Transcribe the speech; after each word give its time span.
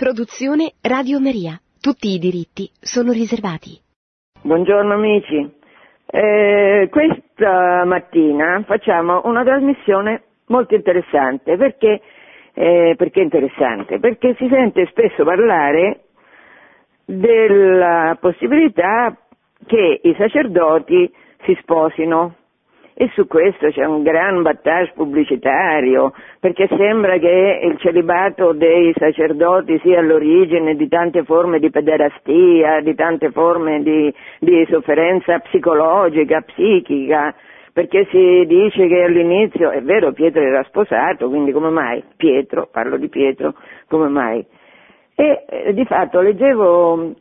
Produzione 0.00 0.72
Radio 0.80 1.20
Maria. 1.20 1.60
Tutti 1.78 2.08
i 2.08 2.18
diritti 2.18 2.70
sono 2.80 3.12
riservati. 3.12 3.76
Buongiorno 4.40 4.94
amici. 4.94 5.46
Eh, 6.06 6.88
questa 6.90 7.84
mattina 7.84 8.64
facciamo 8.66 9.20
una 9.24 9.44
trasmissione 9.44 10.22
molto 10.46 10.74
interessante. 10.74 11.58
Perché, 11.58 12.00
eh, 12.54 12.94
perché 12.96 13.20
interessante? 13.20 13.98
Perché 13.98 14.34
si 14.38 14.48
sente 14.48 14.86
spesso 14.86 15.22
parlare 15.22 16.04
della 17.04 18.16
possibilità 18.18 19.14
che 19.66 20.00
i 20.02 20.14
sacerdoti 20.16 21.12
si 21.44 21.54
sposino 21.60 22.36
e 22.94 23.10
su 23.14 23.26
questo 23.26 23.68
c'è 23.68 23.84
un 23.84 24.02
gran 24.02 24.42
battage 24.42 24.92
pubblicitario, 24.94 26.12
perché 26.38 26.68
sembra 26.76 27.18
che 27.18 27.60
il 27.62 27.78
celibato 27.78 28.52
dei 28.52 28.92
sacerdoti 28.96 29.78
sia 29.82 30.00
all'origine 30.00 30.74
di 30.74 30.88
tante 30.88 31.24
forme 31.24 31.58
di 31.58 31.70
pederastia, 31.70 32.80
di 32.80 32.94
tante 32.94 33.30
forme 33.30 33.82
di, 33.82 34.12
di 34.38 34.66
sofferenza 34.68 35.38
psicologica, 35.38 36.42
psichica, 36.42 37.34
perché 37.72 38.06
si 38.10 38.44
dice 38.46 38.86
che 38.86 39.02
all'inizio, 39.02 39.70
è 39.70 39.80
vero, 39.82 40.12
Pietro 40.12 40.42
era 40.42 40.62
sposato, 40.64 41.28
quindi 41.28 41.52
come 41.52 41.70
mai? 41.70 42.02
Pietro, 42.16 42.68
parlo 42.70 42.96
di 42.96 43.08
Pietro, 43.08 43.54
come 43.88 44.08
mai? 44.08 44.44
E 45.14 45.44
eh, 45.48 45.72
di 45.72 45.84
fatto 45.84 46.20
leggevo 46.20 47.14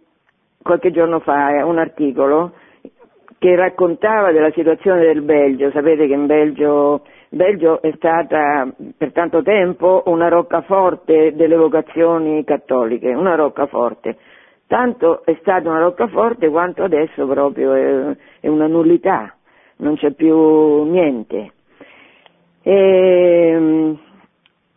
qualche 0.62 0.91
giorno 0.91 1.20
fa 1.20 1.63
un 1.66 1.77
articolo 1.77 2.54
che 3.39 3.55
raccontava 3.55 4.31
della 4.31 4.52
situazione 4.52 5.02
del 5.02 5.21
Belgio. 5.21 5.71
Sapete 5.71 6.07
che 6.07 6.13
in 6.13 6.25
Belgio, 6.25 7.05
Belgio 7.29 7.81
è 7.81 7.91
stata 7.95 8.67
per 8.98 9.13
tanto 9.13 9.41
tempo 9.41 10.03
una 10.07 10.27
roccaforte 10.27 11.34
delle 11.34 11.55
vocazioni 11.55 12.43
cattoliche, 12.43 13.13
una 13.13 13.35
roccaforte. 13.35 14.17
Tanto 14.67 15.25
è 15.25 15.35
stata 15.39 15.70
una 15.70 15.79
roccaforte 15.79 16.49
quanto 16.49 16.84
adesso 16.84 17.26
proprio 17.26 17.73
è, 17.73 18.15
è 18.41 18.48
una 18.48 18.68
nullità, 18.68 19.34
non 19.77 19.96
c'è 19.96 20.12
più 20.12 20.84
niente. 20.84 21.51
E, 22.62 23.98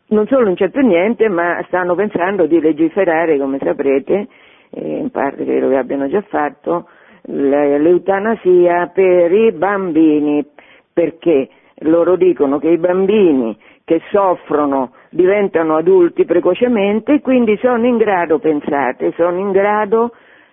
non 0.07 0.27
solo 0.29 0.45
non 0.45 0.55
c'è 0.55 0.71
più 0.71 0.87
niente, 0.87 1.29
ma 1.29 1.63
stanno 1.67 1.95
pensando 1.97 2.47
di 2.47 2.61
legiferare, 2.61 3.39
come 3.39 3.59
saprete, 3.59 4.29
in 4.75 5.11
parte 5.11 5.45
credo 5.45 5.69
che 5.69 5.77
abbiano 5.77 6.09
già 6.09 6.23
fatto, 6.23 6.87
l'eutanasia 7.25 8.91
per 8.93 9.33
i 9.33 9.53
bambini, 9.53 10.45
perché 10.93 11.49
loro 11.81 12.17
dicono 12.17 12.59
che 12.59 12.69
i 12.69 12.79
bambini 12.79 13.57
che 13.85 14.01
soffrono 14.11 14.93
diventano 15.11 15.77
adulti 15.77 16.25
precocemente 16.25 17.15
e 17.15 17.21
quindi 17.21 17.57
sono 17.59 17.87
in 17.87 17.97
grado, 17.97 18.39
pensate, 18.39 19.13
sono 19.17 19.39
in 19.39 19.51
grado 19.51 20.13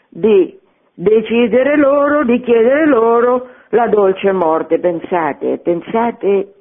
di 0.09 0.57
decidere 0.93 1.77
loro, 1.77 2.23
di 2.23 2.39
chiedere 2.41 2.85
loro 2.85 3.47
la 3.69 3.87
dolce 3.87 4.31
morte, 4.31 4.79
pensate, 4.79 5.59
pensate, 5.59 6.53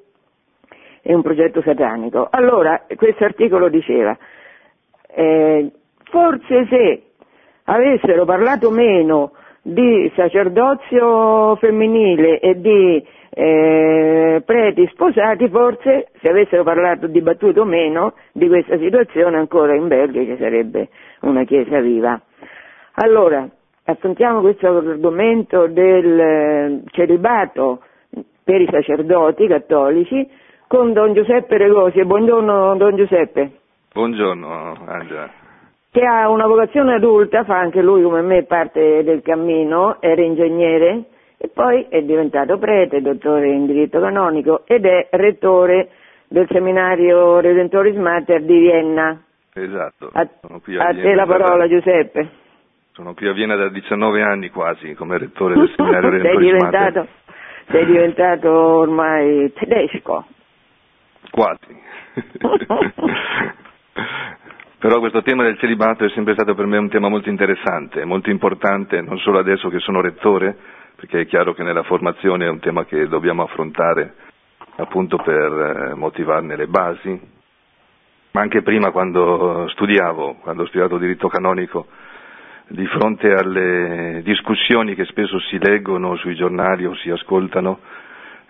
è 1.01 1.13
un 1.13 1.23
progetto 1.23 1.63
satanico. 1.63 2.29
Allora, 2.31 2.85
questo 2.97 3.25
articolo 3.25 3.69
diceva, 3.69 4.17
eh, 5.09 5.71
forse 6.05 6.67
se 6.69 7.03
avessero 7.65 8.25
parlato 8.25 8.71
meno 8.71 9.33
di 9.69 10.11
sacerdozio 10.17 11.57
femminile 11.57 12.41
e 12.41 12.59
di 12.59 13.05
eh, 13.31 14.43
preti 14.45 14.89
sposati, 14.93 15.49
forse 15.49 16.09
se 16.21 16.29
avessero 16.31 16.63
parlato, 16.63 17.07
dibattuto 17.07 17.65
meno 17.65 18.15
di 18.33 18.49
questa 18.49 18.79
situazione, 18.79 19.37
ancora 19.37 19.75
in 19.75 19.87
Belgio 19.87 20.25
ci 20.25 20.37
sarebbe 20.39 20.89
una 21.21 21.45
chiesa 21.45 21.81
viva. 21.81 22.19
Allora, 22.95 23.47
affrontiamo 23.85 24.41
questo 24.41 24.69
argomento 24.69 25.67
del 25.67 26.19
eh, 26.19 26.83
celibato 26.91 27.83
per 28.43 28.63
i 28.63 28.69
sacerdoti 28.71 29.47
cattolici 29.47 30.27
con 30.67 30.95
Don 30.95 31.13
Giuseppe 31.13 31.59
Regosi. 31.59 32.03
Buongiorno 32.05 32.75
Don 32.77 32.97
Giuseppe. 32.97 33.51
Buongiorno 33.93 34.77
Angela 34.87 35.48
che 35.91 36.05
ha 36.05 36.29
una 36.29 36.47
vocazione 36.47 36.95
adulta, 36.95 37.45
fa 37.45 37.59
anche 37.59 37.83
lui 37.83 38.03
come 38.03 38.21
me 38.21 38.45
parte 38.45 39.03
del 39.03 39.23
cammino, 39.23 40.01
era 40.01 40.23
ingegnere 40.23 41.05
e 41.39 41.49
poi 41.49 41.87
è 41.89 42.03
diventato 42.03 42.59
prete, 42.59 43.01
dottore 43.01 43.49
in 43.49 43.67
diritto 43.67 44.01
canonico 44.01 44.65
ed 44.67 44.85
è 44.85 45.09
rettore 45.13 45.91
del 46.29 46.47
seminario 46.51 47.41
Redentoris 47.41 47.97
Mater 47.97 48.43
di 48.43 48.59
Vienna. 48.59 49.23
Esatto. 49.55 50.11
A, 50.13 50.21
a, 50.21 50.89
a 50.89 50.95
te 50.95 51.15
la 51.15 51.27
parola 51.27 51.67
da, 51.67 51.69
Giuseppe. 51.69 52.29
Sono 52.93 53.15
qui 53.15 53.29
a 53.29 53.33
Vienna 53.33 53.57
da 53.57 53.69
19 53.69 54.23
anni 54.23 54.51
quasi 54.51 54.95
come 54.95 55.17
rettore 55.17 55.55
del 55.55 55.73
seminario 55.75 56.11
Redentoris 56.11 56.51
sei 56.51 56.61
Mater. 56.61 57.09
Sei 57.71 57.87
diventato 57.87 58.51
ormai 58.51 59.53
tedesco. 59.53 60.27
Quasi. 61.31 61.77
Però 64.79 65.01
questo 65.01 65.23
tema 65.23 65.43
del 65.43 65.59
celibato 65.59 66.05
è 66.05 66.11
sempre 66.11 66.35
stato 66.35 66.55
per 66.55 66.67
me 66.67 66.79
un 66.79 66.89
tema 66.89 67.09
molto 67.09 67.29
interessante, 67.29 68.05
molto 68.05 68.31
importante, 68.31 69.01
non 69.01 69.19
solo 69.19 69.41
adesso 69.41 69.69
che 69.71 69.81
sono 69.81 70.01
rettore, 70.01 70.57
perché 70.95 71.23
è 71.23 71.27
chiaro 71.27 71.53
che 71.53 71.65
nella 71.65 71.83
formazione 71.83 72.47
è 72.47 72.49
un 72.49 72.61
tema 72.61 72.85
che 72.85 73.09
dobbiamo 73.09 73.43
affrontare 73.43 74.15
appunto 74.77 75.17
per 75.17 75.91
eh, 75.91 75.95
motivarne 75.95 76.55
le 76.55 76.69
basi, 76.69 77.21
ma 78.31 78.41
anche 78.41 78.63
prima 78.63 78.93
quando 78.93 79.67
studiavo, 79.71 80.37
quando 80.43 80.63
ho 80.63 80.67
studiato 80.67 80.97
diritto 80.97 81.27
canonico, 81.27 81.89
di 82.69 82.87
fronte 82.87 83.33
alle 83.33 84.21
discussioni 84.23 84.95
che 84.95 85.07
spesso 85.07 85.41
si 85.41 85.59
leggono 85.59 86.15
sui 86.15 86.37
giornali 86.37 86.85
o 86.87 86.95
si 86.95 87.11
ascoltano, 87.11 87.81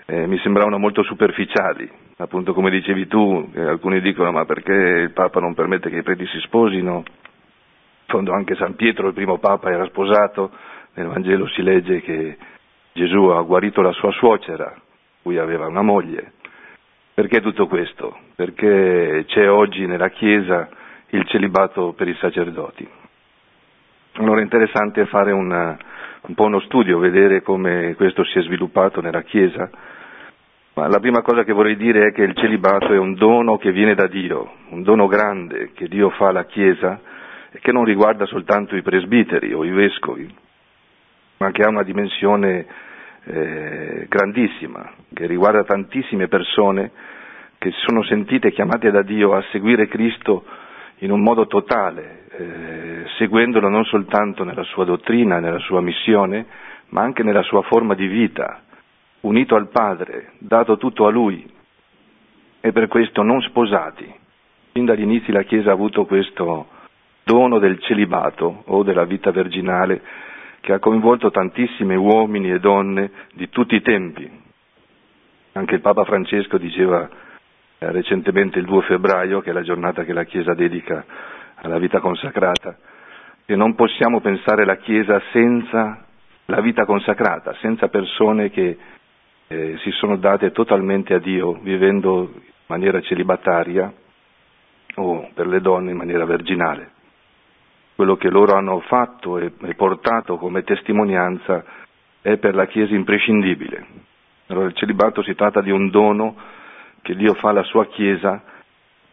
eh, 0.05 0.27
mi 0.27 0.37
sembravano 0.41 0.77
molto 0.77 1.03
superficiali, 1.05 1.91
appunto 2.21 2.53
come 2.53 2.71
dicevi 2.71 3.07
tu, 3.07 3.49
eh, 3.55 3.61
alcuni 3.63 4.01
dicono 4.01 4.33
ma 4.33 4.45
perché 4.45 4.73
il 4.73 5.13
Papa 5.13 5.41
non 5.41 5.55
permette 5.55 5.89
che 5.89 5.99
i 5.99 6.03
preti 6.03 6.27
si 6.27 6.41
sposino? 6.41 6.97
In 6.97 8.15
fondo 8.15 8.33
anche 8.33 8.57
San 8.57 8.75
Pietro, 8.75 9.09
il 9.09 9.15
primo 9.15 9.39
Papa, 9.39 9.71
era 9.71 9.85
sposato, 9.87 10.51
nel 10.95 11.07
Vangelo 11.07 11.47
si 11.49 11.63
legge 11.63 12.01
che 12.01 12.37
Gesù 12.93 13.27
ha 13.27 13.43
guarito 13.43 13.83
la 13.83 13.93
sua 13.93 14.11
suocera, 14.13 14.75
cui 15.23 15.39
aveva 15.39 15.67
una 15.67 15.83
moglie. 15.83 16.33
Perché 17.15 17.41
tutto 17.41 17.67
questo? 17.67 18.17
Perché 18.35 19.25
c'è 19.27 19.49
oggi 19.49 19.87
nella 19.87 20.09
Chiesa 20.09 20.69
il 21.11 21.25
celibato 21.27 21.93
per 21.93 22.09
i 22.09 22.15
sacerdoti. 22.15 22.89
Allora 24.15 24.41
è 24.41 24.43
interessante 24.43 25.07
fare 25.07 25.31
una, 25.33 25.77
un 26.23 26.35
po' 26.35 26.45
uno 26.45 26.61
studio, 26.61 26.99
vedere 26.99 27.43
come 27.43 27.95
questo 27.95 28.25
si 28.25 28.39
è 28.39 28.43
sviluppato 28.43 29.01
nella 29.01 29.23
Chiesa 29.23 29.71
la 30.87 31.01
prima 31.01 31.23
cosa 31.23 31.45
che 31.45 31.53
vorrei 31.53 31.77
dire 31.77 32.09
è 32.09 32.13
che 32.13 32.23
il 32.23 32.37
celibato 32.37 32.93
è 32.93 32.99
un 32.99 33.15
dono 33.15 33.57
che 33.57 33.73
viene 33.73 33.95
da 33.95 34.07
Dio, 34.07 34.53
un 34.69 34.83
dono 34.83 35.07
grande 35.07 35.73
che 35.73 35.89
Dio 35.89 36.11
fa 36.11 36.29
alla 36.29 36.45
Chiesa 36.45 37.01
e 37.51 37.59
che 37.61 37.73
non 37.73 37.85
riguarda 37.85 38.27
soltanto 38.27 38.77
i 38.77 38.83
presbiteri 38.83 39.53
o 39.53 39.65
i 39.65 39.71
vescovi, 39.71 40.33
ma 41.39 41.51
che 41.51 41.63
ha 41.63 41.69
una 41.69 41.83
dimensione 41.83 42.67
eh, 43.25 44.07
grandissima, 44.09 44.93
che 45.13 45.27
riguarda 45.27 45.65
tantissime 45.65 46.29
persone 46.29 46.91
che 47.59 47.71
si 47.73 47.79
sono 47.87 48.05
sentite 48.05 48.53
chiamate 48.53 48.91
da 48.91 49.03
Dio 49.03 49.35
a 49.35 49.43
seguire 49.51 49.89
Cristo 49.89 50.45
in 50.99 51.11
un 51.11 51.23
modo 51.23 51.47
totale, 51.47 52.27
eh, 52.31 53.05
seguendolo 53.17 53.69
non 53.69 53.85
soltanto 53.85 54.45
nella 54.45 54.63
sua 54.65 54.85
dottrina, 54.85 55.41
nella 55.41 55.59
sua 55.59 55.81
missione, 55.81 56.47
ma 56.91 57.03
anche 57.03 57.23
nella 57.23 57.43
sua 57.43 57.63
forma 57.63 57.95
di 57.95 58.07
vita 58.07 58.63
unito 59.21 59.55
al 59.57 59.69
Padre, 59.69 60.33
dato 60.39 60.77
tutto 60.77 61.07
a 61.07 61.11
Lui 61.11 61.49
e 62.61 62.73
per 62.73 62.89
questo 62.89 63.23
non 63.23 63.41
sposati. 63.43 64.13
Fin 64.73 64.85
dagli 64.85 65.03
inizi 65.03 65.33
la 65.33 65.43
Chiesa 65.43 65.71
ha 65.71 65.75
avuto 65.75 66.05
questo 66.05 66.67
dono 67.25 67.59
del 67.59 67.79
celibato 67.81 68.63
o 68.67 68.83
della 68.83 69.05
vita 69.05 69.31
virginale 69.31 70.01
che 70.61 70.73
ha 70.73 70.79
coinvolto 70.79 71.31
tantissimi 71.31 71.95
uomini 71.95 72.51
e 72.51 72.59
donne 72.59 73.11
di 73.35 73.49
tutti 73.49 73.75
i 73.75 73.83
tempi. 73.83 74.29
Anche 75.53 75.75
il 75.75 75.81
Papa 75.81 76.05
Francesco 76.05 76.59
diceva 76.59 77.09
eh, 77.79 77.91
recentemente 77.93 78.59
il 78.59 78.65
2 78.67 78.83
febbraio, 78.83 79.41
che 79.41 79.51
è 79.51 79.53
la 79.53 79.63
giornata 79.63 80.05
che 80.05 80.13
la 80.13 80.25
Chiesa 80.25 80.55
dedica 80.55 81.05
alla 81.57 81.79
vita 81.79 82.01
consacrata, 82.01 82.77
che 83.45 83.57
non 83.57 83.75
possiamo 83.75 84.21
pensare 84.21 84.65
la 84.65 84.77
Chiesa 84.77 85.21
senza 85.33 86.05
la 86.47 86.61
vita 86.61 86.85
consacrata, 86.85 87.55
senza 87.61 87.89
persone 87.89 88.51
che 88.51 88.77
eh, 89.49 89.79
si 89.83 89.91
sono 89.93 90.17
date 90.17 90.53
totalmente 90.53 91.15
a 91.15 91.19
Dio, 91.19 91.53
vivendo 91.55 92.31
in 92.35 92.41
maniera 92.67 93.01
celibataria 93.01 93.93
o 94.97 95.31
per 95.33 95.47
le 95.47 95.61
donne 95.61 95.91
in 95.91 95.97
maniera 95.97 96.25
virginale. 96.27 96.91
Quello 97.95 98.17
che 98.17 98.29
loro 98.29 98.55
hanno 98.57 98.79
fatto 98.81 99.39
e, 99.39 99.53
e 99.63 99.75
portato 99.75 100.37
come 100.37 100.63
testimonianza 100.63 101.65
è 102.21 102.37
per 102.37 102.55
la 102.55 102.67
Chiesa 102.67 102.95
imprescindibile. 102.95 103.87
Allora 104.49 104.67
il 104.67 104.75
celibato 104.75 105.23
si 105.23 105.35
tratta 105.35 105.61
di 105.63 105.71
un 105.71 105.91
dono 105.91 106.37
che 107.03 107.15
Dio 107.17 107.35
fa 107.35 107.49
alla 107.49 107.65
sua 107.65 107.87
Chiesa 107.87 108.43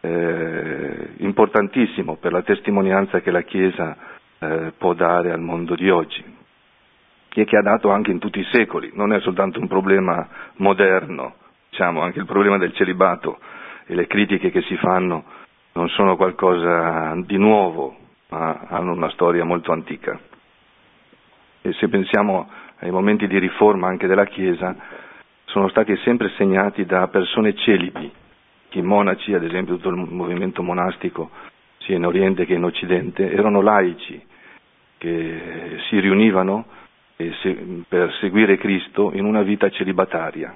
eh, 0.00 1.08
importantissimo 1.18 2.16
per 2.16 2.32
la 2.32 2.42
testimonianza 2.42 3.20
che 3.20 3.30
la 3.30 3.42
Chiesa 3.42 3.96
eh, 4.38 4.72
può 4.76 4.92
dare 4.92 5.32
al 5.32 5.40
mondo 5.40 5.74
di 5.74 5.88
oggi 5.88 6.35
che 7.44 7.56
ha 7.56 7.62
dato 7.62 7.90
anche 7.90 8.10
in 8.10 8.18
tutti 8.18 8.38
i 8.40 8.48
secoli, 8.50 8.90
non 8.94 9.12
è 9.12 9.20
soltanto 9.20 9.60
un 9.60 9.68
problema 9.68 10.26
moderno, 10.56 11.34
diciamo, 11.70 12.00
anche 12.00 12.18
il 12.20 12.26
problema 12.26 12.58
del 12.58 12.72
celibato 12.74 13.38
e 13.86 13.94
le 13.94 14.06
critiche 14.06 14.50
che 14.50 14.62
si 14.62 14.76
fanno 14.76 15.24
non 15.72 15.88
sono 15.90 16.16
qualcosa 16.16 17.12
di 17.24 17.36
nuovo, 17.36 17.94
ma 18.30 18.66
hanno 18.68 18.92
una 18.92 19.10
storia 19.10 19.44
molto 19.44 19.72
antica. 19.72 20.18
E 21.60 21.72
se 21.74 21.88
pensiamo 21.88 22.48
ai 22.78 22.90
momenti 22.90 23.26
di 23.26 23.38
riforma 23.38 23.88
anche 23.88 24.06
della 24.06 24.24
Chiesa, 24.24 24.74
sono 25.44 25.68
stati 25.68 25.94
sempre 25.98 26.30
segnati 26.36 26.84
da 26.86 27.08
persone 27.08 27.54
celibi, 27.54 28.10
i 28.76 28.82
monaci, 28.82 29.32
ad 29.32 29.42
esempio 29.42 29.76
tutto 29.76 29.88
il 29.88 29.96
movimento 29.96 30.62
monastico, 30.62 31.30
sia 31.78 31.96
in 31.96 32.04
Oriente 32.04 32.44
che 32.44 32.54
in 32.54 32.64
Occidente, 32.64 33.30
erano 33.30 33.60
laici 33.62 34.22
che 34.98 35.78
si 35.88 35.98
riunivano 35.98 36.66
per 37.16 38.12
seguire 38.20 38.58
Cristo 38.58 39.10
in 39.14 39.24
una 39.24 39.42
vita 39.42 39.70
celibataria. 39.70 40.54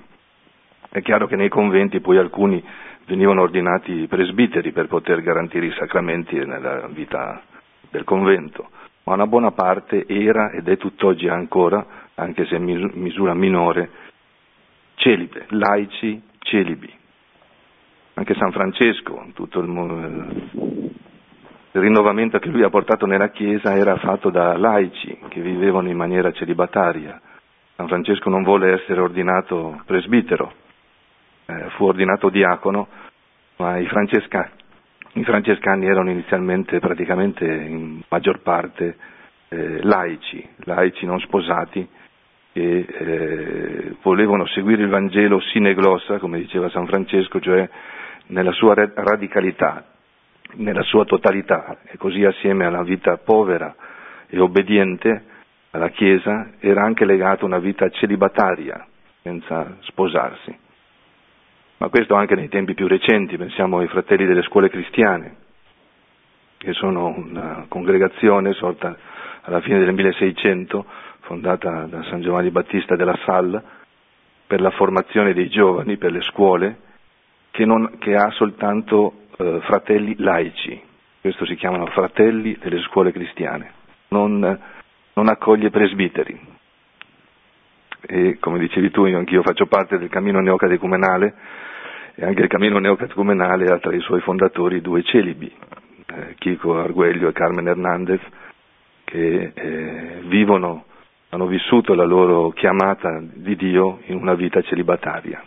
È 0.90 1.00
chiaro 1.02 1.26
che 1.26 1.36
nei 1.36 1.48
conventi 1.48 2.00
poi 2.00 2.18
alcuni 2.18 2.62
venivano 3.06 3.42
ordinati 3.42 4.06
presbiteri 4.06 4.72
per 4.72 4.86
poter 4.86 5.22
garantire 5.22 5.66
i 5.66 5.74
sacramenti 5.78 6.36
nella 6.36 6.86
vita 6.88 7.42
del 7.90 8.04
convento, 8.04 8.68
ma 9.04 9.14
una 9.14 9.26
buona 9.26 9.52
parte 9.52 10.04
era 10.06 10.50
ed 10.50 10.68
è 10.68 10.76
tutt'oggi 10.76 11.28
ancora, 11.28 11.84
anche 12.14 12.44
se 12.46 12.56
in 12.56 12.90
misura 12.94 13.34
minore, 13.34 13.90
celibe, 14.96 15.46
laici 15.48 16.22
celibi. 16.38 16.92
Anche 18.14 18.34
San 18.34 18.52
Francesco, 18.52 19.26
tutto 19.34 19.60
il, 19.60 19.68
il 21.72 21.80
rinnovamento 21.80 22.38
che 22.40 22.48
lui 22.48 22.64
ha 22.64 22.68
portato 22.70 23.06
nella 23.06 23.28
Chiesa 23.30 23.76
era 23.76 23.96
fatto 23.96 24.30
da 24.30 24.56
laici 24.56 25.16
che 25.28 25.40
vivevano 25.40 25.88
in 25.88 25.96
maniera 25.96 26.32
celibataria. 26.32 27.20
San 27.76 27.86
Francesco 27.86 28.28
non 28.28 28.42
vuole 28.42 28.72
essere 28.72 29.00
ordinato 29.00 29.80
presbitero, 29.86 30.52
eh, 31.46 31.70
fu 31.76 31.84
ordinato 31.84 32.28
diacono, 32.28 32.88
ma 33.56 33.78
i 33.78 33.86
francescani, 33.86 34.50
i 35.12 35.24
francescani, 35.24 35.86
erano 35.86 36.10
inizialmente 36.10 36.80
praticamente 36.80 37.44
in 37.44 38.00
maggior 38.08 38.40
parte 38.42 38.96
eh, 39.48 39.82
laici, 39.82 40.46
laici 40.64 41.06
non 41.06 41.20
sposati, 41.20 41.88
che 42.52 42.78
eh, 42.88 43.96
volevano 44.02 44.44
seguire 44.46 44.82
il 44.82 44.88
Vangelo 44.88 45.40
sine 45.40 45.72
glossa, 45.74 46.18
come 46.18 46.38
diceva 46.40 46.68
San 46.70 46.86
Francesco, 46.86 47.38
cioè 47.38 47.68
nella 48.26 48.52
sua 48.52 48.74
radicalità, 48.74 49.84
nella 50.54 50.82
sua 50.82 51.04
totalità 51.04 51.78
e 51.84 51.96
così 51.96 52.24
assieme 52.24 52.64
alla 52.66 52.82
vita 52.82 53.16
povera 53.18 53.74
e 54.28 54.38
obbediente 54.38 55.24
alla 55.70 55.88
Chiesa 55.90 56.50
era 56.58 56.82
anche 56.82 57.04
legata 57.04 57.44
una 57.44 57.58
vita 57.58 57.88
celibataria, 57.90 58.86
senza 59.22 59.76
sposarsi. 59.82 60.56
Ma 61.78 61.88
questo 61.88 62.14
anche 62.14 62.34
nei 62.34 62.48
tempi 62.48 62.74
più 62.74 62.86
recenti, 62.86 63.36
pensiamo 63.36 63.78
ai 63.78 63.88
fratelli 63.88 64.26
delle 64.26 64.42
scuole 64.42 64.68
cristiane, 64.68 65.36
che 66.58 66.72
sono 66.74 67.06
una 67.16 67.64
congregazione 67.68 68.52
sorta 68.52 68.96
alla 69.42 69.60
fine 69.60 69.78
del 69.78 69.94
1600, 69.94 70.84
fondata 71.20 71.86
da 71.86 72.02
San 72.04 72.20
Giovanni 72.20 72.50
Battista 72.50 72.96
della 72.96 73.18
Salle, 73.24 73.62
per 74.46 74.60
la 74.60 74.70
formazione 74.70 75.32
dei 75.32 75.48
giovani, 75.48 75.96
per 75.96 76.10
le 76.12 76.20
scuole, 76.22 76.76
che, 77.52 77.64
non, 77.64 77.98
che 77.98 78.14
ha 78.14 78.30
soltanto 78.32 79.19
eh, 79.40 79.60
fratelli 79.62 80.14
laici, 80.18 80.80
questo 81.20 81.46
si 81.46 81.54
chiamano 81.56 81.86
fratelli 81.86 82.56
delle 82.60 82.80
scuole 82.82 83.10
cristiane, 83.10 83.72
non, 84.08 84.38
non 85.14 85.28
accoglie 85.28 85.70
presbiteri. 85.70 86.38
E 88.02 88.38
come 88.38 88.58
dicevi 88.58 88.90
tu, 88.90 89.04
io 89.06 89.18
anch'io 89.18 89.42
faccio 89.42 89.66
parte 89.66 89.98
del 89.98 90.08
cammino 90.08 90.40
neocatecumenale 90.40 91.34
e 92.14 92.24
anche 92.24 92.42
il 92.42 92.48
cammino 92.48 92.78
neocatecumenale 92.78 93.66
ha 93.72 93.78
tra 93.78 93.94
i 93.94 94.00
suoi 94.00 94.20
fondatori 94.20 94.80
due 94.80 95.02
celibi, 95.02 95.50
eh, 96.06 96.34
Chico 96.38 96.78
Arguello 96.78 97.28
e 97.28 97.32
Carmen 97.32 97.66
Hernandez, 97.66 98.20
che 99.04 99.52
eh, 99.54 100.20
vivono, 100.24 100.84
hanno 101.30 101.46
vissuto 101.46 101.94
la 101.94 102.04
loro 102.04 102.50
chiamata 102.50 103.20
di 103.22 103.56
Dio 103.56 104.00
in 104.06 104.16
una 104.16 104.34
vita 104.34 104.60
celibataria. 104.62 105.42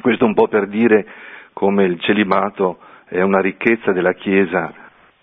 Questo 0.00 0.24
un 0.24 0.34
po' 0.34 0.46
per 0.48 0.66
dire 0.68 1.06
come 1.52 1.84
il 1.84 2.00
celibato 2.00 2.78
è 3.08 3.22
una 3.22 3.40
ricchezza 3.40 3.92
della 3.92 4.12
Chiesa 4.12 4.72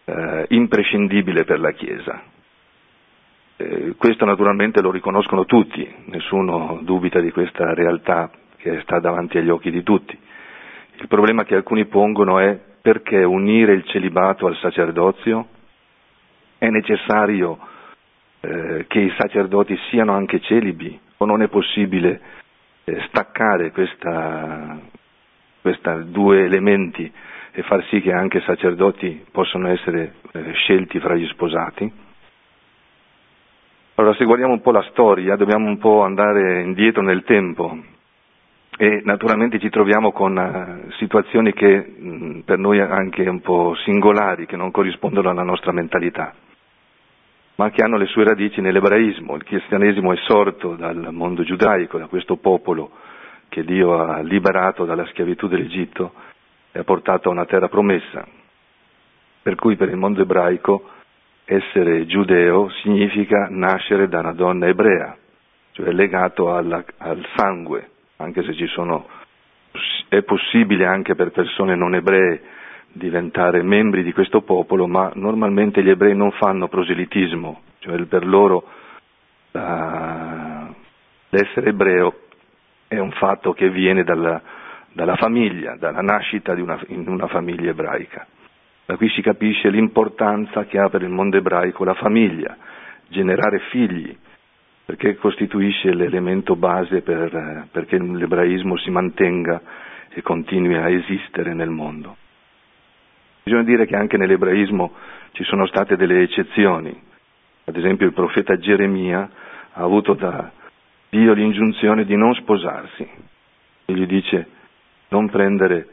eh, 0.06 0.46
imprescindibile 0.50 1.44
per 1.46 1.60
la 1.60 1.72
Chiesa. 1.72 2.22
Eh, 3.58 3.94
questo 3.98 4.26
naturalmente 4.26 4.82
lo 4.82 4.92
riconoscono 4.92 5.46
tutti, 5.46 5.88
nessuno 6.06 6.80
dubita 6.82 7.20
di 7.20 7.32
questa 7.32 7.74
realtà 7.74 8.30
che 8.58 8.82
sta 8.82 9.00
davanti 9.00 9.38
agli 9.38 9.50
occhi 9.50 9.72
di 9.72 9.84
tutti. 9.84 10.18
Il 10.98 11.08
problema 11.08 11.44
che 11.44 11.56
alcuni 11.56 11.86
pongono 11.86 12.40
è 12.40 12.58
perché 12.82 13.24
unire 13.24 13.74
il 13.74 13.84
celibato 13.86 14.48
al 14.48 14.56
sacerdozio? 14.58 15.48
È 16.58 16.68
necessario 16.70 17.58
eh, 18.42 18.86
che 18.88 19.00
i 19.00 19.14
sacerdoti 19.18 19.78
siano 19.90 20.14
anche 20.14 20.40
celibi 20.42 20.98
o 21.18 21.26
non 21.26 21.42
è 21.42 21.48
possibile 21.48 22.22
eh, 22.84 23.04
staccare 23.08 23.72
questi 23.72 24.08
due 26.12 26.44
elementi 26.46 27.12
e 27.58 27.62
far 27.64 27.82
sì 27.86 28.02
che 28.02 28.12
anche 28.12 28.42
sacerdoti 28.42 29.26
possano 29.32 29.70
essere 29.70 30.16
eh, 30.34 30.52
scelti 30.52 31.00
fra 31.00 31.16
gli 31.16 31.26
sposati. 31.28 31.90
Allora, 33.96 34.14
se 34.16 34.26
guardiamo 34.26 34.52
un 34.52 34.62
po' 34.62 34.72
la 34.72 34.86
storia, 34.90 35.38
dobbiamo 35.38 35.66
un 35.66 35.78
po' 35.78 36.04
andare 36.04 36.62
indietro 36.64 37.02
nel 37.02 37.24
tempo 37.24 37.78
e 38.78 39.02
naturalmente 39.06 39.58
ci 39.58 39.70
troviamo 39.70 40.12
con 40.12 40.36
uh, 40.36 40.92
situazioni 40.98 41.54
che 41.54 41.78
mh, 41.98 42.40
per 42.42 42.58
noi 42.58 42.82
anche 42.82 43.22
un 43.30 43.40
po' 43.40 43.74
singolari, 43.86 44.48
che 44.48 44.58
non 44.58 44.72
corrispondono 44.72 45.30
alla 45.30 45.44
nostra 45.44 45.72
mentalità, 45.72 46.34
ma 47.56 47.70
che 47.70 47.82
hanno 47.84 47.96
le 47.96 48.08
sue 48.08 48.26
radici 48.26 48.60
nell'ebraismo. 48.60 49.34
Il 49.38 49.46
cristianesimo 49.46 50.12
è 50.12 50.18
sorto 50.28 50.76
dal 50.76 51.08
mondo 51.14 51.44
giudaico, 51.44 51.98
da 51.98 52.08
questo 52.08 52.36
popolo 52.36 52.92
che 53.48 53.64
Dio 53.64 53.98
ha 53.98 54.20
liberato 54.20 54.84
dalla 54.84 55.06
schiavitù 55.06 55.48
dell'Egitto 55.48 56.12
e 56.76 56.80
ha 56.80 56.84
portato 56.84 57.30
a 57.30 57.32
una 57.32 57.46
terra 57.46 57.70
promessa. 57.70 58.28
Per 59.42 59.56
cui 59.56 59.78
per 59.78 59.88
il 59.88 59.96
mondo 59.96 60.22
ebraico 60.24 60.90
essere 61.46 62.06
giudeo 62.06 62.70
significa 62.82 63.48
nascere 63.50 64.10
da 64.10 64.20
una 64.20 64.34
donna 64.34 64.68
ebrea, 64.68 65.16
cioè 65.72 65.92
legato 65.94 66.54
alla, 66.54 66.84
al 66.98 67.26
sangue, 67.38 67.90
anche 68.18 68.44
se 68.44 68.54
ci 68.56 68.68
sono, 68.68 69.08
è 70.10 70.22
possibile 70.24 70.86
anche 70.86 71.16
per 71.16 71.32
persone 71.32 71.76
non 71.76 71.96
ebree 71.96 72.42
diventare 72.92 73.64
membri 73.64 74.04
di 74.04 74.12
questo 74.12 74.42
popolo, 74.42 74.86
ma 74.86 75.10
normalmente 75.16 75.82
gli 75.82 75.90
ebrei 75.90 76.14
non 76.16 76.32
fanno 76.32 76.68
proselitismo, 76.68 77.62
cioè 77.80 78.02
per 78.04 78.26
loro 78.26 78.68
uh, 79.52 80.74
l'essere 81.30 81.70
ebreo 81.70 82.20
è 82.90 83.00
un 83.00 83.12
fatto 83.12 83.54
che 83.54 83.70
viene 83.70 84.04
dalla, 84.04 84.42
dalla 84.96 85.18
famiglia, 85.18 85.76
dalla 85.76 86.00
nascita 86.00 86.54
una, 86.54 86.80
in 86.88 87.06
una 87.10 87.28
famiglia 87.28 87.72
ebraica. 87.72 88.26
Da 88.86 88.96
qui 88.96 89.10
si 89.10 89.22
capisce 89.22 89.70
l'importanza 89.70 90.64
che 90.66 90.80
ha 90.80 90.88
per 90.88 91.02
il 91.02 91.10
mondo 91.10 91.36
ebraico 91.36 91.84
la 91.84 91.96
famiglia, 91.96 92.56
generare 93.10 93.60
figli, 93.72 94.16
perché 94.86 95.18
costituisce 95.18 95.94
l'elemento 95.94 96.56
base 96.56 97.02
per, 97.02 97.68
perché 97.72 97.98
l'ebraismo 97.98 98.78
si 98.78 98.90
mantenga 98.90 99.62
e 100.12 100.22
continui 100.22 100.76
a 100.76 100.90
esistere 100.90 101.54
nel 101.54 101.70
mondo. 101.70 102.16
Bisogna 103.44 103.64
dire 103.64 103.86
che 103.86 103.98
anche 103.98 104.16
nell'ebraismo 104.16 104.94
ci 105.34 105.44
sono 105.44 105.66
state 105.68 105.98
delle 105.98 106.22
eccezioni, 106.22 106.98
ad 107.66 107.76
esempio 107.76 108.06
il 108.06 108.14
profeta 108.14 108.58
Geremia 108.58 109.30
ha 109.74 109.82
avuto 109.82 110.14
da 110.14 110.52
Dio 111.10 111.34
l'ingiunzione 111.34 112.06
di 112.06 112.16
non 112.16 112.34
sposarsi, 112.36 113.06
e 113.86 113.94
gli 113.94 114.06
dice 114.06 114.55
non 115.16 115.30
prendere 115.30 115.88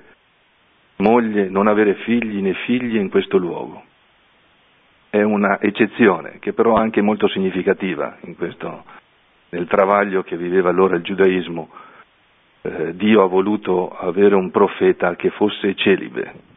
moglie, 0.96 1.48
non 1.48 1.68
avere 1.68 1.94
figli 2.06 2.42
né 2.42 2.54
figlie 2.66 2.98
in 2.98 3.08
questo 3.08 3.38
luogo. 3.38 3.84
È 5.08 5.22
una 5.22 5.60
eccezione 5.60 6.38
che 6.40 6.52
però 6.52 6.76
è 6.76 6.80
anche 6.80 7.00
molto 7.02 7.28
significativa 7.28 8.16
questo, 8.36 8.84
nel 9.50 9.66
travaglio 9.68 10.22
che 10.24 10.36
viveva 10.36 10.70
allora 10.70 10.96
il 10.96 11.02
giudaismo. 11.02 11.70
Eh, 12.62 12.96
Dio 12.96 13.22
ha 13.22 13.26
voluto 13.26 13.90
avere 13.90 14.34
un 14.34 14.50
profeta 14.50 15.14
che 15.14 15.30
fosse 15.30 15.74
celibe. 15.76 16.50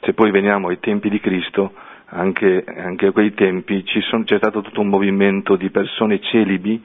Se 0.00 0.14
poi 0.14 0.30
veniamo 0.30 0.68
ai 0.68 0.78
tempi 0.80 1.08
di 1.10 1.20
Cristo, 1.20 1.74
anche, 2.06 2.64
anche 2.64 3.06
a 3.06 3.12
quei 3.12 3.34
tempi 3.34 3.82
c'è 3.82 4.00
stato 4.38 4.62
tutto 4.62 4.80
un 4.80 4.88
movimento 4.88 5.56
di 5.56 5.70
persone 5.70 6.20
celibi 6.20 6.82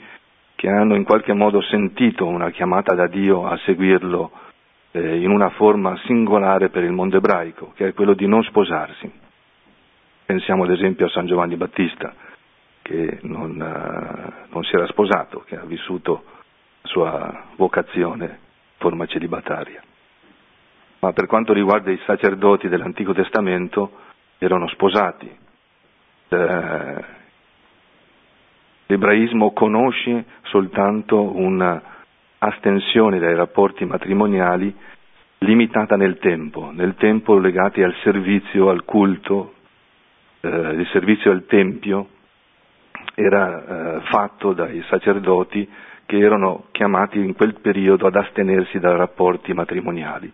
che 0.62 0.70
hanno 0.70 0.94
in 0.94 1.06
qualche 1.06 1.34
modo 1.34 1.60
sentito 1.60 2.28
una 2.28 2.52
chiamata 2.52 2.94
da 2.94 3.08
Dio 3.08 3.48
a 3.48 3.58
seguirlo 3.66 4.32
eh, 4.92 5.20
in 5.20 5.32
una 5.32 5.50
forma 5.50 5.98
singolare 6.06 6.70
per 6.70 6.84
il 6.84 6.92
mondo 6.92 7.18
ebraico, 7.18 7.72
che 7.76 7.88
è 7.88 7.94
quello 7.96 8.14
di 8.14 8.28
non 8.28 8.44
sposarsi. 8.44 9.12
Pensiamo 10.24 10.66
ad 10.66 10.70
esempio 10.70 11.08
a 11.08 11.10
San 11.10 11.26
Giovanni 11.26 11.56
Battista, 11.56 12.14
che 12.84 13.18
non, 13.24 13.54
uh, 13.60 14.54
non 14.54 14.64
si 14.64 14.76
era 14.76 14.86
sposato, 14.86 15.40
che 15.48 15.58
ha 15.58 15.66
vissuto 15.66 16.26
la 16.82 16.88
sua 16.90 17.44
vocazione 17.56 18.26
in 18.26 18.38
forma 18.78 19.08
celibataria. 19.08 19.82
Ma 21.00 21.12
per 21.12 21.26
quanto 21.26 21.54
riguarda 21.54 21.90
i 21.90 22.00
sacerdoti 22.06 22.70
dell'Antico 22.70 23.14
Testamento, 23.14 23.94
erano 24.38 24.68
sposati. 24.68 25.36
Eh, 26.30 27.20
l'ebraismo 28.92 29.52
conosce 29.54 30.26
soltanto 30.44 31.34
un'astensione 31.38 33.20
dai 33.20 33.36
rapporti 33.36 33.86
matrimoniali 33.86 34.74
limitata 35.40 35.96
nel 35.96 36.18
tempo, 36.20 36.72
nel 36.74 36.96
tempo 36.96 37.38
legati 37.40 37.82
al 37.82 37.96
servizio, 38.04 38.70
al 38.70 38.84
culto, 38.84 39.54
eh, 40.42 40.50
il 40.50 40.88
servizio 40.92 41.32
al 41.32 41.46
Tempio 41.46 42.08
era 43.16 43.98
eh, 43.98 44.02
fatto 44.10 44.52
dai 44.54 44.84
sacerdoti 44.90 45.68
che 46.06 46.18
erano 46.20 46.66
chiamati 46.72 47.18
in 47.18 47.34
quel 47.34 47.56
periodo 47.62 48.08
ad 48.08 48.16
astenersi 48.16 48.78
dai 48.80 48.98
rapporti 48.98 49.54
matrimoniali. 49.54 50.32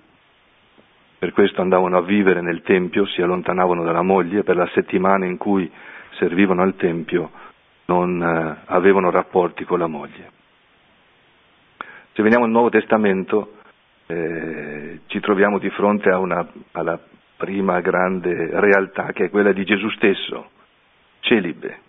Per 1.19 1.31
questo 1.31 1.61
andavano 1.61 1.97
a 1.97 2.01
vivere 2.01 2.41
nel 2.41 2.63
Tempio, 2.63 3.05
si 3.05 3.21
allontanavano 3.21 3.83
dalla 3.83 4.01
moglie, 4.01 4.43
per 4.43 4.55
la 4.55 4.69
settimana 4.73 5.25
in 5.25 5.37
cui 5.37 5.69
servivano 6.17 6.63
al 6.63 6.75
Tempio 6.75 7.29
non 7.87 8.21
eh, 8.21 8.61
avevano 8.65 9.09
rapporti 9.09 9.63
con 9.65 9.79
la 9.79 9.87
moglie. 9.87 10.31
Se 12.13 12.21
veniamo 12.23 12.45
al 12.45 12.51
Nuovo 12.51 12.69
Testamento 12.69 13.53
eh, 14.07 15.01
ci 15.07 15.19
troviamo 15.19 15.59
di 15.59 15.69
fronte 15.69 16.09
una, 16.09 16.47
alla 16.71 16.99
prima 17.37 17.79
grande 17.81 18.49
realtà 18.59 19.11
che 19.11 19.25
è 19.25 19.29
quella 19.29 19.51
di 19.53 19.63
Gesù 19.63 19.89
stesso, 19.91 20.49
celibe, 21.19 21.79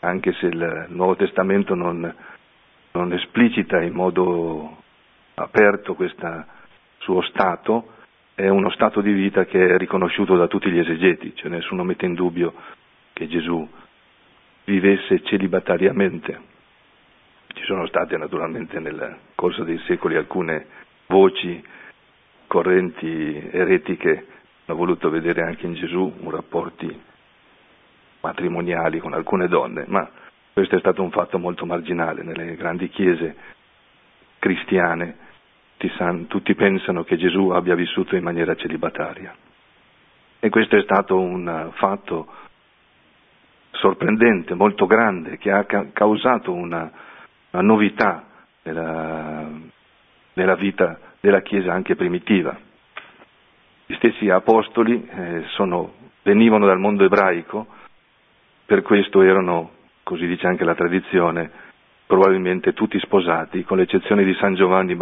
anche 0.00 0.32
se 0.34 0.46
il 0.46 0.86
Nuovo 0.90 1.16
Testamento 1.16 1.74
non, 1.74 2.14
non 2.92 3.12
esplicita 3.12 3.80
in 3.82 3.92
modo 3.92 4.82
aperto 5.34 5.94
questo 5.94 6.44
suo 6.98 7.22
stato, 7.22 7.90
è 8.34 8.48
uno 8.48 8.70
stato 8.70 9.00
di 9.00 9.12
vita 9.12 9.44
che 9.44 9.74
è 9.74 9.76
riconosciuto 9.76 10.36
da 10.36 10.46
tutti 10.46 10.70
gli 10.70 10.78
esegeti, 10.78 11.34
cioè 11.34 11.50
nessuno 11.50 11.84
mette 11.84 12.06
in 12.06 12.14
dubbio 12.14 12.54
che 13.12 13.26
Gesù 13.28 13.68
vivesse 14.64 15.22
celibatariamente. 15.24 16.40
Ci 17.54 17.64
sono 17.64 17.86
state 17.86 18.16
naturalmente 18.16 18.78
nel 18.80 19.16
corso 19.34 19.64
dei 19.64 19.78
secoli 19.86 20.16
alcune 20.16 20.66
voci, 21.06 21.62
correnti 22.46 23.48
eretiche 23.50 24.26
hanno 24.64 24.78
voluto 24.78 25.10
vedere 25.10 25.42
anche 25.42 25.66
in 25.66 25.74
Gesù 25.74 26.12
un 26.20 26.30
rapporti 26.30 27.00
matrimoniali 28.20 29.00
con 29.00 29.12
alcune 29.12 29.48
donne, 29.48 29.84
ma 29.88 30.08
questo 30.52 30.76
è 30.76 30.78
stato 30.78 31.02
un 31.02 31.10
fatto 31.10 31.38
molto 31.38 31.66
marginale 31.66 32.22
nelle 32.22 32.54
grandi 32.56 32.88
chiese 32.88 33.34
cristiane. 34.38 35.30
Tutti 36.28 36.54
pensano 36.54 37.02
che 37.02 37.16
Gesù 37.16 37.48
abbia 37.50 37.74
vissuto 37.74 38.14
in 38.14 38.22
maniera 38.22 38.54
celibataria. 38.54 39.34
E 40.38 40.48
questo 40.48 40.76
è 40.76 40.82
stato 40.82 41.18
un 41.18 41.70
fatto 41.74 42.28
sorprendente, 43.72 44.54
molto 44.54 44.86
grande, 44.86 45.38
che 45.38 45.50
ha 45.50 45.64
causato 45.92 46.52
una, 46.52 46.90
una 47.50 47.62
novità 47.62 48.24
nella, 48.62 49.48
nella, 50.34 50.54
vita 50.54 50.98
della 51.20 51.40
Chiesa 51.42 51.72
anche 51.72 51.96
primitiva. 51.96 52.56
Gli 53.86 53.94
stessi 53.94 54.28
apostoli 54.30 55.06
eh, 55.08 55.44
sono, 55.48 55.94
venivano 56.22 56.66
dal 56.66 56.78
mondo 56.78 57.04
ebraico, 57.04 57.66
per 58.66 58.82
questo 58.82 59.22
erano, 59.22 59.70
così 60.02 60.26
dice 60.26 60.46
anche 60.46 60.64
la 60.64 60.74
tradizione, 60.74 61.50
probabilmente 62.06 62.72
tutti 62.72 62.98
sposati, 63.00 63.64
con 63.64 63.78
l'eccezione 63.78 64.24
di 64.24 64.34
San 64.34 64.54
Giovanni, 64.54 64.96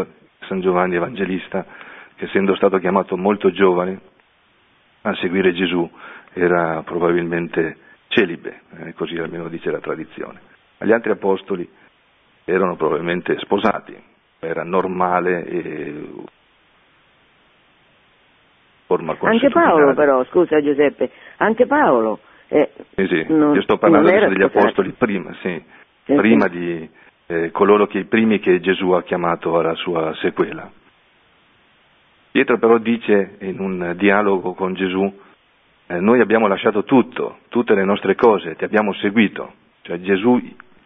San 0.47 0.61
Giovanni 0.61 0.95
Evangelista, 0.97 1.65
che 2.17 2.25
essendo 2.27 2.55
stato 2.55 2.79
chiamato 2.79 3.17
molto 3.17 3.51
giovane 3.51 4.01
a 5.03 5.15
seguire 5.17 5.53
Gesù, 5.53 5.89
era 6.33 6.83
probabilmente 6.85 7.77
celibe, 8.11 8.61
eh, 8.79 8.95
così 8.95 9.17
almeno 9.17 9.49
dice 9.49 9.71
la 9.71 9.81
tradizione. 9.81 10.41
Gli 10.79 10.93
altri 10.93 11.13
apostoli 11.13 11.69
erano 12.45 12.77
probabilmente 12.77 13.39
sposati, 13.39 13.97
era 14.41 14.65
normale 14.65 15.45
e 15.47 16.05
forma 18.87 19.17
Anche 19.21 19.51
Paolo 19.51 19.95
però, 19.95 20.25
scusa 20.25 20.61
Giuseppe, 20.61 21.11
anche 21.37 21.67
Paolo. 21.67 22.19
Eh, 22.49 22.71
sì, 22.97 23.07
sì. 23.07 23.25
Non, 23.29 23.55
io 23.55 23.63
sto 23.63 23.79
parlando 23.79 24.09
adesso 24.09 24.29
degli 24.29 24.41
sposato. 24.41 24.59
apostoli 24.59 24.91
prima, 24.99 25.33
sì, 25.41 25.63
sì 26.05 26.15
prima 26.15 26.49
di 26.49 26.91
eh, 27.27 27.51
coloro 27.53 27.87
che 27.87 27.99
i 27.99 28.05
primi 28.05 28.41
che 28.41 28.59
Gesù 28.59 28.91
ha 28.91 29.05
chiamato 29.05 29.57
alla 29.57 29.75
sua 29.75 30.13
sequela. 30.17 30.69
Pietro 32.33 32.59
però 32.59 32.79
dice 32.79 33.37
in 33.41 33.61
un 33.61 33.95
dialogo 33.97 34.55
con 34.55 34.75
Gesù, 34.75 35.13
eh, 35.91 35.99
noi 35.99 36.21
abbiamo 36.21 36.47
lasciato 36.47 36.85
tutto, 36.85 37.39
tutte 37.49 37.75
le 37.75 37.85
nostre 37.85 38.15
cose, 38.15 38.55
ti 38.55 38.63
abbiamo 38.63 38.93
seguito. 38.95 39.55
Cioè 39.83 39.99
Gesù 40.01 40.41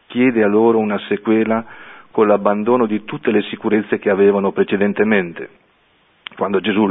chiede 0.06 0.42
a 0.42 0.46
loro 0.48 0.78
una 0.78 0.98
sequela 1.08 1.62
con 2.10 2.26
l'abbandono 2.26 2.86
di 2.86 3.04
tutte 3.04 3.30
le 3.30 3.42
sicurezze 3.42 3.98
che 3.98 4.08
avevano 4.08 4.52
precedentemente. 4.52 5.50
Quando 6.36 6.58
Gesù 6.60 6.88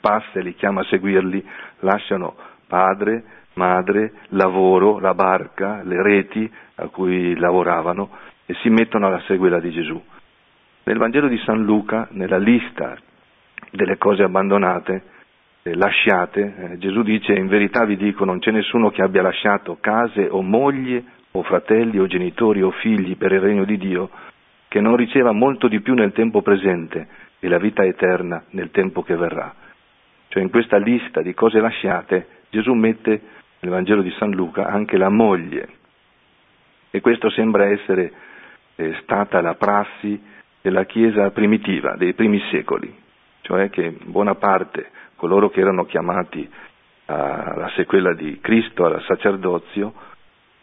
passa 0.00 0.38
e 0.38 0.42
li 0.42 0.54
chiama 0.54 0.80
a 0.80 0.84
seguirli, 0.84 1.46
lasciano 1.80 2.34
padre, 2.66 3.22
madre, 3.54 4.12
lavoro, 4.28 4.98
la 4.98 5.12
barca, 5.12 5.82
le 5.84 6.02
reti 6.02 6.50
a 6.76 6.86
cui 6.86 7.36
lavoravano 7.36 8.08
e 8.46 8.54
si 8.62 8.70
mettono 8.70 9.08
alla 9.08 9.20
sequela 9.26 9.60
di 9.60 9.70
Gesù. 9.72 10.02
Nel 10.84 10.96
Vangelo 10.96 11.28
di 11.28 11.38
San 11.44 11.62
Luca, 11.62 12.08
nella 12.12 12.38
lista 12.38 12.96
delle 13.70 13.98
cose 13.98 14.22
abbandonate, 14.22 15.11
lasciate, 15.62 16.54
eh, 16.72 16.78
Gesù 16.78 17.02
dice 17.02 17.32
in 17.32 17.46
verità 17.46 17.84
vi 17.84 17.96
dico 17.96 18.24
non 18.24 18.40
c'è 18.40 18.50
nessuno 18.50 18.90
che 18.90 19.02
abbia 19.02 19.22
lasciato 19.22 19.78
case 19.80 20.26
o 20.28 20.42
moglie 20.42 21.04
o 21.32 21.42
fratelli 21.42 21.98
o 21.98 22.06
genitori 22.06 22.62
o 22.62 22.70
figli 22.70 23.16
per 23.16 23.32
il 23.32 23.40
regno 23.40 23.64
di 23.64 23.78
Dio 23.78 24.10
che 24.68 24.80
non 24.80 24.96
riceva 24.96 25.32
molto 25.32 25.68
di 25.68 25.80
più 25.80 25.94
nel 25.94 26.12
tempo 26.12 26.42
presente 26.42 27.06
e 27.38 27.48
la 27.48 27.58
vita 27.58 27.84
eterna 27.84 28.42
nel 28.50 28.70
tempo 28.70 29.02
che 29.02 29.16
verrà. 29.16 29.54
Cioè 30.28 30.42
in 30.42 30.50
questa 30.50 30.78
lista 30.78 31.22
di 31.22 31.34
cose 31.34 31.60
lasciate 31.60 32.26
Gesù 32.50 32.72
mette 32.72 33.20
nel 33.60 33.70
Vangelo 33.70 34.02
di 34.02 34.12
San 34.18 34.30
Luca 34.30 34.66
anche 34.66 34.96
la 34.96 35.10
moglie 35.10 35.68
e 36.90 37.00
questo 37.00 37.30
sembra 37.30 37.66
essere 37.66 38.12
eh, 38.76 38.94
stata 39.02 39.40
la 39.40 39.54
prassi 39.54 40.20
della 40.60 40.84
Chiesa 40.84 41.30
primitiva, 41.30 41.96
dei 41.96 42.14
primi 42.14 42.40
secoli, 42.50 42.94
cioè 43.42 43.70
che 43.70 43.96
buona 44.04 44.34
parte 44.34 44.90
coloro 45.22 45.50
che 45.50 45.60
erano 45.60 45.84
chiamati 45.84 46.50
alla 47.04 47.70
sequela 47.76 48.12
di 48.12 48.40
Cristo, 48.40 48.84
al 48.86 49.00
sacerdozio, 49.06 49.92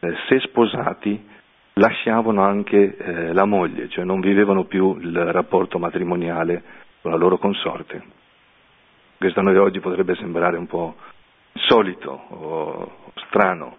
eh, 0.01 0.13
se 0.27 0.39
sposati 0.41 1.27
lasciavano 1.75 2.41
anche 2.43 2.97
eh, 2.97 3.31
la 3.33 3.45
moglie, 3.45 3.87
cioè 3.87 4.03
non 4.03 4.19
vivevano 4.19 4.65
più 4.65 4.97
il 4.99 5.17
rapporto 5.31 5.79
matrimoniale 5.79 6.61
con 7.01 7.11
la 7.11 7.17
loro 7.17 7.37
consorte. 7.37 8.03
Questo 9.17 9.39
a 9.39 9.43
noi 9.43 9.55
oggi 9.55 9.79
potrebbe 9.79 10.15
sembrare 10.15 10.57
un 10.57 10.67
po' 10.67 10.95
solito 11.53 12.11
o 12.11 13.11
strano, 13.27 13.77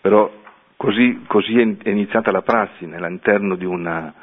però 0.00 0.30
così, 0.78 1.24
così 1.26 1.58
è 1.58 1.90
iniziata 1.90 2.30
la 2.30 2.40
prassi 2.42 2.86
nell'interno 2.86 3.54
di 3.54 3.66
una 3.66 4.14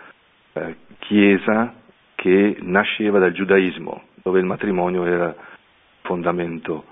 eh, 0.53 0.75
chiesa 0.97 1.71
che 2.15 2.57
nasceva 2.61 3.19
dal 3.19 3.31
giudaismo, 3.33 4.01
dove 4.23 4.39
il 4.39 4.45
matrimonio 4.45 5.05
era 5.05 5.35
fondamento 6.01 6.85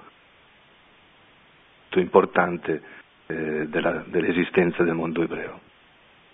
importante 2.00 2.82
eh, 3.28 3.68
della, 3.68 4.04
dell'esistenza 4.06 4.84
del 4.84 4.94
mondo 4.94 5.24
ebreo. 5.24 5.60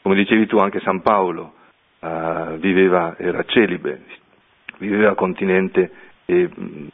Come 0.02 0.16
dicevi 0.16 0.46
tu, 0.46 0.58
anche 0.58 0.80
San 0.82 1.02
Paolo 1.02 1.54
eh, 2.00 2.58
viveva, 2.60 3.16
era 3.18 3.44
celibe, 3.46 4.02
viveva 4.78 5.16
continente 5.16 5.92
e 6.26 6.50
mh, 6.54 6.88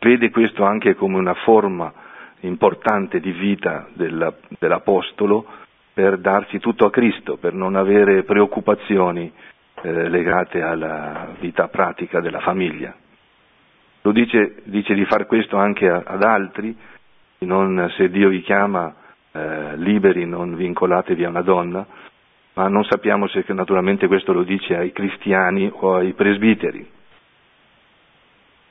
vede 0.00 0.30
questo 0.30 0.64
anche 0.64 0.94
come 0.94 1.16
una 1.16 1.34
forma 1.34 1.92
importante 2.40 3.20
di 3.20 3.32
vita 3.32 3.88
della, 3.94 4.34
dell'Apostolo 4.58 5.46
per 5.94 6.18
darsi 6.18 6.58
tutto 6.58 6.84
a 6.84 6.90
Cristo, 6.90 7.36
per 7.36 7.54
non 7.54 7.76
avere 7.76 8.24
preoccupazioni 8.24 9.32
eh, 9.82 10.08
legate 10.08 10.60
alla 10.60 11.28
vita 11.38 11.68
pratica 11.68 12.20
della 12.20 12.40
famiglia. 12.40 12.94
Lo 14.06 14.12
dice, 14.12 14.56
dice 14.64 14.92
di 14.92 15.06
far 15.06 15.24
questo 15.26 15.56
anche 15.56 15.88
ad 15.88 16.22
altri, 16.22 16.76
non, 17.38 17.90
se 17.96 18.10
Dio 18.10 18.28
vi 18.28 18.42
chiama 18.42 18.94
eh, 19.32 19.76
liberi, 19.78 20.26
non 20.26 20.54
vincolatevi 20.56 21.24
a 21.24 21.30
una 21.30 21.40
donna, 21.40 21.86
ma 22.52 22.68
non 22.68 22.84
sappiamo 22.84 23.26
se 23.28 23.42
naturalmente 23.48 24.06
questo 24.06 24.34
lo 24.34 24.42
dice 24.42 24.76
ai 24.76 24.92
cristiani 24.92 25.70
o 25.72 25.94
ai 25.94 26.12
presbiteri. 26.12 26.86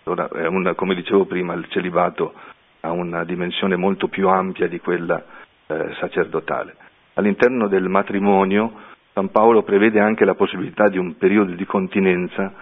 Allora, 0.03 0.29
una, 0.49 0.75
come 0.75 0.93
dicevo 0.93 1.25
prima, 1.25 1.53
il 1.55 1.65
celibato 1.69 2.35
ha 2.81 2.91
una 2.91 3.23
dimensione 3.23 3.75
molto 3.75 4.09
più 4.09 4.29
ampia 4.29 4.67
di 4.67 4.79
quella 4.79 5.23
eh, 5.65 5.95
sacerdotale. 5.99 6.75
All'interno 7.15 7.67
del 7.67 7.89
matrimonio 7.89 8.71
San 9.13 9.31
Paolo 9.31 9.63
prevede 9.63 9.99
anche 9.99 10.25
la 10.25 10.35
possibilità 10.35 10.89
di 10.89 10.99
un 10.99 11.17
periodo 11.17 11.53
di 11.53 11.65
continenza 11.65 12.53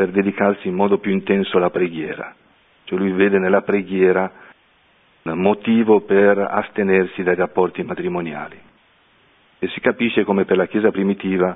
per 0.00 0.12
dedicarsi 0.12 0.66
in 0.66 0.74
modo 0.74 0.96
più 0.96 1.10
intenso 1.12 1.58
alla 1.58 1.68
preghiera. 1.68 2.34
Cioè 2.84 2.98
lui 2.98 3.12
vede 3.12 3.38
nella 3.38 3.60
preghiera 3.60 4.32
un 5.24 5.38
motivo 5.38 6.00
per 6.00 6.38
astenersi 6.38 7.22
dai 7.22 7.34
rapporti 7.34 7.82
matrimoniali. 7.82 8.58
E 9.58 9.68
si 9.68 9.78
capisce 9.80 10.24
come 10.24 10.46
per 10.46 10.56
la 10.56 10.64
Chiesa 10.68 10.90
primitiva 10.90 11.54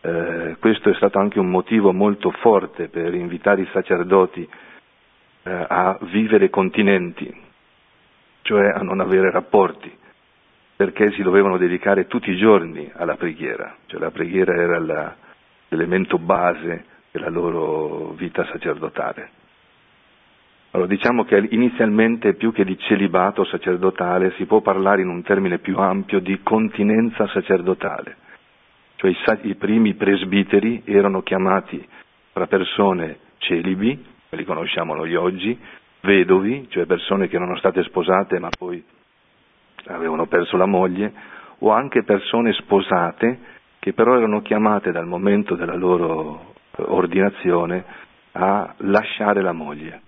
eh, 0.00 0.56
questo 0.58 0.90
è 0.90 0.94
stato 0.94 1.20
anche 1.20 1.38
un 1.38 1.50
motivo 1.50 1.92
molto 1.92 2.32
forte 2.32 2.88
per 2.88 3.14
invitare 3.14 3.60
i 3.62 3.68
sacerdoti 3.70 4.48
eh, 5.44 5.66
a 5.68 5.98
vivere 6.00 6.50
continenti, 6.50 7.32
cioè 8.42 8.70
a 8.74 8.82
non 8.82 8.98
avere 8.98 9.30
rapporti, 9.30 9.96
perché 10.74 11.12
si 11.12 11.22
dovevano 11.22 11.56
dedicare 11.58 12.08
tutti 12.08 12.28
i 12.32 12.36
giorni 12.36 12.90
alla 12.92 13.14
preghiera, 13.14 13.76
cioè 13.86 14.00
la 14.00 14.10
preghiera 14.10 14.52
era 14.52 14.80
la, 14.80 15.14
l'elemento 15.68 16.18
base 16.18 16.96
della 17.10 17.28
loro 17.30 18.12
vita 18.16 18.44
sacerdotale. 18.46 19.30
Allora 20.72 20.88
diciamo 20.88 21.24
che 21.24 21.46
inizialmente 21.50 22.34
più 22.34 22.52
che 22.52 22.64
di 22.64 22.76
celibato 22.78 23.44
sacerdotale 23.44 24.32
si 24.32 24.44
può 24.44 24.60
parlare 24.60 25.00
in 25.00 25.08
un 25.08 25.22
termine 25.22 25.58
più 25.58 25.78
ampio 25.78 26.20
di 26.20 26.40
continenza 26.42 27.26
sacerdotale, 27.28 28.16
cioè 28.96 29.10
i, 29.10 29.48
i 29.48 29.54
primi 29.54 29.94
presbiteri 29.94 30.82
erano 30.84 31.22
chiamati 31.22 31.86
tra 32.32 32.46
persone 32.46 33.18
celibi, 33.38 34.04
li 34.30 34.44
conosciamo 34.44 34.94
noi 34.94 35.14
oggi, 35.14 35.58
vedovi, 36.02 36.66
cioè 36.68 36.84
persone 36.84 37.28
che 37.28 37.36
erano 37.36 37.56
state 37.56 37.82
sposate 37.84 38.38
ma 38.38 38.50
poi 38.56 38.84
avevano 39.86 40.26
perso 40.26 40.58
la 40.58 40.66
moglie, 40.66 41.12
o 41.60 41.70
anche 41.72 42.04
persone 42.04 42.52
sposate 42.52 43.38
che 43.78 43.94
però 43.94 44.16
erano 44.16 44.42
chiamate 44.42 44.92
dal 44.92 45.06
momento 45.06 45.54
della 45.54 45.74
loro 45.74 46.54
ordinazione 46.86 47.84
a 48.32 48.74
lasciare 48.78 49.42
la 49.42 49.52
moglie. 49.52 50.00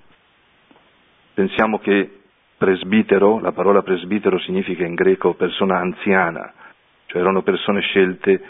Pensiamo 1.35 1.79
che 1.79 2.19
presbitero, 2.57 3.39
la 3.41 3.53
parola 3.53 3.83
presbitero 3.83 4.39
significa 4.39 4.85
in 4.85 4.95
greco 4.95 5.35
persona 5.35 5.79
anziana, 5.79 6.53
cioè 7.07 7.21
erano 7.23 7.43
persone 7.43 7.81
scelte 7.81 8.43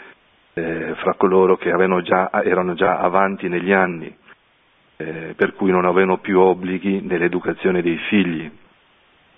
eh, 0.53 0.93
fra 0.97 1.13
coloro 1.15 1.57
che 1.57 1.71
già, 2.03 2.29
erano 2.43 2.73
già 2.73 2.97
avanti 2.99 3.47
negli 3.47 3.71
anni, 3.71 4.13
eh, 4.97 5.33
per 5.35 5.53
cui 5.53 5.71
non 5.71 5.85
avevano 5.85 6.17
più 6.17 6.39
obblighi 6.39 7.01
nell'educazione 7.01 7.81
dei 7.81 7.97
figli, 8.09 8.51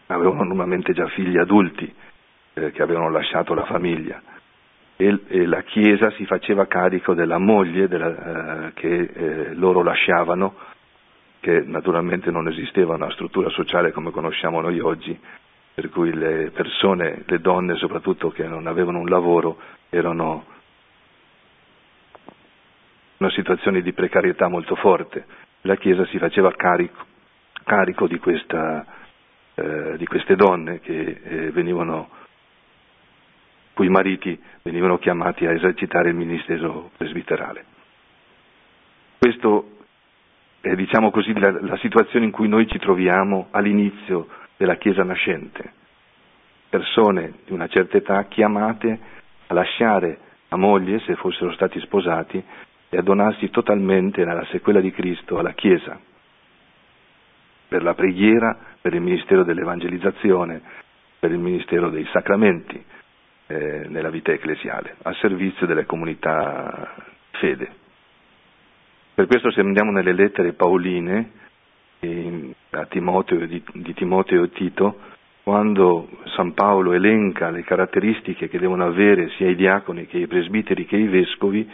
avevano 0.08 0.44
normalmente 0.44 0.94
già 0.94 1.08
figli 1.10 1.38
adulti 1.38 1.94
eh, 2.56 2.72
che 2.72 2.82
avevano 2.82 3.10
lasciato 3.10 3.54
la 3.54 3.66
famiglia 3.66 4.22
e, 5.08 5.20
e, 5.28 5.46
la 5.46 5.62
Chiesa 5.64 6.12
si 6.12 6.26
faceva 6.26 6.66
carico 6.68 7.14
della 7.14 7.38
moglie 7.38 7.88
della, 7.88 8.68
eh, 8.68 8.74
che 8.74 9.10
eh, 9.14 9.54
loro 9.54 9.84
lasciavano, 9.84 10.56
che 11.40 11.62
naturalmente 11.66 12.32
non 12.32 12.48
esisteva 12.48 12.96
una 12.96 13.12
struttura 13.12 13.50
sociale 13.50 13.92
come 13.92 14.12
conosciamo 14.12 14.62
noi 14.62 14.80
oggi, 14.80 15.20
per 15.74 15.90
cui 15.90 16.14
le 16.14 16.52
persone, 16.52 17.24
le 17.26 17.40
donne 17.40 17.76
soprattutto 17.76 18.30
che 18.32 18.48
non 18.48 18.68
avevano 18.68 19.00
un 19.00 19.10
lavoro, 19.10 19.58
erano 19.90 20.46
in 23.18 23.26
una 23.28 23.32
situazione 23.32 23.82
di 23.82 23.92
precarietà 23.92 24.48
molto 24.48 24.76
forte. 24.76 25.26
La 25.62 25.76
Chiesa 25.76 26.06
si 26.06 26.18
faceva 26.18 26.52
carico, 26.54 27.04
carico 27.64 28.08
di 28.08 28.20
questa 28.20 28.86
eh, 29.56 29.98
di 29.98 30.06
queste 30.08 30.36
donne 30.36 30.80
che 30.80 31.20
eh, 31.24 31.52
venivano, 31.52 32.10
cui 33.74 33.90
mariti 33.90 34.40
venivano 34.62 34.98
chiamati 34.98 35.46
a 35.46 35.52
esercitare 35.52 36.10
il 36.10 36.16
ministero 36.16 36.92
presbiterale. 36.96 37.66
Questo 39.18 39.70
è 40.62 40.76
diciamo 40.76 41.12
così 41.12 41.38
la, 41.38 41.52
la 41.62 41.78
situazione 41.78 42.26
in 42.26 42.32
cui 42.32 42.48
noi 42.48 42.68
ci 42.68 42.78
troviamo 42.78 43.48
all'inizio 43.52 44.28
della 44.58 44.76
Chiesa 44.76 45.04
nascente, 45.04 45.74
persone 46.70 47.34
di 47.46 47.52
una 47.54 47.68
certa 47.68 47.98
età 47.98 48.24
chiamate 48.26 49.00
a 49.48 49.54
lasciare 49.54 50.20
la 50.50 50.58
moglie, 50.58 51.00
se 51.00 51.16
fossero 51.16 51.52
stati 51.54 51.80
sposati, 51.82 52.42
e 52.90 52.98
a 52.98 53.02
donarsi 53.02 53.50
totalmente 53.50 54.24
nella 54.24 54.46
sequela 54.52 54.80
di 54.80 54.92
Cristo 54.92 55.40
alla 55.40 55.54
Chiesa, 55.54 56.00
per 57.68 57.82
la 57.82 57.96
preghiera, 57.96 58.56
per 58.80 58.94
il 58.94 59.02
Ministero 59.02 59.44
dell'Evangelizzazione, 59.44 60.62
per 61.20 61.32
il 61.32 61.40
Ministero 61.40 61.90
dei 61.90 62.06
Sacramenti 62.12 62.84
eh, 63.48 63.86
nella 63.88 64.10
vita 64.10 64.32
ecclesiale, 64.32 64.96
a 65.04 65.14
servizio 65.16 65.66
delle 65.66 65.86
comunità 65.86 66.96
fede. 67.32 67.70
Per 69.14 69.28
questo 69.28 69.52
se 69.52 69.60
andiamo 69.60 69.92
nelle 69.92 70.14
lettere 70.14 70.54
paoline 70.54 71.32
in, 72.00 72.52
a 72.72 72.86
Timoteo, 72.86 73.46
di, 73.46 73.64
di 73.74 73.94
Timoteo 73.94 74.44
e 74.44 74.50
Tito, 74.52 75.00
quando 75.44 76.10
San 76.36 76.54
Paolo 76.54 76.94
elenca 76.94 77.50
le 77.50 77.64
caratteristiche 77.64 78.48
che 78.48 78.60
devono 78.60 78.86
avere 78.86 79.30
sia 79.38 79.50
i 79.50 79.56
diaconi 79.56 80.08
che 80.08 80.18
i 80.18 80.28
presbiteri 80.28 80.86
che 80.86 80.98
i 80.98 81.08
vescovi, 81.08 81.70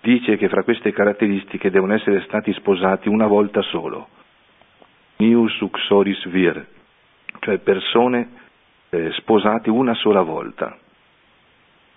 dice 0.00 0.36
che 0.36 0.48
fra 0.48 0.62
queste 0.62 0.92
caratteristiche 0.92 1.70
devono 1.70 1.94
essere 1.94 2.22
stati 2.22 2.52
sposati 2.54 3.08
una 3.08 3.26
volta 3.26 3.62
solo 3.62 4.08
nius 5.18 5.60
uxoris 5.60 6.28
vir, 6.28 6.66
cioè 7.40 7.58
persone 7.58 8.28
eh, 8.90 9.10
sposate 9.12 9.70
una 9.70 9.94
sola 9.94 10.22
volta. 10.22 10.78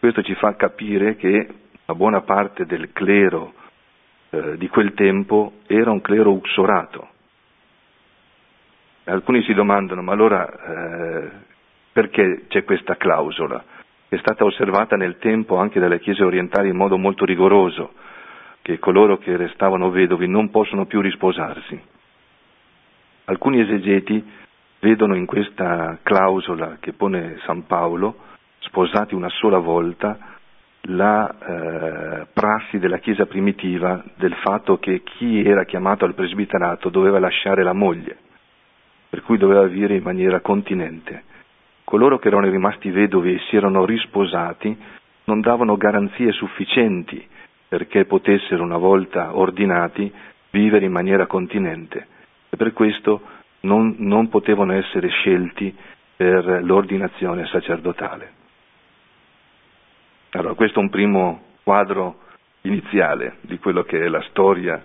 Questo 0.01 0.23
ci 0.23 0.33
fa 0.33 0.55
capire 0.55 1.15
che 1.15 1.47
una 1.85 1.95
buona 1.95 2.21
parte 2.21 2.65
del 2.65 2.91
clero 2.91 3.53
eh, 4.31 4.57
di 4.57 4.67
quel 4.67 4.95
tempo 4.95 5.59
era 5.67 5.91
un 5.91 6.01
clero 6.01 6.31
uxorato. 6.31 7.07
Alcuni 9.03 9.43
si 9.43 9.53
domandano, 9.53 10.01
ma 10.01 10.11
allora 10.11 10.49
eh, 10.49 11.29
perché 11.91 12.45
c'è 12.47 12.63
questa 12.63 12.95
clausola? 12.97 13.63
È 14.07 14.17
stata 14.17 14.43
osservata 14.43 14.95
nel 14.95 15.19
tempo 15.19 15.57
anche 15.57 15.79
dalle 15.79 15.99
chiese 15.99 16.23
orientali 16.23 16.69
in 16.69 16.77
modo 16.77 16.97
molto 16.97 17.23
rigoroso, 17.23 17.93
che 18.63 18.79
coloro 18.79 19.19
che 19.19 19.37
restavano 19.37 19.91
vedovi 19.91 20.27
non 20.27 20.49
possono 20.49 20.87
più 20.87 20.99
risposarsi. 20.99 21.79
Alcuni 23.25 23.61
esegeti 23.61 24.27
vedono 24.79 25.15
in 25.15 25.27
questa 25.27 25.99
clausola 26.01 26.77
che 26.79 26.91
pone 26.93 27.37
San 27.45 27.67
Paolo, 27.67 28.29
sposati 28.61 29.13
una 29.15 29.29
sola 29.29 29.57
volta, 29.59 30.17
la 30.85 31.29
eh, 31.29 32.27
prassi 32.33 32.79
della 32.79 32.97
Chiesa 32.97 33.25
primitiva 33.25 34.03
del 34.15 34.33
fatto 34.35 34.77
che 34.79 35.01
chi 35.03 35.43
era 35.43 35.63
chiamato 35.65 36.05
al 36.05 36.15
presbiterato 36.15 36.89
doveva 36.89 37.19
lasciare 37.19 37.63
la 37.63 37.73
moglie, 37.73 38.17
per 39.09 39.21
cui 39.21 39.37
doveva 39.37 39.65
vivere 39.65 39.95
in 39.95 40.03
maniera 40.03 40.39
continente. 40.39 41.23
Coloro 41.83 42.17
che 42.19 42.29
erano 42.29 42.49
rimasti 42.49 42.89
vedovi 42.89 43.33
e 43.35 43.39
si 43.49 43.55
erano 43.55 43.85
risposati 43.85 44.75
non 45.25 45.41
davano 45.41 45.77
garanzie 45.77 46.31
sufficienti 46.31 47.25
perché 47.67 48.05
potessero, 48.05 48.63
una 48.63 48.77
volta 48.77 49.37
ordinati, 49.37 50.11
vivere 50.49 50.85
in 50.85 50.91
maniera 50.91 51.25
continente 51.27 52.07
e 52.49 52.57
per 52.57 52.73
questo 52.73 53.21
non, 53.61 53.95
non 53.99 54.27
potevano 54.29 54.73
essere 54.73 55.07
scelti 55.09 55.73
per 56.15 56.63
l'ordinazione 56.63 57.45
sacerdotale. 57.47 58.39
Allora, 60.31 60.53
questo 60.53 60.79
è 60.79 60.83
un 60.83 60.89
primo 60.89 61.41
quadro 61.63 62.19
iniziale 62.61 63.37
di 63.41 63.57
quello 63.57 63.83
che 63.83 63.99
è 63.99 64.07
la 64.07 64.21
storia 64.29 64.81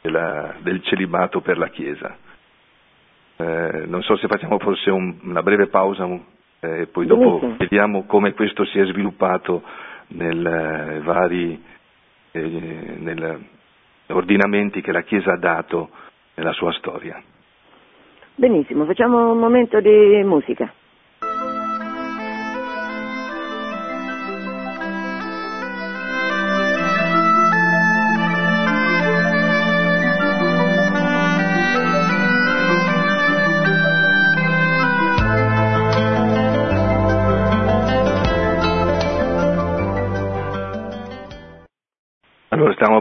della, 0.00 0.54
del 0.60 0.82
celibato 0.82 1.40
per 1.40 1.58
la 1.58 1.68
Chiesa. 1.68 2.16
Eh, 3.36 3.84
non 3.86 4.02
so 4.02 4.16
se 4.16 4.26
facciamo 4.26 4.58
forse 4.58 4.90
un, 4.90 5.18
una 5.22 5.42
breve 5.42 5.66
pausa 5.66 6.06
e 6.06 6.20
eh, 6.60 6.86
poi 6.86 7.06
dopo 7.06 7.38
Benissimo. 7.38 7.56
vediamo 7.58 8.04
come 8.06 8.32
questo 8.32 8.64
si 8.64 8.78
è 8.78 8.86
sviluppato 8.86 9.62
nei 10.08 10.30
eh, 10.30 11.00
vari 11.00 11.62
eh, 12.30 12.96
nel 12.98 13.44
ordinamenti 14.08 14.80
che 14.80 14.92
la 14.92 15.02
Chiesa 15.02 15.32
ha 15.32 15.38
dato 15.38 15.90
nella 16.34 16.52
sua 16.52 16.72
storia. 16.72 17.20
Benissimo, 18.34 18.84
facciamo 18.84 19.32
un 19.32 19.38
momento 19.38 19.80
di 19.80 20.22
musica. 20.24 20.72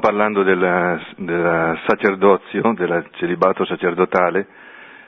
Parlando 0.05 0.43
del, 0.43 1.79
sacerdozio, 1.87 2.73
del 2.75 3.07
celibato 3.13 3.65
sacerdotale, 3.65 4.45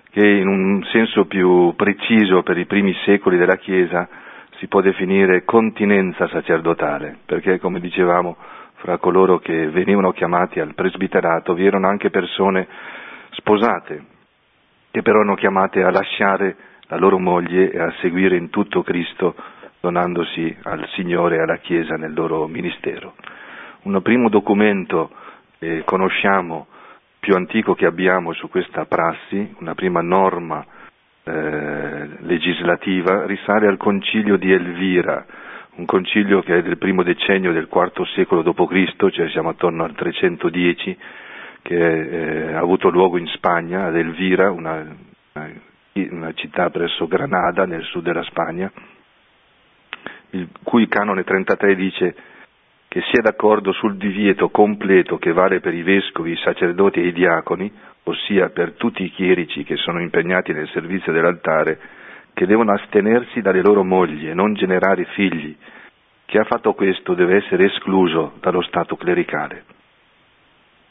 che 0.09 0.27
in 0.27 0.47
un 0.47 0.83
senso 0.85 1.25
più 1.25 1.75
preciso 1.75 2.41
per 2.41 2.57
i 2.57 2.65
primi 2.65 2.95
secoli 3.05 3.37
della 3.37 3.57
Chiesa 3.57 4.09
si 4.57 4.65
può 4.67 4.81
definire 4.81 5.43
continenza 5.45 6.27
sacerdotale, 6.29 7.15
perché 7.27 7.59
come 7.59 7.79
dicevamo 7.79 8.37
fra 8.77 8.97
coloro 8.97 9.37
che 9.37 9.69
venivano 9.69 10.13
chiamati 10.13 10.59
al 10.59 10.73
presbiterato 10.73 11.53
vi 11.53 11.67
erano 11.67 11.87
anche 11.87 12.09
persone 12.09 12.67
sposate, 13.33 14.03
che 14.89 15.03
però 15.03 15.19
erano 15.19 15.35
chiamate 15.35 15.83
a 15.83 15.91
lasciare 15.91 16.55
la 16.87 16.97
loro 16.97 17.19
moglie 17.19 17.69
e 17.69 17.79
a 17.79 17.93
seguire 18.01 18.35
in 18.35 18.49
tutto 18.49 18.81
Cristo, 18.81 19.35
donandosi 19.79 20.57
al 20.63 20.87
Signore 20.95 21.35
e 21.35 21.41
alla 21.41 21.57
Chiesa 21.57 21.97
nel 21.97 22.15
loro 22.15 22.47
ministero. 22.47 23.13
Un 23.83 24.01
primo 24.01 24.29
documento 24.29 25.11
che 25.59 25.83
conosciamo 25.85 26.67
più 27.19 27.35
antico 27.35 27.73
che 27.73 27.85
abbiamo 27.85 28.33
su 28.33 28.49
questa 28.49 28.85
prassi, 28.85 29.55
una 29.59 29.75
prima 29.75 30.01
norma 30.01 30.65
eh, 31.23 32.07
legislativa, 32.19 33.25
risale 33.25 33.67
al 33.67 33.77
concilio 33.77 34.37
di 34.37 34.51
Elvira, 34.51 35.25
un 35.75 35.85
concilio 35.85 36.41
che 36.41 36.57
è 36.57 36.61
del 36.63 36.77
primo 36.77 37.03
decennio 37.03 37.51
del 37.51 37.67
IV 37.71 38.05
secolo 38.15 38.41
d.C., 38.41 39.09
cioè 39.11 39.29
siamo 39.29 39.49
attorno 39.49 39.83
al 39.83 39.93
310, 39.93 40.97
che 41.61 41.75
eh, 42.49 42.53
ha 42.53 42.59
avuto 42.59 42.89
luogo 42.89 43.17
in 43.17 43.27
Spagna, 43.27 43.85
ad 43.85 43.95
Elvira, 43.97 44.49
una, 44.51 44.85
una 45.93 46.33
città 46.33 46.69
presso 46.69 47.07
Granada, 47.07 47.65
nel 47.65 47.83
sud 47.83 48.03
della 48.03 48.23
Spagna, 48.23 48.71
il 50.29 50.47
cui 50.63 50.87
canone 50.87 51.23
33 51.23 51.75
dice 51.75 52.15
che 52.97 53.03
sia 53.11 53.21
d'accordo 53.21 53.73
sul 53.73 53.95
divieto 53.95 54.49
completo 54.49 55.19
che 55.19 55.31
vale 55.31 55.59
per 55.59 55.71
i 55.75 55.83
vescovi, 55.83 56.31
i 56.31 56.35
sacerdoti 56.37 56.99
e 56.99 57.05
i 57.09 57.13
diaconi, 57.13 57.71
ossia 58.05 58.49
per 58.49 58.71
tutti 58.71 59.03
i 59.03 59.11
chierici 59.11 59.63
che 59.63 59.75
sono 59.75 60.01
impegnati 60.01 60.51
nel 60.51 60.67
servizio 60.69 61.11
dell'altare, 61.11 61.77
che 62.33 62.47
devono 62.47 62.71
astenersi 62.73 63.39
dalle 63.41 63.61
loro 63.61 63.83
mogli 63.83 64.27
e 64.27 64.33
non 64.33 64.55
generare 64.55 65.05
figli. 65.13 65.55
Chi 66.25 66.39
ha 66.39 66.43
fatto 66.45 66.73
questo 66.73 67.13
deve 67.13 67.35
essere 67.35 67.65
escluso 67.65 68.33
dallo 68.41 68.61
Stato 68.63 68.95
clericale. 68.95 69.63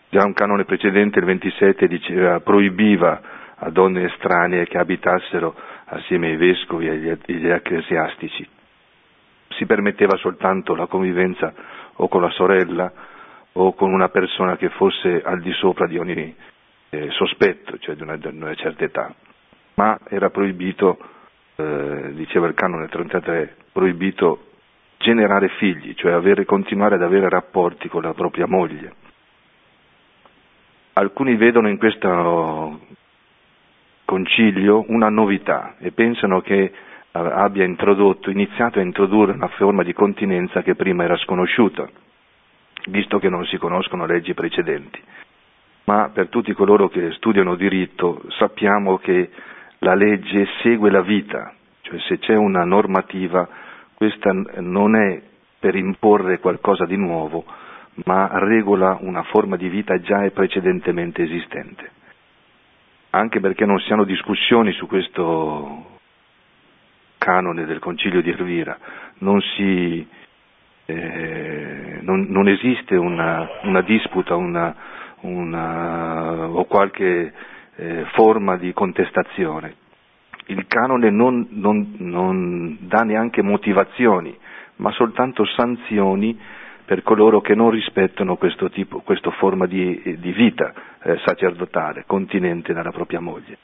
Già 0.09 0.25
un 0.25 0.33
canone 0.33 0.65
precedente, 0.65 1.19
il 1.19 1.25
27, 1.25 1.89
diceva, 1.89 2.39
proibiva 2.39 3.21
a 3.57 3.69
donne 3.71 4.05
estranee 4.05 4.69
che 4.69 4.79
abitassero 4.79 5.57
assieme 5.87 6.29
ai 6.29 6.37
vescovi 6.37 6.87
e 6.87 6.91
agli 6.91 7.49
ecclesiastici. 7.49 8.47
Si 9.57 9.67
permetteva 9.67 10.17
soltanto 10.19 10.77
la 10.77 10.87
convivenza 10.87 11.53
o 11.97 12.09
con 12.09 12.21
la 12.23 12.31
sorella 12.31 12.93
o 13.53 13.73
con 13.75 13.93
una 13.93 14.09
persona 14.09 14.57
che 14.57 14.69
fosse 14.71 15.23
al 15.23 15.41
di 15.41 15.53
sopra 15.53 15.87
di 15.87 15.99
ogni 15.99 16.35
eh, 16.91 17.11
sospetto, 17.11 17.79
cioè 17.79 17.95
di 17.95 18.03
una, 18.03 18.17
di 18.17 18.27
una, 18.27 18.55
certa 18.55 18.85
età. 18.85 19.15
Ma 19.75 19.99
era 20.09 20.31
proibito, 20.31 20.99
eh, 21.57 22.11
diceva 22.15 22.47
il 22.47 22.55
canone 22.55 22.89
33, 22.89 23.57
proibito 23.73 24.45
generare 24.99 25.49
figli, 25.59 25.95
cioè 25.95 26.13
avere, 26.13 26.45
continuare 26.45 26.97
ad 26.97 27.03
avere 27.03 27.29
rapporti 27.29 27.89
con 27.89 28.03
la 28.03 28.13
propria 28.15 28.47
moglie. 28.47 28.93
Alcuni 30.95 31.37
vedono 31.37 31.69
in 31.69 31.77
questo 31.77 32.81
concilio 34.07 34.85
una 34.89 35.09
novità 35.11 35.75
e 35.79 35.93
pensano 35.93 36.41
che 36.41 36.73
abbia 37.19 37.65
introdotto, 37.65 38.31
iniziato 38.31 38.79
a 38.79 38.83
introdurre 38.83 39.33
una 39.33 39.49
forma 39.49 39.83
di 39.83 39.93
continenza 39.93 40.63
che 40.63 40.75
prima 40.75 41.05
era 41.05 41.17
sconosciuta, 41.17 41.89
visto 42.89 43.19
che 43.19 43.29
non 43.29 43.45
si 43.47 43.57
conoscono 43.59 44.07
leggi 44.07 44.35
precedenti. 44.35 45.01
Ma 45.85 46.11
per 46.13 46.29
tutti 46.29 46.53
coloro 46.53 46.89
che 46.89 47.13
studiano 47.13 47.55
diritto 47.55 48.23
sappiamo 48.39 48.99
che 48.99 49.31
la 49.79 49.95
legge 49.95 50.47
segue 50.63 50.91
la 50.91 51.03
vita, 51.03 51.53
cioè 51.83 51.99
se 52.01 52.19
c'è 52.19 52.35
una 52.35 52.65
normativa 52.65 53.49
questa 53.97 54.31
non 54.61 54.95
è 54.95 55.23
per 55.59 55.75
imporre 55.75 56.39
qualcosa 56.39 56.85
di 56.85 56.97
nuovo, 56.97 57.45
ma 58.05 58.29
regola 58.35 58.99
una 59.01 59.23
forma 59.23 59.57
di 59.57 59.69
vita 59.69 59.99
già 60.01 60.29
precedentemente 60.31 61.23
esistente. 61.23 61.91
Anche 63.11 63.41
perché 63.41 63.65
non 63.65 63.79
si 63.81 63.91
hanno 63.93 64.05
discussioni 64.05 64.73
su 64.73 64.87
questo 64.87 65.96
canone 67.27 67.65
del 67.67 67.81
concilio 67.81 68.23
di 68.23 68.31
Elvira, 68.31 68.79
non, 69.19 69.41
si, 69.41 70.07
eh, 70.85 71.99
non, 72.03 72.27
non 72.29 72.47
esiste 72.47 72.95
una, 72.95 73.49
una 73.65 73.81
disputa 73.81 74.37
una, 74.37 74.73
una, 75.23 76.47
o 76.49 76.65
qualche 76.67 77.33
eh, 77.75 78.05
forma 78.13 78.57
di 78.57 78.73
contestazione. 78.73 79.75
Il 80.47 80.69
canone 80.69 81.11
non, 81.11 81.49
non 81.51 82.77
dà 82.83 83.03
neanche 83.03 83.43
motivazioni, 83.43 84.33
ma 84.77 84.93
soltanto 84.93 85.45
sanzioni 85.45 86.39
per 86.85 87.03
coloro 87.03 87.41
che 87.41 87.57
non 87.57 87.71
rispettano 87.71 88.37
questo 88.37 88.71
tipo, 88.71 89.01
questa 89.01 89.33
forma 89.33 89.67
di, 89.67 90.17
di 90.21 90.31
vita 90.31 90.73
eh, 91.03 91.19
sacerdotale, 91.25 92.05
continente 92.07 92.73
dalla 92.73 92.93
propria 92.93 93.19
moglie. 93.19 93.59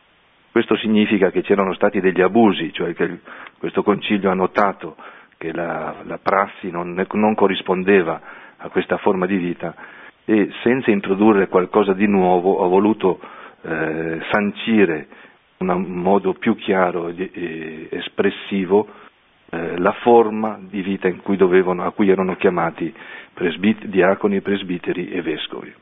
Questo 0.52 0.76
significa 0.76 1.30
che 1.30 1.40
c'erano 1.40 1.72
stati 1.72 1.98
degli 1.98 2.20
abusi, 2.20 2.74
cioè 2.74 2.92
che 2.92 3.20
questo 3.58 3.82
concilio 3.82 4.30
ha 4.30 4.34
notato 4.34 4.96
che 5.38 5.50
la, 5.50 5.94
la 6.04 6.18
prassi 6.18 6.70
non, 6.70 6.92
non, 7.12 7.34
corrispondeva 7.34 8.20
a 8.58 8.68
questa 8.68 8.98
forma 8.98 9.24
di 9.24 9.38
vita 9.38 9.74
e 10.26 10.50
senza 10.62 10.90
introdurre 10.90 11.48
qualcosa 11.48 11.94
di 11.94 12.06
nuovo 12.06 12.62
ha 12.62 12.68
voluto 12.68 13.18
eh, 13.62 14.20
sancire 14.30 15.06
in 15.56 15.70
un 15.70 15.84
modo 15.84 16.34
più 16.34 16.54
chiaro 16.54 17.08
e 17.08 17.88
espressivo 17.90 18.86
eh, 19.48 19.78
la 19.78 19.92
forma 20.02 20.58
di 20.60 20.82
vita 20.82 21.10
cui 21.22 21.38
dovevano, 21.38 21.82
a 21.86 21.92
cui 21.92 22.10
erano 22.10 22.36
chiamati 22.36 22.92
presbit- 23.32 23.86
diaconi, 23.86 24.42
presbiteri 24.42 25.08
e 25.12 25.22
vescovi 25.22 25.72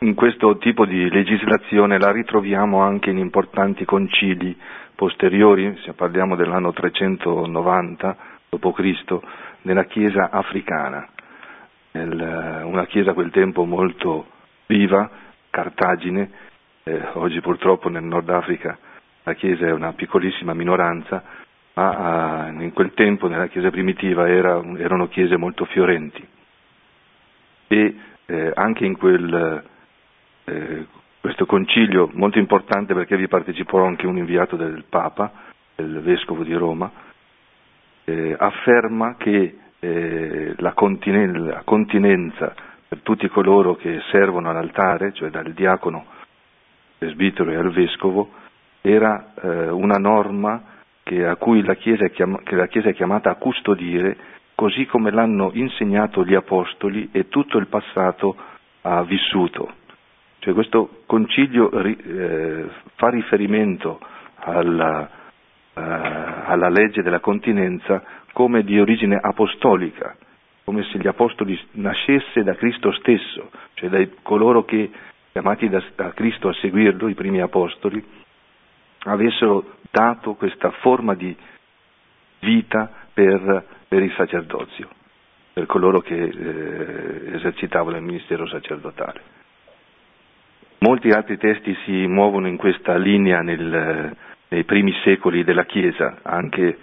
in 0.00 0.14
questo 0.14 0.58
tipo 0.58 0.86
di 0.86 1.10
legislazione 1.10 1.98
la 1.98 2.12
ritroviamo 2.12 2.80
anche 2.80 3.10
in 3.10 3.18
importanti 3.18 3.84
concili 3.84 4.56
posteriori, 4.94 5.76
se 5.84 5.92
parliamo 5.92 6.36
dell'anno 6.36 6.72
390 6.72 8.16
d.C., 8.48 9.18
nella 9.62 9.84
Chiesa 9.84 10.30
africana, 10.30 11.08
nel, 11.92 12.62
una 12.64 12.86
Chiesa 12.86 13.10
a 13.10 13.14
quel 13.14 13.30
tempo 13.30 13.64
molto 13.64 14.26
viva, 14.66 15.10
Cartagine, 15.50 16.30
eh, 16.84 17.00
oggi 17.14 17.40
purtroppo 17.40 17.88
nel 17.88 18.04
Nord 18.04 18.28
Africa 18.30 18.78
la 19.24 19.34
Chiesa 19.34 19.66
è 19.66 19.72
una 19.72 19.92
piccolissima 19.94 20.54
minoranza, 20.54 21.22
ma 21.74 22.48
eh, 22.48 22.62
in 22.62 22.72
quel 22.72 22.92
tempo 22.94 23.26
nella 23.26 23.48
Chiesa 23.48 23.70
primitiva 23.70 24.28
era, 24.28 24.62
erano 24.76 25.08
chiese 25.08 25.36
molto 25.36 25.64
fiorenti. 25.64 26.26
E 27.66 27.96
eh, 28.26 28.52
anche 28.54 28.84
in 28.84 28.96
quel 28.96 29.62
eh, 30.48 30.86
questo 31.20 31.46
concilio 31.46 32.08
molto 32.14 32.38
importante 32.38 32.94
perché 32.94 33.16
vi 33.16 33.28
partecipò 33.28 33.84
anche 33.84 34.06
un 34.06 34.16
inviato 34.16 34.56
del 34.56 34.84
Papa, 34.88 35.30
il 35.76 36.00
Vescovo 36.00 36.42
di 36.42 36.54
Roma, 36.54 36.90
eh, 38.04 38.34
afferma 38.38 39.16
che 39.16 39.58
eh, 39.80 40.54
la, 40.56 40.72
continen- 40.72 41.46
la, 41.46 41.62
continenza 41.64 42.54
per 42.88 43.00
tutti 43.02 43.28
coloro 43.28 43.76
che 43.76 44.00
servono 44.10 44.48
all'altare, 44.50 45.12
cioè 45.12 45.30
dal 45.30 45.52
diacono, 45.52 46.06
presbitero 46.96 47.50
e 47.50 47.56
al 47.56 47.70
vescovo, 47.70 48.30
era 48.80 49.32
eh, 49.42 49.68
una 49.70 49.98
norma 49.98 50.62
che, 51.02 51.26
a 51.26 51.36
cui 51.36 51.62
la 51.62 51.74
Chiesa, 51.74 52.08
chiam- 52.08 52.42
che 52.42 52.56
la 52.56 52.66
Chiesa 52.66 52.88
è 52.88 52.94
chiamata 52.94 53.30
a 53.30 53.34
custodire, 53.36 54.16
così 54.54 54.86
come 54.86 55.10
l'hanno 55.10 55.50
insegnato 55.52 56.24
gli 56.24 56.34
Apostoli 56.34 57.10
e 57.12 57.28
tutto 57.28 57.58
il 57.58 57.66
passato 57.66 58.34
ha 58.82 59.02
vissuto. 59.02 59.77
Cioè 60.40 60.54
questo 60.54 61.02
concilio 61.06 61.70
eh, 61.70 62.68
fa 62.94 63.08
riferimento 63.08 63.98
alla, 64.36 65.08
eh, 65.74 65.80
alla 65.80 66.68
legge 66.68 67.02
della 67.02 67.20
continenza 67.20 68.02
come 68.32 68.62
di 68.62 68.78
origine 68.78 69.18
apostolica, 69.20 70.16
come 70.64 70.84
se 70.84 70.98
gli 70.98 71.08
apostoli 71.08 71.58
nascesse 71.72 72.42
da 72.44 72.54
Cristo 72.54 72.92
stesso, 72.92 73.50
cioè 73.74 73.88
da 73.88 74.06
coloro 74.22 74.64
che, 74.64 74.90
chiamati 75.32 75.68
da, 75.68 75.82
da 75.96 76.12
Cristo 76.12 76.48
a 76.48 76.54
seguirlo, 76.54 77.08
i 77.08 77.14
primi 77.14 77.40
apostoli, 77.40 78.02
avessero 79.04 79.76
dato 79.90 80.34
questa 80.34 80.70
forma 80.70 81.14
di 81.14 81.34
vita 82.40 82.90
per, 83.12 83.64
per 83.88 84.02
il 84.02 84.12
sacerdozio, 84.16 84.88
per 85.52 85.66
coloro 85.66 86.00
che 86.00 86.14
eh, 86.14 87.34
esercitavano 87.34 87.96
il 87.96 88.02
ministero 88.04 88.46
sacerdotale. 88.46 89.37
Molti 90.80 91.10
altri 91.10 91.38
testi 91.38 91.76
si 91.84 92.06
muovono 92.06 92.46
in 92.46 92.56
questa 92.56 92.96
linea 92.96 93.40
nel, 93.40 94.14
nei 94.48 94.62
primi 94.64 94.92
secoli 95.02 95.42
della 95.42 95.64
Chiesa, 95.64 96.18
anche 96.22 96.78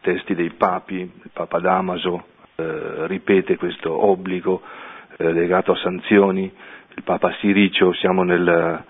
testi 0.00 0.34
dei 0.34 0.50
papi, 0.50 0.94
il 1.00 1.30
Papa 1.32 1.60
Damaso, 1.60 2.24
eh, 2.56 3.06
ripete 3.06 3.56
questo 3.56 3.92
obbligo 4.06 4.62
eh, 5.16 5.32
legato 5.32 5.72
a 5.72 5.76
sanzioni, 5.76 6.52
il 6.94 7.02
Papa 7.04 7.32
Siricio, 7.40 7.92
siamo 7.92 8.24
nel, 8.24 8.82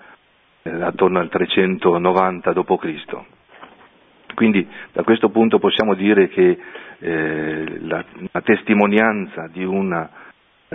eh, 0.63 0.69
attorno 0.81 1.19
al 1.19 1.29
390 1.29 2.53
d.C. 2.53 3.17
Quindi 4.33 4.67
da 4.91 5.03
questo 5.03 5.29
punto 5.29 5.59
possiamo 5.59 5.93
dire 5.93 6.29
che 6.29 6.57
eh, 6.99 7.79
la, 7.81 8.03
la, 8.31 8.41
testimonianza 8.41 9.47
di 9.51 9.63
una 9.63 10.09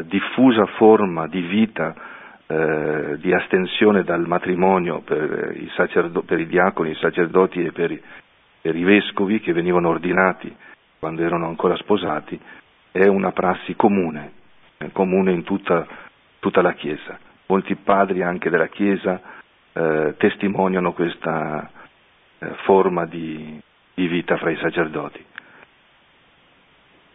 diffusa 0.04 0.66
forma 0.76 1.26
di 1.26 1.40
vita 1.40 1.94
eh, 2.52 3.16
di 3.18 3.32
astensione 3.32 4.04
dal 4.04 4.26
matrimonio 4.26 5.00
per 5.00 5.54
i, 5.56 5.70
sacerdo- 5.74 6.20
per 6.22 6.38
i, 6.38 6.46
diaconi, 6.46 6.90
i 6.90 6.96
sacerdoti 6.96 7.64
e 7.64 7.72
per 7.72 7.90
i, 7.90 8.02
per 8.60 8.76
i 8.76 8.84
vescovi 8.84 9.40
che 9.40 9.54
venivano 9.54 9.88
ordinati 9.88 10.54
quando 10.98 11.22
erano 11.22 11.46
ancora 11.46 11.76
sposati, 11.76 12.38
è 12.90 13.06
una 13.06 13.32
prassi 13.32 13.74
comune, 13.74 14.32
comune 14.92 15.32
in 15.32 15.44
tutta, 15.44 15.86
tutta, 16.40 16.60
la 16.60 16.74
Chiesa. 16.74 17.18
Molti 17.46 17.74
padri 17.74 18.22
anche 18.22 18.50
della 18.50 18.68
Chiesa 18.68 19.20
eh, 19.72 20.14
testimoniano 20.18 20.92
questa 20.92 21.70
eh, 22.38 22.46
forma 22.64 23.06
di, 23.06 23.58
di, 23.94 24.06
vita 24.08 24.36
fra 24.36 24.50
i 24.50 24.56
sacerdoti. 24.58 25.24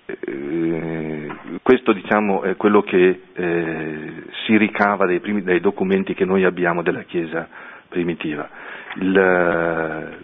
Eh, 0.07 1.35
questo 1.61 1.91
diciamo, 1.93 2.43
è 2.43 2.55
quello 2.55 2.81
che 2.81 3.21
eh, 3.33 4.23
si 4.45 4.57
ricava 4.57 5.05
dai, 5.05 5.19
primi, 5.19 5.43
dai 5.43 5.59
documenti 5.59 6.13
che 6.13 6.25
noi 6.25 6.45
abbiamo 6.45 6.81
della 6.81 7.03
Chiesa 7.03 7.47
primitiva. 7.89 8.49
Il, 8.95 9.11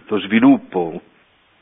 lo 0.06 0.18
sviluppo 0.20 1.00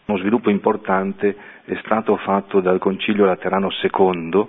uno 0.05 0.19
sviluppo 0.19 0.51
importante 0.51 1.35
è 1.65 1.79
stato 1.85 2.17
fatto 2.17 2.61
dal 2.61 2.79
Concilio 2.79 3.25
Laterano 3.25 3.69
II, 3.71 4.47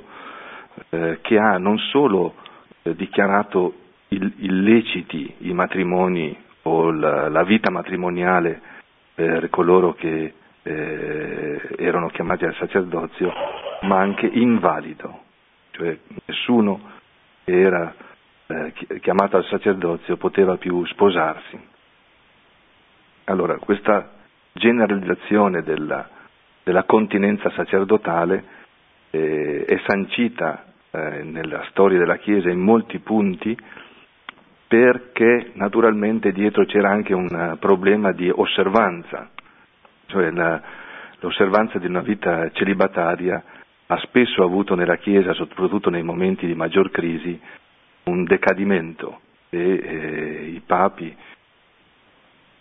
eh, 0.90 1.20
che 1.22 1.38
ha 1.38 1.58
non 1.58 1.78
solo 1.78 2.36
eh, 2.82 2.96
dichiarato 2.96 3.76
il, 4.10 4.34
illeciti 4.40 5.36
i 5.40 5.54
matrimoni 5.54 6.36
o 6.64 6.92
la, 6.92 7.30
la, 7.30 7.44
vita 7.44 7.70
matrimoniale 7.70 8.62
per 9.14 9.50
coloro 9.50 9.94
che 9.94 10.34
eh, 10.64 11.76
erano 11.78 12.08
chiamati 12.08 12.46
al 12.46 12.56
sacerdozio, 12.56 13.32
ma 13.82 14.00
anche 14.00 14.26
invalido, 14.26 15.22
cioè 15.72 15.98
nessuno 16.26 16.80
che 17.44 17.60
era 17.60 17.94
eh, 18.48 18.74
chiamato 19.02 19.38
al 19.38 19.46
sacerdozio 19.46 20.18
poteva 20.18 20.58
più 20.58 20.86
sposarsi. 20.86 21.60
Allora, 23.26 23.58
questa 23.58 24.12
generalizzazione 24.54 25.64
della, 25.64 26.08
della 26.64 26.84
continenza 26.84 27.50
sacerdotale 27.52 28.44
eh, 29.10 29.66
è 29.66 29.82
sancita 29.88 30.66
eh, 30.92 31.24
nella 31.24 31.66
storia 31.70 31.98
della 32.00 32.18
Chiesa 32.18 32.50
in 32.50 32.60
molti 32.60 33.00
punti 33.00 33.58
perché 34.68 35.52
naturalmente 35.54 36.32
dietro 36.32 36.66
c'era 36.66 36.90
anche 36.90 37.14
un 37.14 37.58
problema 37.60 38.12
di 38.12 38.30
osservanza, 38.34 39.30
cioè 40.14 40.30
la, 40.30 40.62
l'osservanza 41.20 41.80
di 41.80 41.88
una 41.88 42.02
vita 42.02 42.52
celibataria 42.52 43.44
ha 43.88 43.98
spesso 43.98 44.44
avuto 44.44 44.76
nella 44.76 44.98
Chiesa, 44.98 45.34
soprattutto 45.34 45.90
nei 45.90 46.04
momenti 46.04 46.46
di 46.46 46.54
maggior 46.54 46.92
crisi, 46.92 47.40
un 48.04 48.24
decadimento 48.24 49.22
e 49.50 49.60
eh, 49.60 50.46
i 50.54 50.62
papi, 50.66 51.16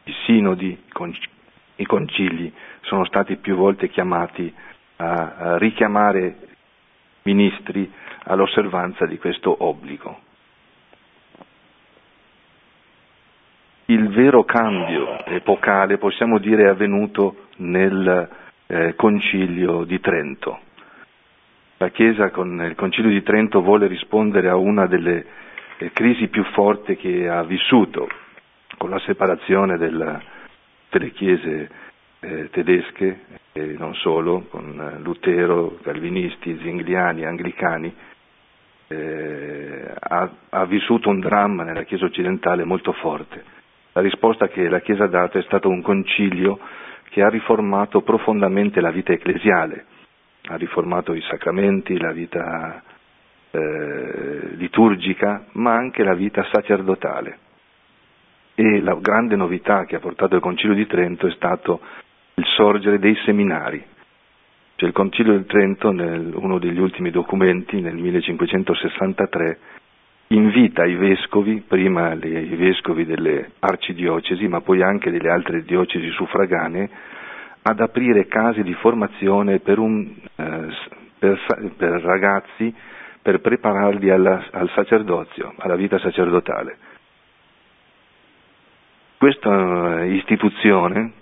i 0.04 0.12
sinodi 0.24 0.82
i 1.76 1.84
concili 1.86 2.52
sono 2.82 3.04
stati 3.04 3.36
più 3.36 3.54
volte 3.54 3.88
chiamati 3.88 4.52
a, 4.96 5.34
a 5.36 5.58
richiamare 5.58 6.36
ministri 7.24 7.90
all'osservanza 8.24 9.04
di 9.06 9.18
questo 9.18 9.54
obbligo. 9.64 10.20
Il 13.87 14.09
vero 14.09 14.45
cambio 14.45 15.25
epocale 15.27 15.99
possiamo 15.99 16.38
dire 16.38 16.64
è 16.64 16.68
avvenuto 16.68 17.47
nel 17.57 18.29
eh, 18.66 18.95
concilio 18.95 19.85
di 19.85 20.01
Trento. 20.01 20.59
La 21.79 21.88
Chiesa 21.90 22.31
con 22.31 22.62
il 22.64 22.75
concilio 22.77 23.11
di 23.11 23.23
Trento 23.23 23.61
vuole 23.61 23.87
rispondere 23.88 24.49
a 24.49 24.57
una 24.57 24.87
delle 24.87 25.25
eh, 25.79 25.90
crisi 25.92 26.29
più 26.29 26.45
forti 26.53 26.97
che 26.97 27.29
ha 27.29 27.42
vissuto, 27.42 28.09
con 28.79 28.88
la 28.90 29.01
separazione 29.01 29.77
del, 29.77 30.21
tutte 30.92 31.05
le 31.07 31.11
chiese 31.12 31.71
eh, 32.21 32.51
tedesche 32.51 33.21
e 33.53 33.75
non 33.79 33.95
solo, 33.95 34.42
con 34.51 34.99
Lutero, 35.03 35.79
calvinisti, 35.83 36.59
zingliani, 36.61 37.25
anglicani, 37.25 37.95
eh, 38.88 39.95
ha, 39.99 40.31
ha, 40.51 40.64
vissuto 40.66 41.09
un 41.09 41.21
dramma 41.21 41.62
nella 41.64 41.85
Chiesa 41.85 42.05
occidentale 42.05 42.64
molto 42.64 42.92
forte. 42.92 43.42
La 43.92 44.00
risposta 44.00 44.48
che 44.48 44.68
la 44.68 44.81
Chiesa 44.81 45.05
ha 45.05 45.09
dato 45.09 45.38
è 45.38 45.42
stato 45.42 45.68
un 45.68 45.83
concilio 45.83 46.59
che 47.11 47.22
ha 47.22 47.28
riformato 47.28 48.00
profondamente 48.00 48.81
la 48.81 48.90
vita 48.90 49.12
ecclesiale, 49.12 49.85
ha 50.48 50.57
riformato 50.57 51.12
i 51.12 51.20
sacramenti, 51.28 51.98
la 51.98 52.12
vita 52.12 52.83
eh, 53.50 54.48
liturgica, 54.57 55.44
ma 55.52 55.74
anche 55.74 56.02
la 56.02 56.14
vita 56.14 56.42
sacerdotale 56.50 57.38
e 58.55 58.81
la 58.81 58.94
grande 59.00 59.37
novità 59.37 59.85
che 59.85 59.96
ha 59.96 60.00
portato 60.00 60.35
il 60.37 60.40
Concilio 60.42 60.74
di 60.74 60.87
Trento 60.87 61.26
è 61.26 61.33
stato 61.33 61.81
il 62.35 62.44
sorgere 62.57 62.98
dei 62.98 63.14
seminari. 63.24 63.83
Cioè 64.76 64.88
il 64.88 64.94
Concilio 64.94 65.37
di 65.37 65.46
Trento, 65.46 65.90
in 65.90 66.33
uno 66.35 66.59
degli 66.59 66.78
ultimi 66.78 67.11
documenti, 67.11 67.81
nel 67.81 67.94
1563, 67.94 69.59
invita 70.35 70.85
i 70.85 70.95
vescovi, 70.95 71.62
prima 71.66 72.12
i 72.14 72.57
vescovi 72.57 73.05
delle 73.05 73.53
arcidiocesi, 73.59 74.49
ma 74.49 74.61
poi 74.61 74.83
anche 74.83 75.11
delle 75.11 75.31
altre 75.31 75.62
diocesi 75.62 76.09
suffraganee, 76.11 76.88
ad 77.62 77.81
aprire 77.81 78.27
case 78.27 78.62
di 78.62 78.75
formazione 78.75 79.61
per, 79.61 79.79
un, 79.79 80.12
eh, 80.37 80.66
per, 81.18 81.73
per 81.77 82.01
ragazzi 82.03 82.75
per 83.23 83.40
prepararli 83.40 84.11
alla, 84.11 84.47
al 84.51 84.68
sacerdozio, 84.75 85.55
alla 85.59 85.77
vita 85.77 85.99
sacerdotale. 86.01 86.77
Questa 89.16 90.03
istituzione 90.05 91.12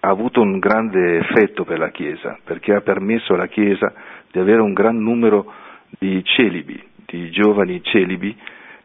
ha 0.00 0.08
avuto 0.08 0.42
un 0.42 0.58
grande 0.58 1.18
effetto 1.18 1.64
per 1.64 1.78
la 1.78 1.88
Chiesa, 1.88 2.38
perché 2.44 2.74
ha 2.74 2.82
permesso 2.82 3.32
alla 3.32 3.46
Chiesa 3.46 3.92
di 4.30 4.38
avere 4.38 4.60
un 4.60 4.74
gran 4.74 4.98
numero 4.98 5.50
di 5.98 6.22
celibi, 6.24 6.89
di 7.10 7.30
giovani 7.30 7.82
celibi 7.82 8.36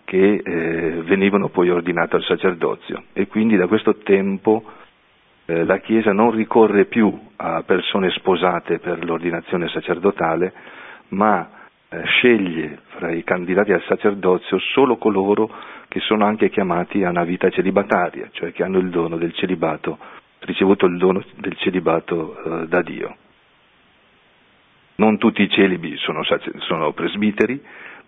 che 0.03 0.41
eh, 0.43 1.01
venivano 1.03 1.49
poi 1.49 1.69
ordinati 1.69 2.15
al 2.15 2.23
sacerdozio 2.23 3.03
e 3.13 3.27
quindi 3.27 3.55
da 3.55 3.67
questo 3.67 3.95
tempo 3.97 4.63
eh, 5.45 5.63
la 5.63 5.77
Chiesa 5.79 6.11
non 6.11 6.31
ricorre 6.31 6.85
più 6.85 7.17
a 7.37 7.63
persone 7.63 8.09
sposate 8.11 8.79
per 8.79 9.03
l'ordinazione 9.05 9.67
sacerdotale, 9.69 10.53
ma 11.09 11.49
eh, 11.89 12.01
sceglie 12.05 12.79
fra 12.97 13.11
i 13.11 13.23
candidati 13.23 13.71
al 13.71 13.83
sacerdozio 13.87 14.57
solo 14.59 14.97
coloro 14.97 15.49
che 15.87 15.99
sono 15.99 16.25
anche 16.25 16.49
chiamati 16.49 17.03
a 17.03 17.09
una 17.09 17.23
vita 17.23 17.49
celibataria, 17.49 18.29
cioè 18.31 18.51
che 18.51 18.63
hanno 18.63 18.79
il 18.79 18.89
dono 18.89 19.17
del 19.17 19.33
celibato, 19.33 19.97
ricevuto 20.39 20.87
il 20.87 20.97
dono 20.97 21.23
del 21.37 21.55
celibato 21.57 22.61
eh, 22.63 22.67
da 22.67 22.81
Dio. 22.81 23.15
Non 24.97 25.17
tutti 25.17 25.41
i 25.41 25.49
celibi 25.49 25.95
sono, 25.97 26.21
sono 26.59 26.91
presbiteri, 26.93 27.61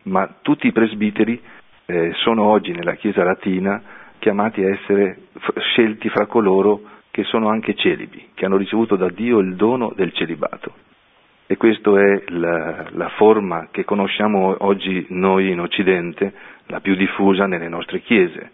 ma 0.08 0.28
tutti 0.42 0.68
i 0.68 0.72
presbiteri 0.72 1.40
eh, 1.86 2.12
sono 2.16 2.44
oggi 2.46 2.72
nella 2.72 2.96
Chiesa 2.96 3.24
latina 3.24 3.82
chiamati 4.20 4.64
a 4.64 4.70
essere 4.70 5.28
f- 5.38 5.60
scelti 5.60 6.10
fra 6.10 6.26
coloro 6.26 6.82
che 7.12 7.24
sono 7.24 7.50
anche 7.50 7.76
celibi, 7.76 8.30
che 8.34 8.46
hanno 8.46 8.58
ricevuto 8.58 8.96
da 8.96 9.10
Dio 9.10 9.40
il 9.40 9.56
dono 9.56 9.92
del 9.96 10.12
celibato. 10.14 10.74
E 11.48 11.56
questa 11.56 11.92
è 12.02 12.24
la, 12.28 12.88
la 12.92 13.10
forma 13.10 13.70
che 13.72 13.86
conosciamo 13.86 14.56
oggi 14.60 15.06
noi 15.10 15.50
in 15.50 15.62
Occidente, 15.62 16.34
la 16.66 16.82
più 16.82 16.96
diffusa 16.96 17.46
nelle 17.48 17.70
nostre 17.70 18.02
chiese, 18.02 18.52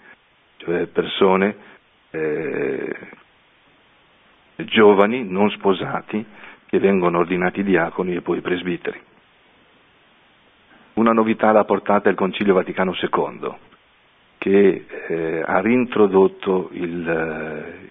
cioè 0.58 0.86
persone 0.86 1.56
eh, 2.12 2.96
giovani, 4.58 5.28
non 5.28 5.50
sposati, 5.52 6.24
che 6.68 6.80
vengono 6.80 7.18
ordinati 7.20 7.64
diaconi 7.64 8.16
e 8.16 8.22
poi 8.22 8.42
presbiteri. 8.42 9.00
Una 10.96 11.12
novità 11.12 11.52
l'ha 11.52 11.64
portata 11.66 12.10
il 12.10 12.16
Concilio 12.16 12.54
Vaticano 12.54 12.94
II, 12.94 13.52
che 14.38 14.86
eh, 15.08 15.44
ha 15.46 15.60
rintrodotto 15.60 16.70
il 16.74 17.10
eh, 17.10 17.90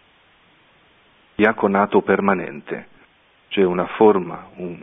diaconato 1.35 2.03
permanente, 2.03 2.87
cioè 3.49 3.65
una 3.65 3.87
forma, 3.87 4.49
un 4.57 4.81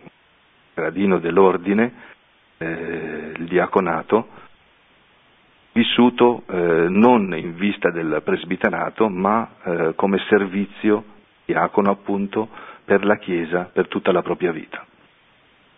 gradino 0.73 1.19
dell'ordine, 1.19 1.93
eh, 2.58 3.32
il 3.38 3.45
diaconato, 3.45 4.27
vissuto 5.71 6.43
eh, 6.49 6.88
non 6.89 7.34
in 7.38 7.55
vista 7.55 7.89
del 7.89 8.21
presbiterato, 8.23 9.08
ma 9.08 9.49
eh, 9.63 9.93
come 9.95 10.17
servizio 10.27 11.03
diacono 11.45 11.89
appunto 11.91 12.49
per 12.84 13.05
la 13.05 13.17
Chiesa 13.17 13.69
per 13.71 13.88
tutta 13.88 14.12
la 14.12 14.21
propria 14.21 14.51
vita. 14.51 14.86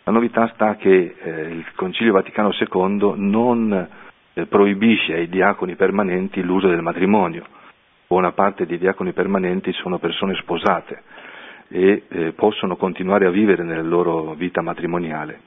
La 0.04 0.12
novità 0.12 0.50
sta 0.56 0.76
che 0.78 1.16
eh, 1.22 1.30
il 1.52 1.66
Concilio 1.76 2.14
Vaticano 2.14 2.52
II 2.52 3.14
non 3.18 3.88
eh, 4.34 4.46
proibisce 4.48 5.14
ai 5.14 5.30
diaconi 5.30 5.76
permanenti 5.76 6.42
l'uso 6.42 6.68
del 6.70 6.82
matrimonio. 6.82 7.46
Buona 8.08 8.32
parte 8.32 8.66
dei 8.66 8.80
diaconi 8.80 9.14
permanenti 9.14 9.72
sono 9.74 10.00
persone 10.00 10.34
sposate 10.36 11.04
e 11.68 12.04
eh, 12.10 12.32
possono 12.34 12.76
continuare 12.78 13.28
a 13.28 13.30
vivere 13.30 13.64
nella 13.64 13.82
loro 13.84 14.34
vita 14.34 14.62
matrimoniale, 14.62 15.40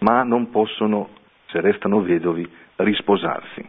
ma 0.00 0.22
non 0.22 0.50
possono, 0.50 1.08
se 1.46 1.60
restano 1.62 2.02
vedovi, 2.02 2.48
risposarsi. 2.76 3.66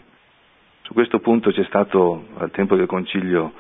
Su 0.81 0.93
questo 0.93 1.19
punto 1.19 1.51
c'è 1.51 1.63
stato 1.63 2.25
al 2.37 2.51
tempo 2.51 2.75
del 2.75 2.87
Concilio 2.87 3.53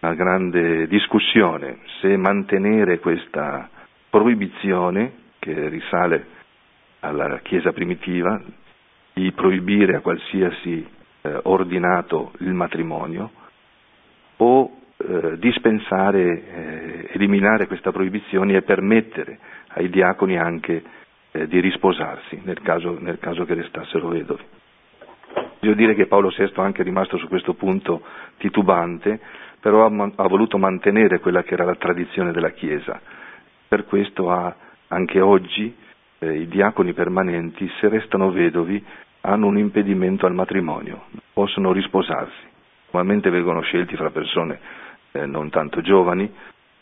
una 0.00 0.14
grande 0.14 0.86
discussione 0.88 1.78
se 2.00 2.16
mantenere 2.16 2.98
questa 2.98 3.70
proibizione 4.14 5.12
che 5.40 5.68
risale 5.68 6.24
alla 7.00 7.40
Chiesa 7.40 7.72
primitiva 7.72 8.40
di 9.12 9.32
proibire 9.32 9.96
a 9.96 10.00
qualsiasi 10.02 10.86
eh, 11.20 11.40
ordinato 11.42 12.30
il 12.38 12.52
matrimonio 12.52 13.32
o 14.36 14.70
eh, 14.98 15.36
dispensare, 15.38 16.20
eh, 16.22 17.08
eliminare 17.14 17.66
questa 17.66 17.90
proibizione 17.90 18.54
e 18.54 18.62
permettere 18.62 19.36
ai 19.70 19.90
diaconi 19.90 20.38
anche 20.38 20.80
eh, 21.32 21.48
di 21.48 21.58
risposarsi 21.58 22.40
nel 22.44 22.60
caso, 22.62 22.96
nel 23.00 23.18
caso 23.18 23.44
che 23.44 23.54
restassero 23.54 24.06
vedovi. 24.06 24.44
Devo 25.58 25.74
dire 25.74 25.96
che 25.96 26.06
Paolo 26.06 26.28
VI 26.28 26.44
è 26.44 26.60
anche 26.60 26.84
rimasto 26.84 27.16
su 27.18 27.26
questo 27.26 27.54
punto 27.54 28.00
titubante, 28.36 29.18
però 29.58 29.84
ha, 29.86 30.10
ha 30.14 30.28
voluto 30.28 30.56
mantenere 30.56 31.18
quella 31.18 31.42
che 31.42 31.54
era 31.54 31.64
la 31.64 31.74
tradizione 31.74 32.30
della 32.30 32.50
Chiesa 32.50 33.00
per 33.74 33.86
questo 33.86 34.30
ha, 34.30 34.54
anche 34.86 35.20
oggi 35.20 35.74
eh, 36.20 36.32
i 36.42 36.46
diaconi 36.46 36.92
permanenti, 36.92 37.68
se 37.80 37.88
restano 37.88 38.30
vedovi, 38.30 38.80
hanno 39.22 39.48
un 39.48 39.58
impedimento 39.58 40.26
al 40.26 40.32
matrimonio, 40.34 41.06
possono 41.32 41.72
risposarsi. 41.72 42.52
Normalmente 42.92 43.30
vengono 43.30 43.62
scelti 43.62 43.96
fra 43.96 44.10
persone 44.10 44.60
eh, 45.10 45.26
non 45.26 45.50
tanto 45.50 45.80
giovani, 45.80 46.32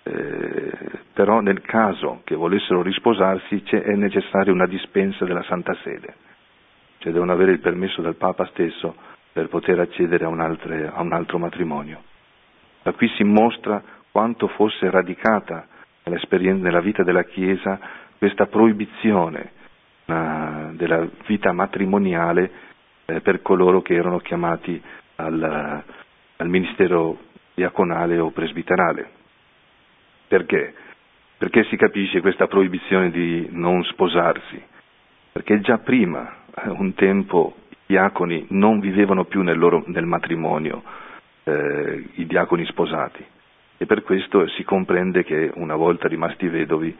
eh, 0.03 0.71
però 1.15 1.41
nel 1.41 1.63
caso 1.63 2.21
che 2.25 2.35
volessero 2.35 2.83
risposarsi 2.83 3.63
è 3.71 3.95
necessaria 3.95 4.53
una 4.53 4.67
dispensa 4.67 5.25
della 5.25 5.43
Santa 5.45 5.75
Sede, 5.83 6.15
cioè 6.99 7.11
devono 7.11 7.33
avere 7.33 7.53
il 7.53 7.61
permesso 7.61 8.03
del 8.03 8.17
Papa 8.17 8.45
stesso 8.49 8.95
per 9.33 9.49
poter 9.49 9.81
accedere 9.81 10.27
a 10.27 10.29
un, 10.29 10.41
altre, 10.41 10.91
a 10.93 11.01
un 11.01 11.15
altro 11.15 11.39
matrimonio. 11.39 12.03
Da 12.83 12.93
qui 12.93 13.09
si 13.17 13.25
mostra 13.25 13.83
quanto 14.11 14.47
fosse 14.49 14.91
radicata 14.91 15.69
nella 16.05 16.81
vita 16.81 17.03
della 17.03 17.25
Chiesa 17.25 17.79
questa 18.19 18.47
proibizione 18.47 19.51
uh, 20.07 20.75
della 20.75 21.07
vita 21.27 21.53
matrimoniale 21.53 22.51
eh, 23.07 23.21
per 23.21 23.43
coloro 23.43 23.83
che 23.83 23.95
erano 23.95 24.19
chiamati 24.19 24.81
al, 25.17 25.83
al 26.37 26.49
ministero 26.49 27.19
diaconale 27.55 28.19
o 28.19 28.31
presbiterale. 28.31 29.11
Perché? 30.29 30.75
Perché 31.37 31.65
si 31.65 31.77
capisce 31.77 32.21
questa 32.21 32.47
proibizione 32.47 33.11
di 33.11 33.49
non 33.51 33.83
sposarsi? 33.85 34.63
Perché 35.33 35.61
già 35.61 35.79
prima, 35.79 36.45
eh, 36.65 36.69
un 36.69 36.95
tempo, 36.95 37.57
i 37.71 37.77
diaconi 37.87 38.47
non 38.51 38.79
vivevano 38.81 39.25
più 39.25 39.43
nel, 39.43 39.59
loro, 39.59 39.83
nel 39.87 40.07
matrimonio, 40.07 40.83
eh, 41.45 42.05
i 42.15 42.27
diaconi 42.27 42.65
sposati 42.67 43.25
e 43.77 43.87
per 43.87 44.03
questo 44.03 44.47
si 44.49 44.65
comprende 44.65 45.25
che 45.25 45.51
una 45.55 45.75
volta 45.77 46.09
rimasti 46.09 46.49
vedovi 46.49 46.97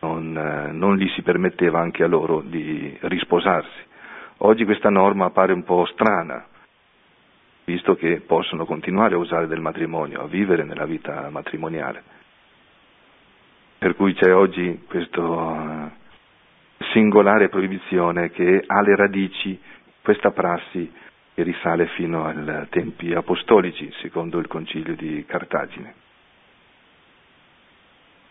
non, 0.00 0.36
eh, 0.36 0.72
non 0.72 0.96
gli 0.96 1.08
si 1.10 1.22
permetteva 1.22 1.80
anche 1.80 2.04
a 2.04 2.08
loro 2.08 2.40
di 2.40 2.96
risposarsi. 3.02 3.86
Oggi 4.38 4.64
questa 4.64 4.90
norma 4.90 5.26
appare 5.26 5.52
un 5.52 5.64
po' 5.64 5.84
strana, 5.86 6.46
visto 7.64 7.96
che 7.96 8.20
possono 8.20 8.64
continuare 8.64 9.14
a 9.14 9.18
usare 9.18 9.46
del 9.48 9.60
matrimonio, 9.60 10.20
a 10.22 10.26
vivere 10.26 10.64
nella 10.64 10.86
vita 10.86 11.28
matrimoniale. 11.30 12.02
Per 13.78 13.94
cui 13.96 14.14
c'è 14.14 14.32
oggi 14.32 14.84
questa 14.86 15.90
eh, 16.78 16.84
singolare 16.92 17.48
proibizione 17.48 18.30
che 18.30 18.62
ha 18.66 18.80
le 18.80 18.96
radici, 18.96 19.58
questa 20.02 20.30
prassi 20.30 20.90
che 21.34 21.42
risale 21.42 21.86
fino 21.88 22.24
ai 22.24 22.66
tempi 22.70 23.12
apostolici, 23.14 23.90
secondo 24.00 24.38
il 24.38 24.46
concilio 24.48 24.94
di 24.96 25.24
Cartagine. 25.26 26.06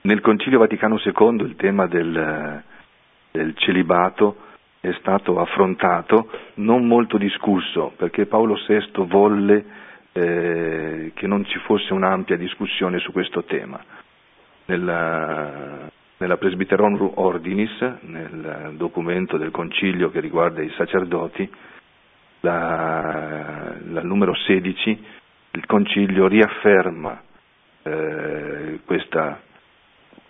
Nel 0.02 0.22
Concilio 0.22 0.60
Vaticano 0.60 1.00
II 1.04 1.42
il 1.42 1.56
tema 1.56 1.86
del, 1.88 2.64
del 3.32 3.54
celibato 3.58 4.38
è 4.80 4.92
stato 5.00 5.40
affrontato, 5.40 6.30
non 6.56 6.86
molto 6.86 7.18
discusso, 7.18 7.94
perché 7.98 8.26
Paolo 8.26 8.56
VI 8.68 9.06
volle 9.06 9.66
eh, 10.14 11.12
che 11.14 11.28
non 11.28 11.46
ci 11.46 11.58
fosse 11.60 11.94
un'ampia 11.94 12.38
discussione 12.38 13.00
su 13.00 13.12
questo 13.12 13.44
tema. 13.44 13.84
Nella, 14.66 15.90
nella 16.18 16.38
Presbyterorum 16.38 17.12
Ordinis, 17.16 17.80
nel 18.02 18.74
documento 18.76 19.38
del 19.38 19.52
Concilio 19.52 20.10
che 20.10 20.20
riguarda 20.20 20.62
i 20.62 20.72
sacerdoti, 20.76 21.50
la, 22.42 23.74
la 23.90 24.02
numero 24.04 24.34
16, 24.36 25.06
il 25.52 25.66
Concilio 25.66 26.28
riafferma 26.28 27.22
eh, 27.84 28.80
questa 28.86 29.42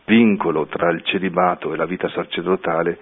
vincolo 0.08 0.68
tra 0.68 0.90
il 0.90 1.04
celibato 1.04 1.74
e 1.74 1.78
la 1.78 1.86
vita 1.86 2.08
sacerdotale, 2.10 2.98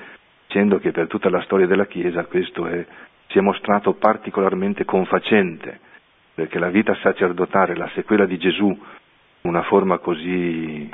dicendo 0.48 0.80
che 0.80 0.92
per 0.92 1.06
tutta 1.08 1.30
la 1.30 1.42
storia 1.44 1.68
della 1.68 1.86
Chiesa 1.86 2.26
questo 2.26 2.66
è, 2.66 2.84
si 3.28 3.38
è 3.38 3.42
mostrato 3.42 3.94
particolarmente 3.94 4.86
confacente, 4.86 5.80
perché 6.34 6.58
la 6.58 6.70
vita 6.70 6.96
sacerdotale, 6.96 7.76
la 7.76 7.90
sequela 7.94 8.26
di 8.26 8.38
Gesù, 8.40 8.76
una 9.42 9.62
forma 9.64 10.00
così 10.00 10.90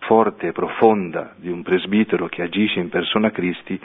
forte 0.00 0.48
e 0.48 0.52
profonda 0.52 1.32
di 1.36 1.48
un 1.48 1.62
presbitero 1.62 2.26
che 2.28 2.42
agisce 2.42 2.78
in 2.78 2.90
persona 2.90 3.30
Cristi, 3.30 3.80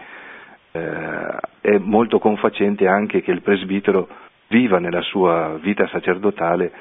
eh, 0.71 1.37
è 1.61 1.77
molto 1.77 2.19
confacente 2.19 2.85
anche 2.85 3.21
che 3.21 3.31
il 3.31 3.41
presbitero 3.41 4.09
viva 4.49 4.79
nella 4.79 5.01
sua 5.01 5.57
vita 5.61 5.87
sacerdotale 5.87 6.71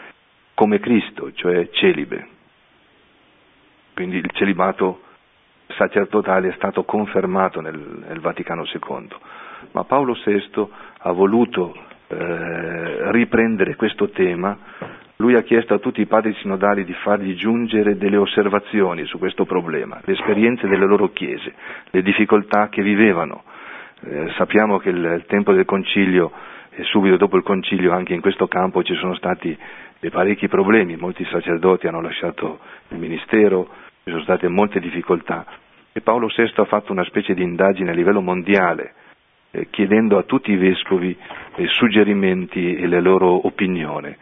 come 0.54 0.80
Cristo, 0.80 1.32
cioè 1.32 1.68
celibe 1.70 2.33
quindi 3.94 4.16
il 4.16 4.30
celibato 4.32 5.00
sacerdotale 5.68 6.48
è 6.48 6.52
stato 6.56 6.84
confermato 6.84 7.60
nel, 7.60 7.78
nel 8.06 8.20
Vaticano 8.20 8.64
II, 8.64 9.08
ma 9.72 9.84
Paolo 9.84 10.14
VI 10.24 10.66
ha 10.98 11.12
voluto 11.12 11.74
eh, 12.08 13.10
riprendere 13.12 13.76
questo 13.76 14.10
tema, 14.10 14.56
lui 15.16 15.34
ha 15.36 15.42
chiesto 15.42 15.74
a 15.74 15.78
tutti 15.78 16.00
i 16.00 16.06
padri 16.06 16.34
sinodali 16.34 16.84
di 16.84 16.92
fargli 16.92 17.34
giungere 17.34 17.96
delle 17.96 18.16
osservazioni 18.16 19.04
su 19.06 19.18
questo 19.18 19.44
problema, 19.46 20.00
le 20.04 20.12
esperienze 20.12 20.66
delle 20.66 20.86
loro 20.86 21.10
chiese, 21.12 21.54
le 21.90 22.02
difficoltà 22.02 22.68
che 22.68 22.82
vivevano. 22.82 23.44
Eh, 24.06 24.32
sappiamo 24.36 24.78
che 24.78 24.90
il, 24.90 24.96
il 24.98 25.24
tempo 25.26 25.52
del 25.52 25.64
concilio 25.64 26.30
e 26.76 26.82
subito 26.84 27.16
dopo 27.16 27.36
il 27.36 27.44
concilio 27.44 27.92
anche 27.92 28.12
in 28.14 28.20
questo 28.20 28.48
campo 28.48 28.82
ci 28.82 28.94
sono 28.96 29.14
stati 29.14 29.56
parecchi 30.10 30.48
problemi, 30.48 30.96
molti 30.96 31.24
sacerdoti 31.30 31.86
hanno 31.86 32.02
lasciato 32.02 32.58
il 32.88 32.98
ministero, 32.98 33.68
ci 34.04 34.10
sono 34.10 34.22
state 34.22 34.48
molte 34.48 34.80
difficoltà. 34.80 35.46
E 35.92 36.00
Paolo 36.02 36.28
VI 36.28 36.52
ha 36.56 36.64
fatto 36.66 36.92
una 36.92 37.04
specie 37.04 37.34
di 37.34 37.42
indagine 37.42 37.90
a 37.90 37.94
livello 37.94 38.20
mondiale 38.20 38.94
eh, 39.50 39.68
chiedendo 39.70 40.18
a 40.18 40.24
tutti 40.24 40.50
i 40.52 40.56
vescovi 40.56 41.16
eh, 41.56 41.66
suggerimenti 41.68 42.76
e 42.76 42.86
le 42.86 43.00
loro 43.00 43.46
opinioni 43.46 44.14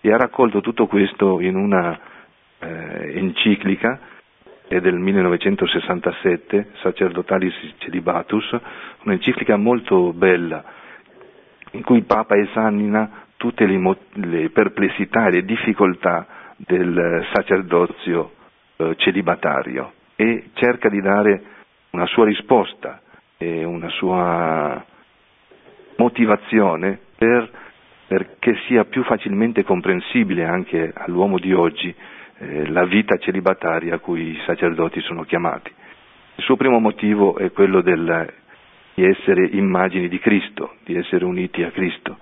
e 0.00 0.12
ha 0.12 0.16
raccolto 0.16 0.60
tutto 0.60 0.86
questo 0.86 1.40
in 1.40 1.56
una 1.56 1.98
eh, 2.60 3.18
enciclica 3.18 3.98
è 4.68 4.80
del 4.80 4.94
1967, 4.98 6.70
Sacerdotalis 6.82 7.54
Celibatus, 7.78 8.56
un'enciclica 9.04 9.56
molto 9.56 10.12
bella 10.12 10.64
in 11.72 11.82
cui 11.82 11.98
il 11.98 12.04
Papa 12.04 12.36
esamina 12.36 13.24
tutte 13.36 13.66
le, 13.66 13.78
le 14.14 14.50
perplessità 14.50 15.26
e 15.26 15.30
le 15.32 15.44
difficoltà 15.44 16.26
del 16.56 17.26
sacerdozio 17.32 18.30
eh, 18.30 18.35
celibatario 18.96 19.92
e 20.16 20.50
cerca 20.54 20.88
di 20.88 21.00
dare 21.00 21.42
una 21.90 22.06
sua 22.06 22.24
risposta 22.24 23.00
e 23.38 23.64
una 23.64 23.88
sua 23.90 24.84
motivazione 25.96 26.98
per, 27.16 27.50
perché 28.06 28.56
sia 28.66 28.84
più 28.84 29.02
facilmente 29.04 29.64
comprensibile 29.64 30.44
anche 30.44 30.92
all'uomo 30.94 31.38
di 31.38 31.52
oggi 31.52 31.94
eh, 32.38 32.68
la 32.68 32.84
vita 32.84 33.16
celibataria 33.16 33.94
a 33.94 33.98
cui 33.98 34.30
i 34.30 34.42
sacerdoti 34.44 35.00
sono 35.00 35.22
chiamati. 35.24 35.72
Il 36.36 36.44
suo 36.44 36.56
primo 36.56 36.78
motivo 36.78 37.36
è 37.38 37.50
quello 37.52 37.80
del, 37.80 38.32
di 38.94 39.04
essere 39.04 39.46
immagini 39.52 40.08
di 40.08 40.18
Cristo, 40.18 40.74
di 40.84 40.96
essere 40.96 41.24
uniti 41.24 41.62
a 41.62 41.70
Cristo, 41.70 42.18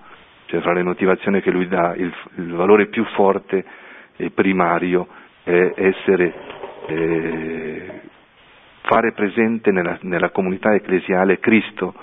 cioè 0.47 0.61
fra 0.61 0.73
le 0.73 0.85
motivazioni 0.85 1.41
che 1.41 1.51
lui 1.51 1.67
dà 1.67 1.95
il, 1.97 2.13
il 2.37 2.53
valore 2.53 2.87
più 2.87 3.05
forte 3.15 3.65
e 4.17 4.31
primario 4.31 5.09
è 5.45 5.73
essere 5.77 6.35
eh, 6.87 8.01
fare 8.83 9.13
presente 9.13 9.71
nella, 9.71 9.99
nella 10.03 10.31
comunità 10.31 10.75
ecclesiale 10.75 11.39
Cristo, 11.39 11.95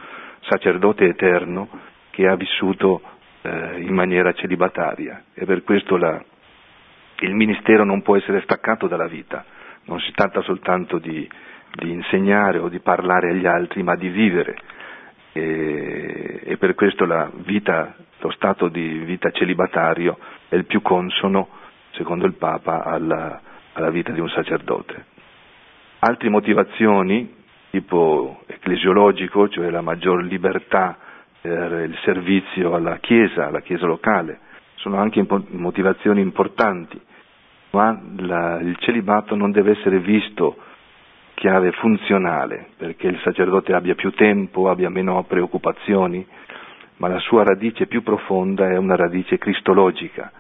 sacerdote 0.42 1.06
eterno, 1.06 1.68
che 2.12 2.28
ha 2.28 2.36
vissuto 2.36 3.02
eh, 3.42 3.82
in 3.82 3.94
maniera 3.94 4.34
celibataria 4.34 5.24
e 5.34 5.46
per 5.46 5.64
questo 5.64 5.98
la, 5.98 6.24
il 7.20 7.34
ministero 7.34 7.84
non 7.84 8.02
può 8.02 8.16
essere 8.18 8.42
staccato 8.42 8.88
dalla 8.88 9.08
vita, 9.08 9.44
non 9.86 10.00
si 10.00 10.12
tratta 10.12 10.42
soltanto 10.42 10.98
di, 10.98 11.28
di 11.74 11.92
insegnare 11.92 12.58
o 12.60 12.70
di 12.70 12.80
parlare 12.80 13.30
agli 13.30 13.46
altri, 13.46 13.84
ma 13.84 13.96
di 13.96 14.10
vivere. 14.10 14.56
E, 15.34 16.42
e 16.44 16.58
per 16.58 16.76
questo 16.76 17.06
vita, 17.46 17.96
lo 18.20 18.32
stato 18.32 18.68
di 18.68 19.00
vita 19.00 19.32
celibatario 19.32 20.18
è 20.50 20.56
il 20.56 20.66
più 20.66 20.82
consono, 20.82 21.48
secondo 21.94 22.26
il 22.26 22.34
Papa, 22.34 22.84
alla, 22.84 23.42
alla 23.74 23.90
vita 23.90 24.12
di 24.12 24.20
un 24.20 24.30
sacerdote. 24.30 25.06
Altre 26.00 26.30
motivazioni, 26.30 27.34
tipo 27.70 28.42
ecclesiologico, 28.48 29.48
cioè 29.50 29.70
la 29.70 29.82
maggior 29.82 30.24
libertà 30.24 30.98
per 31.42 31.72
il 31.88 31.98
servizio 32.04 32.76
alla 32.76 32.98
Chiesa, 32.98 33.48
alla 33.48 33.62
Chiesa 33.62 33.86
locale, 33.86 34.40
sono 34.76 34.98
anche 34.98 35.26
motivazioni 35.50 36.22
importanti, 36.22 37.00
ma 37.72 38.00
la, 38.18 38.60
il 38.60 38.76
celibato 38.80 39.36
non 39.36 39.52
deve 39.52 39.72
essere 39.72 40.00
visto 40.00 40.58
chiave 41.36 41.72
funzionale, 41.72 42.68
perché 42.78 43.08
il 43.08 43.20
sacerdote 43.24 43.74
abbia 43.74 43.96
più 43.96 44.12
tempo, 44.12 44.70
abbia 44.70 44.90
meno 44.90 45.24
preoccupazioni, 45.24 46.26
ma 46.98 47.08
la 47.08 47.18
sua 47.20 47.44
radice 47.44 47.88
più 47.88 48.04
profonda 48.04 48.70
è 48.70 48.78
una 48.78 48.96
radice 48.96 49.40
cristologica, 49.40 50.32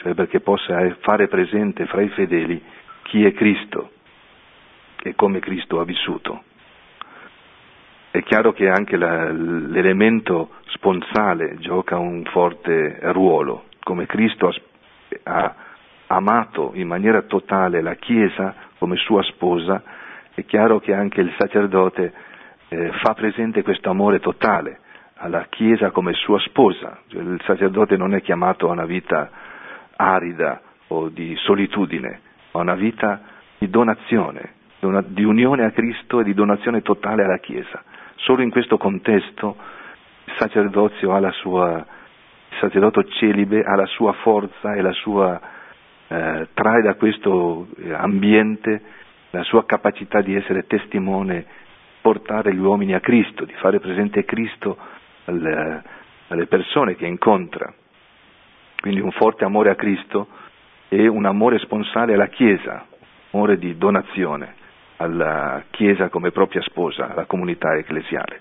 cioè 0.00 0.14
perché 0.14 0.40
possa 0.40 0.96
fare 1.00 1.28
presente 1.28 1.86
fra 1.86 2.00
i 2.00 2.08
fedeli 2.08 2.62
chi 3.02 3.24
è 3.24 3.32
Cristo 3.32 3.90
e 5.02 5.14
come 5.14 5.40
Cristo 5.40 5.80
ha 5.80 5.84
vissuto. 5.84 6.42
È 8.10 8.22
chiaro 8.22 8.52
che 8.52 8.68
anche 8.68 8.96
la, 8.96 9.30
l'elemento 9.30 10.50
sponsale 10.66 11.56
gioca 11.58 11.98
un 11.98 12.24
forte 12.24 12.98
ruolo, 13.12 13.64
come 13.82 14.06
Cristo 14.06 14.52
ha, 15.24 15.54
amato 16.06 16.72
in 16.74 16.88
maniera 16.88 17.22
totale 17.22 17.80
la 17.82 17.94
Chiesa 17.94 18.54
come 18.78 18.96
sua 18.96 19.22
sposa, 19.22 19.82
è 20.34 20.44
chiaro 20.44 20.80
che 20.80 20.92
anche 20.94 21.20
il 21.20 21.32
sacerdote 21.38 22.12
eh, 22.68 22.90
fa 23.02 23.14
presente 23.14 23.62
questo 23.62 23.90
amore 23.90 24.18
totale 24.18 24.80
alla 25.14 25.46
Chiesa 25.50 25.90
come 25.90 26.14
sua 26.14 26.40
sposa. 26.40 26.98
Cioè, 27.08 27.20
il 27.20 27.40
sacerdote 27.44 27.96
non 27.96 28.14
è 28.14 28.22
chiamato 28.22 28.68
a 28.68 28.72
una 28.72 28.86
vita 28.86 29.30
arida 30.00 30.60
o 30.88 31.08
di 31.08 31.34
solitudine, 31.36 32.20
ma 32.52 32.60
una 32.60 32.74
vita 32.74 33.20
di 33.58 33.68
donazione, 33.68 34.54
di 35.08 35.24
unione 35.24 35.64
a 35.64 35.70
Cristo 35.70 36.20
e 36.20 36.24
di 36.24 36.32
donazione 36.32 36.80
totale 36.80 37.24
alla 37.24 37.38
Chiesa. 37.38 37.82
Solo 38.16 38.42
in 38.42 38.50
questo 38.50 38.78
contesto 38.78 39.56
il 40.24 40.32
sacerdozio 40.38 41.12
ha 41.12 41.20
la 41.20 41.30
sua, 41.32 41.76
il 42.50 42.56
sacerdote 42.58 43.06
celibe 43.10 43.62
ha 43.62 43.76
la 43.76 43.86
sua 43.86 44.12
forza 44.14 44.74
e 44.74 44.80
la 44.80 44.92
sua, 44.92 45.38
eh, 46.08 46.48
trae 46.54 46.82
da 46.82 46.94
questo 46.94 47.68
eh, 47.76 47.92
ambiente 47.92 48.82
la 49.30 49.42
sua 49.42 49.64
capacità 49.66 50.22
di 50.22 50.34
essere 50.34 50.66
testimone, 50.66 51.44
portare 52.00 52.54
gli 52.54 52.58
uomini 52.58 52.94
a 52.94 53.00
Cristo, 53.00 53.44
di 53.44 53.52
fare 53.54 53.78
presente 53.80 54.24
Cristo 54.24 54.76
alle, 55.26 55.82
alle 56.28 56.46
persone 56.46 56.96
che 56.96 57.06
incontra. 57.06 57.72
Quindi 58.80 59.00
un 59.00 59.12
forte 59.12 59.44
amore 59.44 59.70
a 59.70 59.74
Cristo 59.74 60.28
e 60.88 61.06
un 61.06 61.24
amore 61.26 61.58
sponsale 61.58 62.14
alla 62.14 62.28
Chiesa, 62.28 62.86
amore 63.32 63.58
di 63.58 63.76
donazione 63.76 64.54
alla 64.96 65.62
Chiesa 65.70 66.08
come 66.10 66.30
propria 66.30 66.60
sposa, 66.62 67.10
alla 67.10 67.24
comunità 67.24 67.74
ecclesiale. 67.74 68.40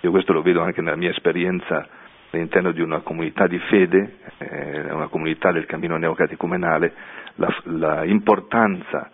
Io 0.00 0.10
questo 0.10 0.32
lo 0.32 0.42
vedo 0.42 0.62
anche 0.62 0.80
nella 0.80 0.96
mia 0.96 1.10
esperienza 1.10 1.86
all'interno 2.30 2.72
di 2.72 2.80
una 2.80 3.00
comunità 3.00 3.46
di 3.46 3.58
fede, 3.58 4.16
eh, 4.38 4.92
una 4.92 5.08
comunità 5.08 5.52
del 5.52 5.66
cammino 5.66 5.96
neocatecumenale, 5.96 6.94
la, 7.36 7.54
la 7.64 8.04
importanza 8.04 9.10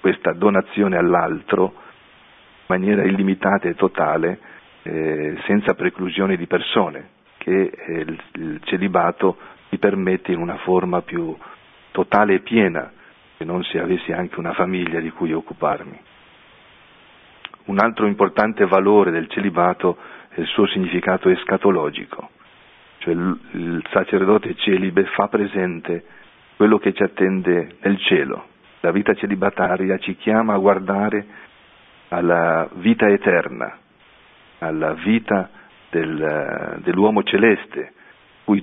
questa 0.00 0.32
donazione 0.32 0.96
all'altro 0.96 1.64
in 1.64 2.66
maniera 2.66 3.04
illimitata 3.04 3.68
e 3.68 3.74
totale, 3.74 4.38
eh, 4.82 5.36
senza 5.46 5.74
preclusione 5.74 6.36
di 6.36 6.46
persone, 6.46 7.08
che 7.40 7.72
eh, 7.74 8.00
il, 8.34 8.60
celibato 8.64 9.38
ti 9.70 9.78
permette 9.78 10.32
in 10.32 10.38
una 10.40 10.58
forma 10.58 11.00
più 11.00 11.34
totale 11.90 12.34
e 12.34 12.40
piena 12.40 12.92
se 13.38 13.44
non 13.44 13.62
se 13.64 13.80
avessi 13.80 14.12
anche 14.12 14.38
una 14.38 14.52
famiglia 14.52 15.00
di 15.00 15.10
cui 15.10 15.32
occuparmi. 15.32 15.98
Un 17.64 17.78
altro 17.78 18.06
importante 18.06 18.66
valore 18.66 19.10
del 19.10 19.28
celibato 19.28 19.96
è 20.28 20.40
il 20.40 20.46
suo 20.48 20.66
significato 20.66 21.30
escatologico, 21.30 22.30
cioè 22.98 23.14
il 23.14 23.82
sacerdote 23.90 24.54
celibe 24.56 25.04
fa 25.04 25.28
presente 25.28 26.04
quello 26.56 26.78
che 26.78 26.92
ci 26.92 27.02
attende 27.02 27.76
nel 27.80 27.98
cielo. 28.00 28.48
La 28.80 28.90
vita 28.92 29.14
celibataria 29.14 29.96
ci 29.98 30.14
chiama 30.16 30.52
a 30.54 30.58
guardare 30.58 31.26
alla 32.08 32.68
vita 32.74 33.08
eterna, 33.08 33.78
alla 34.58 34.92
vita 34.92 35.48
del, 35.90 36.80
dell'uomo 36.82 37.22
celeste 37.22 37.92
cui 38.44 38.62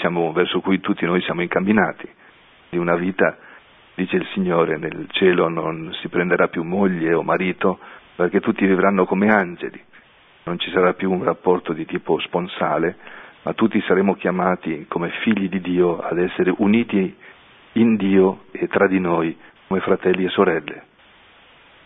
siamo, 0.00 0.32
verso 0.32 0.60
cui 0.60 0.80
tutti 0.80 1.04
noi 1.04 1.20
siamo 1.22 1.42
incamminati, 1.42 2.08
di 2.70 2.76
una 2.76 2.96
vita 2.96 3.38
dice 3.94 4.16
il 4.16 4.26
Signore, 4.32 4.78
nel 4.78 5.06
cielo 5.10 5.48
non 5.48 5.92
si 6.00 6.08
prenderà 6.08 6.48
più 6.48 6.62
moglie 6.62 7.14
o 7.14 7.22
marito, 7.22 7.78
perché 8.16 8.40
tutti 8.40 8.66
vivranno 8.66 9.06
come 9.06 9.28
angeli, 9.28 9.80
non 10.44 10.58
ci 10.58 10.70
sarà 10.70 10.94
più 10.94 11.10
un 11.10 11.22
rapporto 11.22 11.72
di 11.72 11.84
tipo 11.84 12.18
sponsale, 12.20 12.96
ma 13.42 13.52
tutti 13.52 13.80
saremo 13.82 14.14
chiamati 14.14 14.86
come 14.88 15.10
figli 15.22 15.48
di 15.48 15.60
Dio 15.60 16.00
ad 16.00 16.18
essere 16.18 16.52
uniti 16.58 17.14
in 17.72 17.96
Dio 17.96 18.44
e 18.50 18.66
tra 18.66 18.88
di 18.88 18.98
noi 18.98 19.36
come 19.68 19.80
fratelli 19.80 20.24
e 20.24 20.30
sorelle. 20.30 20.82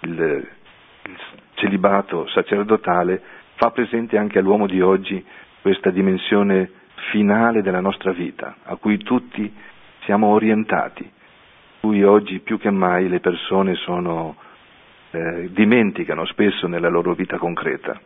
Il, 0.01 0.11
il 1.05 1.19
celibato 1.55 2.27
sacerdotale 2.29 3.23
fa 3.63 3.71
presente 3.71 4.19
anche 4.19 4.41
all'uomo 4.41 4.67
di 4.67 4.81
oggi 4.81 5.25
questa 5.61 5.91
dimensione 5.91 6.69
finale 7.13 7.63
della 7.63 7.79
nostra 7.79 8.11
vita, 8.11 8.57
a 8.65 8.75
cui 8.75 8.99
tutti 8.99 9.55
siamo 10.05 10.27
orientati 10.27 11.09
cui 11.79 12.03
oggi 12.03 12.41
più 12.41 12.59
che 12.59 12.71
mai 12.73 13.09
le 13.09 13.21
persone 13.21 13.77
sono, 13.77 14.35
eh, 15.13 15.49
dimenticano 15.53 16.25
spesso 16.25 16.67
nella 16.67 16.89
loro 16.89 17.15
vita 17.15 17.39
concreta. 17.39 18.01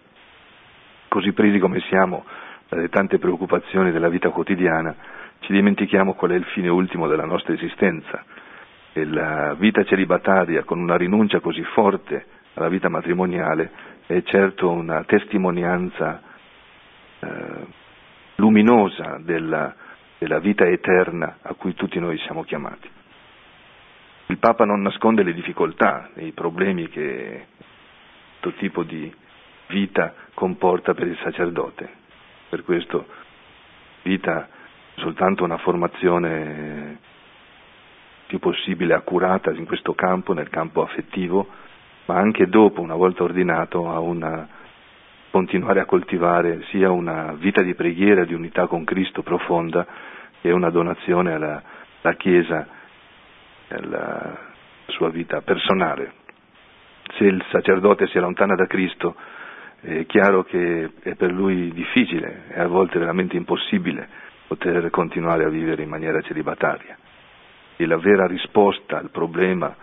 Così 1.09 1.33
presi 1.33 1.59
come 1.59 1.81
siamo 1.89 2.27
dalle 2.69 2.91
tante 2.91 3.19
preoccupazioni 3.19 3.93
della 3.93 4.11
vita 4.11 4.29
quotidiana, 4.29 4.95
ci 5.41 5.53
dimentichiamo 5.55 6.13
qual 6.15 6.33
è 6.33 6.35
il 6.35 6.45
fine 6.53 6.69
ultimo 6.69 7.07
della 7.09 7.25
nostra 7.25 7.55
esistenza. 7.55 8.23
E 8.93 9.05
la 9.07 9.55
vita 9.55 9.83
celibataria 9.85 10.65
con 10.65 10.79
una 10.81 10.97
rinuncia 10.99 11.41
così 11.41 11.63
forte 11.73 12.27
alla 12.55 12.69
vita 12.69 12.89
matrimoniale 12.91 13.71
è 14.07 14.23
certo 14.23 14.71
una 14.71 15.05
testimonianza 15.05 16.23
eh, 17.21 17.67
luminosa 18.37 19.19
della, 19.21 19.75
della 20.19 20.39
vita 20.39 20.65
eterna 20.67 21.39
a 21.43 21.55
cui 21.55 21.75
tutti 21.75 21.99
noi 21.99 22.19
siamo 22.19 22.43
chiamati. 22.45 22.89
Il 24.29 24.39
Papa 24.39 24.65
non 24.65 24.83
nasconde 24.83 25.23
le 25.23 25.33
difficoltà 25.33 26.11
i 26.17 26.33
problemi 26.33 26.89
che 26.89 27.47
questo 28.47 28.53
tipo 28.61 28.83
di 28.85 29.13
vita 29.69 30.15
comporta 30.35 30.95
per 30.95 31.07
il 31.09 31.19
sacerdote. 31.23 31.89
Per 32.49 32.63
questo 32.63 33.07
vita 34.03 34.49
soltanto 34.97 35.43
una 35.43 35.59
formazione 35.59 36.99
più 38.27 38.39
possibile 38.39 38.95
accurata 38.95 39.51
in 39.53 39.67
questo 39.67 39.95
campo, 39.95 40.33
nel 40.33 40.49
campo 40.49 40.83
affettivo, 40.83 41.49
ma 42.07 42.17
anche 42.17 42.47
dopo, 42.49 42.81
una 42.81 42.95
volta 42.95 43.23
ordinato, 43.23 43.91
a 43.91 43.99
una, 44.01 44.49
continuare 45.31 45.81
a 45.81 45.85
coltivare 45.87 46.63
sia 46.71 46.91
una 46.91 47.33
vita 47.35 47.63
di 47.63 47.75
preghiera, 47.75 48.25
di 48.25 48.35
unità 48.35 48.67
con 48.67 48.85
Cristo 48.85 49.23
profonda, 49.23 49.87
che 50.41 50.51
una 50.51 50.71
donazione 50.71 51.35
alla, 51.35 51.63
alla 52.03 52.15
Chiesa 52.15 52.67
nella 53.69 54.39
sua 54.87 55.11
vita 55.11 55.41
personale. 55.43 56.13
Se 57.19 57.25
il 57.25 57.45
sacerdote 57.51 58.07
si 58.09 58.19
allontana 58.19 58.55
da 58.55 58.67
Cristo, 58.67 59.15
è 59.81 60.07
chiaro 60.07 60.45
che 60.45 60.91
è 61.03 61.15
per 61.15 61.33
lui 61.33 61.73
difficile 61.73 62.45
e 62.49 62.61
a 62.61 62.67
volte 62.67 62.99
veramente 62.99 63.37
impossibile 63.37 64.09
poter 64.47 64.89
continuare 64.91 65.45
a 65.45 65.49
vivere 65.49 65.83
in 65.83 65.89
maniera 65.89 66.21
celibataria. 66.23 66.97
E 67.77 67.87
la 67.87 67.99
vera 67.99 68.27
risposta 68.27 68.99
al 68.99 69.11
problema 69.11 69.75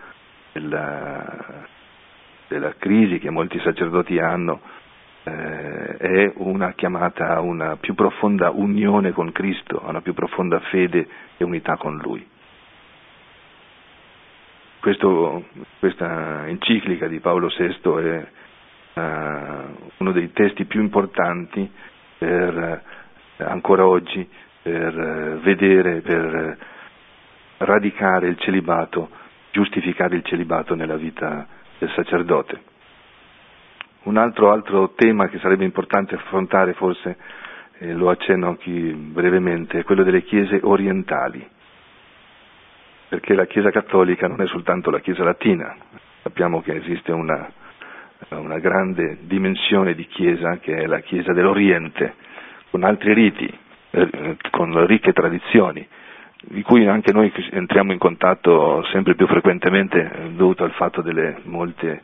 della, 0.52 1.66
della 2.48 2.74
crisi 2.78 3.18
che 3.18 3.30
molti 3.30 3.58
sacerdoti 3.60 4.18
hanno 4.18 4.60
eh, 5.24 5.96
è 5.96 6.32
una 6.36 6.72
chiamata 6.72 7.34
a 7.34 7.40
una 7.40 7.76
più 7.76 7.94
profonda 7.94 8.50
unione 8.50 9.12
con 9.12 9.32
Cristo, 9.32 9.80
a 9.84 9.88
una 9.90 10.02
più 10.02 10.12
profonda 10.14 10.60
fede 10.60 11.06
e 11.36 11.44
unità 11.44 11.76
con 11.76 11.96
Lui. 11.98 12.26
questo, 14.84 15.44
questa 15.78 16.46
enciclica 16.46 17.08
di 17.08 17.18
Paolo 17.18 17.48
VI 17.48 17.80
è 18.06 18.26
uh, 18.92 19.00
uno 19.96 20.12
dei 20.12 20.30
testi 20.34 20.66
più 20.66 20.82
importanti 20.82 21.66
per, 22.18 22.82
uh, 23.38 23.42
ancora 23.44 23.86
oggi 23.86 24.28
per 24.60 24.94
uh, 24.94 25.40
vedere, 25.40 26.02
per 26.02 26.58
radicare 27.56 28.28
il 28.28 28.38
celibato, 28.38 29.08
giustificare 29.52 30.16
il 30.16 30.22
celibato 30.26 30.74
nella 30.74 30.96
vita 30.96 31.46
del 31.84 31.92
sacerdote. 31.94 32.60
Un 34.04 34.16
altro, 34.16 34.50
altro 34.52 34.92
tema 34.94 35.28
che 35.28 35.38
sarebbe 35.38 35.64
importante 35.64 36.14
affrontare 36.14 36.72
forse, 36.74 37.16
eh, 37.78 37.92
lo 37.92 38.10
accenno 38.10 38.56
qui 38.56 38.92
brevemente, 38.92 39.78
è 39.78 39.84
quello 39.84 40.02
delle 40.02 40.22
chiese 40.22 40.60
orientali, 40.62 41.46
perché 43.08 43.34
la 43.34 43.46
Chiesa 43.46 43.70
cattolica 43.70 44.26
non 44.26 44.40
è 44.40 44.46
soltanto 44.46 44.90
la 44.90 45.00
Chiesa 45.00 45.22
latina, 45.24 45.74
sappiamo 46.22 46.60
che 46.62 46.74
esiste 46.74 47.12
una, 47.12 47.50
una 48.30 48.58
grande 48.58 49.18
dimensione 49.22 49.94
di 49.94 50.06
Chiesa 50.06 50.58
che 50.58 50.74
è 50.76 50.86
la 50.86 51.00
Chiesa 51.00 51.32
dell'Oriente, 51.32 52.14
con 52.70 52.82
altri 52.82 53.14
riti, 53.14 53.58
eh, 53.90 54.36
con 54.50 54.86
ricche 54.86 55.12
tradizioni, 55.12 55.86
di 56.48 56.62
cui 56.62 56.86
anche 56.86 57.12
noi 57.12 57.32
entriamo 57.50 57.92
in 57.92 57.98
contatto 57.98 58.84
sempre 58.92 59.14
più 59.14 59.26
frequentemente 59.26 59.98
eh, 60.12 60.30
dovuto 60.30 60.64
al 60.64 60.72
fatto 60.72 61.00
delle 61.02 61.38
molte 61.44 62.02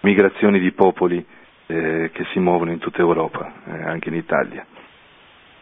migrazioni 0.00 0.58
di 0.58 0.72
popoli 0.72 1.24
eh, 1.66 2.10
che 2.12 2.24
si 2.32 2.38
muovono 2.38 2.70
in 2.70 2.78
tutta 2.78 3.00
Europa, 3.00 3.52
eh, 3.66 3.82
anche 3.82 4.08
in 4.08 4.14
Italia. 4.14 4.64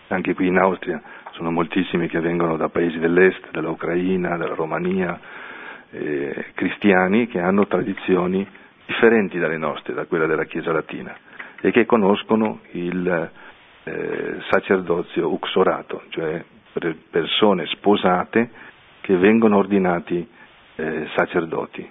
Anche 0.08 0.34
qui 0.34 0.46
in 0.48 0.58
Austria 0.58 1.00
sono 1.32 1.50
moltissimi 1.50 2.08
che 2.08 2.20
vengono 2.20 2.56
da 2.56 2.68
paesi 2.68 2.98
dell'est, 2.98 3.50
dall'Ucraina, 3.50 4.36
dalla 4.36 4.54
Romania, 4.54 5.18
eh, 5.90 6.46
cristiani 6.54 7.26
che 7.26 7.40
hanno 7.40 7.66
tradizioni 7.66 8.46
differenti 8.86 9.38
dalle 9.38 9.56
nostre, 9.56 9.94
da 9.94 10.04
quella 10.04 10.26
della 10.26 10.44
Chiesa 10.44 10.72
latina, 10.72 11.16
e 11.60 11.70
che 11.70 11.86
conoscono 11.86 12.60
il 12.72 13.30
eh, 13.84 14.36
sacerdozio 14.50 15.32
uxorato, 15.32 16.02
cioè 16.10 16.44
persone 17.10 17.66
sposate 17.66 18.50
che 19.00 19.16
vengono 19.16 19.56
ordinati 19.58 20.26
eh, 20.76 21.08
sacerdoti. 21.14 21.88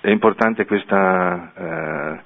È 0.00 0.08
importante 0.10 0.64
questa 0.66 1.52
eh, 1.54 2.22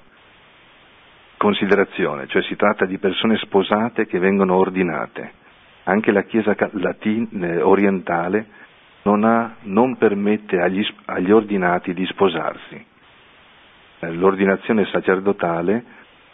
considerazione, 1.37 2.27
cioè 2.27 2.41
si 2.43 2.55
tratta 2.55 2.85
di 2.85 2.97
persone 2.97 3.37
sposate 3.37 4.05
che 4.07 4.19
vengono 4.19 4.55
ordinate. 4.55 5.43
Anche 5.83 6.11
la 6.11 6.23
Chiesa 6.23 6.55
latin, 6.71 7.27
eh, 7.43 7.61
orientale 7.61 8.47
non, 9.03 9.23
ha, 9.23 9.55
non 9.63 9.97
permette 9.97 10.59
agli, 10.59 10.83
agli, 11.05 11.31
ordinati 11.31 11.93
di 11.93 12.05
sposarsi. 12.07 12.85
Eh, 13.99 14.11
l'ordinazione 14.13 14.85
sacerdotale, 14.85 15.83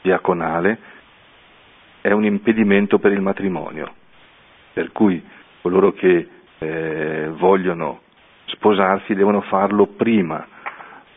diaconale, 0.02 0.78
è 2.02 2.12
un 2.12 2.24
impedimento 2.24 2.98
per 3.00 3.12
il 3.12 3.22
matrimonio, 3.22 3.94
per 4.74 4.92
cui 4.92 5.24
coloro 5.62 5.92
che 5.94 6.28
eh, 6.58 7.30
vogliono 7.38 8.02
sposarsi 8.46 9.14
devono 9.14 9.42
farlo 9.42 9.88
prima 9.88 10.46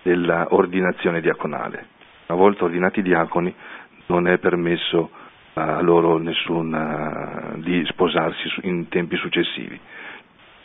dell'ordinazione 0.03 1.21
diaconale. 1.21 1.87
Una 2.29 2.39
volta 2.39 2.65
ordinati 2.65 3.03
diaconi 3.03 3.55
non 4.07 4.29
è 4.29 4.39
permesso 4.39 5.11
a 5.55 5.81
loro 5.81 6.19
nessun, 6.19 7.61
di 7.63 7.85
sposarsi 7.87 8.51
in 8.63 8.89
tempi 8.89 9.17
successivi. 9.17 9.79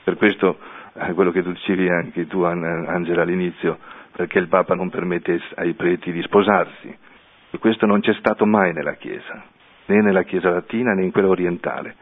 Per 0.03 0.15
questo 0.17 0.57
eh, 0.93 1.13
quello 1.13 1.31
che 1.31 1.43
tu 1.43 1.51
dicevi 1.51 1.89
anche 1.89 2.27
tu 2.27 2.41
Angela 2.43 3.21
all'inizio, 3.21 3.77
perché 4.11 4.39
il 4.39 4.47
Papa 4.47 4.73
non 4.75 4.89
permette 4.89 5.39
ai 5.55 5.73
preti 5.73 6.11
di 6.11 6.21
sposarsi. 6.23 6.97
E 7.51 7.57
questo 7.57 7.85
non 7.85 7.99
c'è 8.01 8.13
stato 8.15 8.45
mai 8.45 8.73
nella 8.73 8.93
Chiesa, 8.93 9.43
né 9.85 10.01
nella 10.01 10.23
Chiesa 10.23 10.49
latina 10.49 10.93
né 10.93 11.03
in 11.03 11.11
quella 11.11 11.29
orientale. 11.29 11.95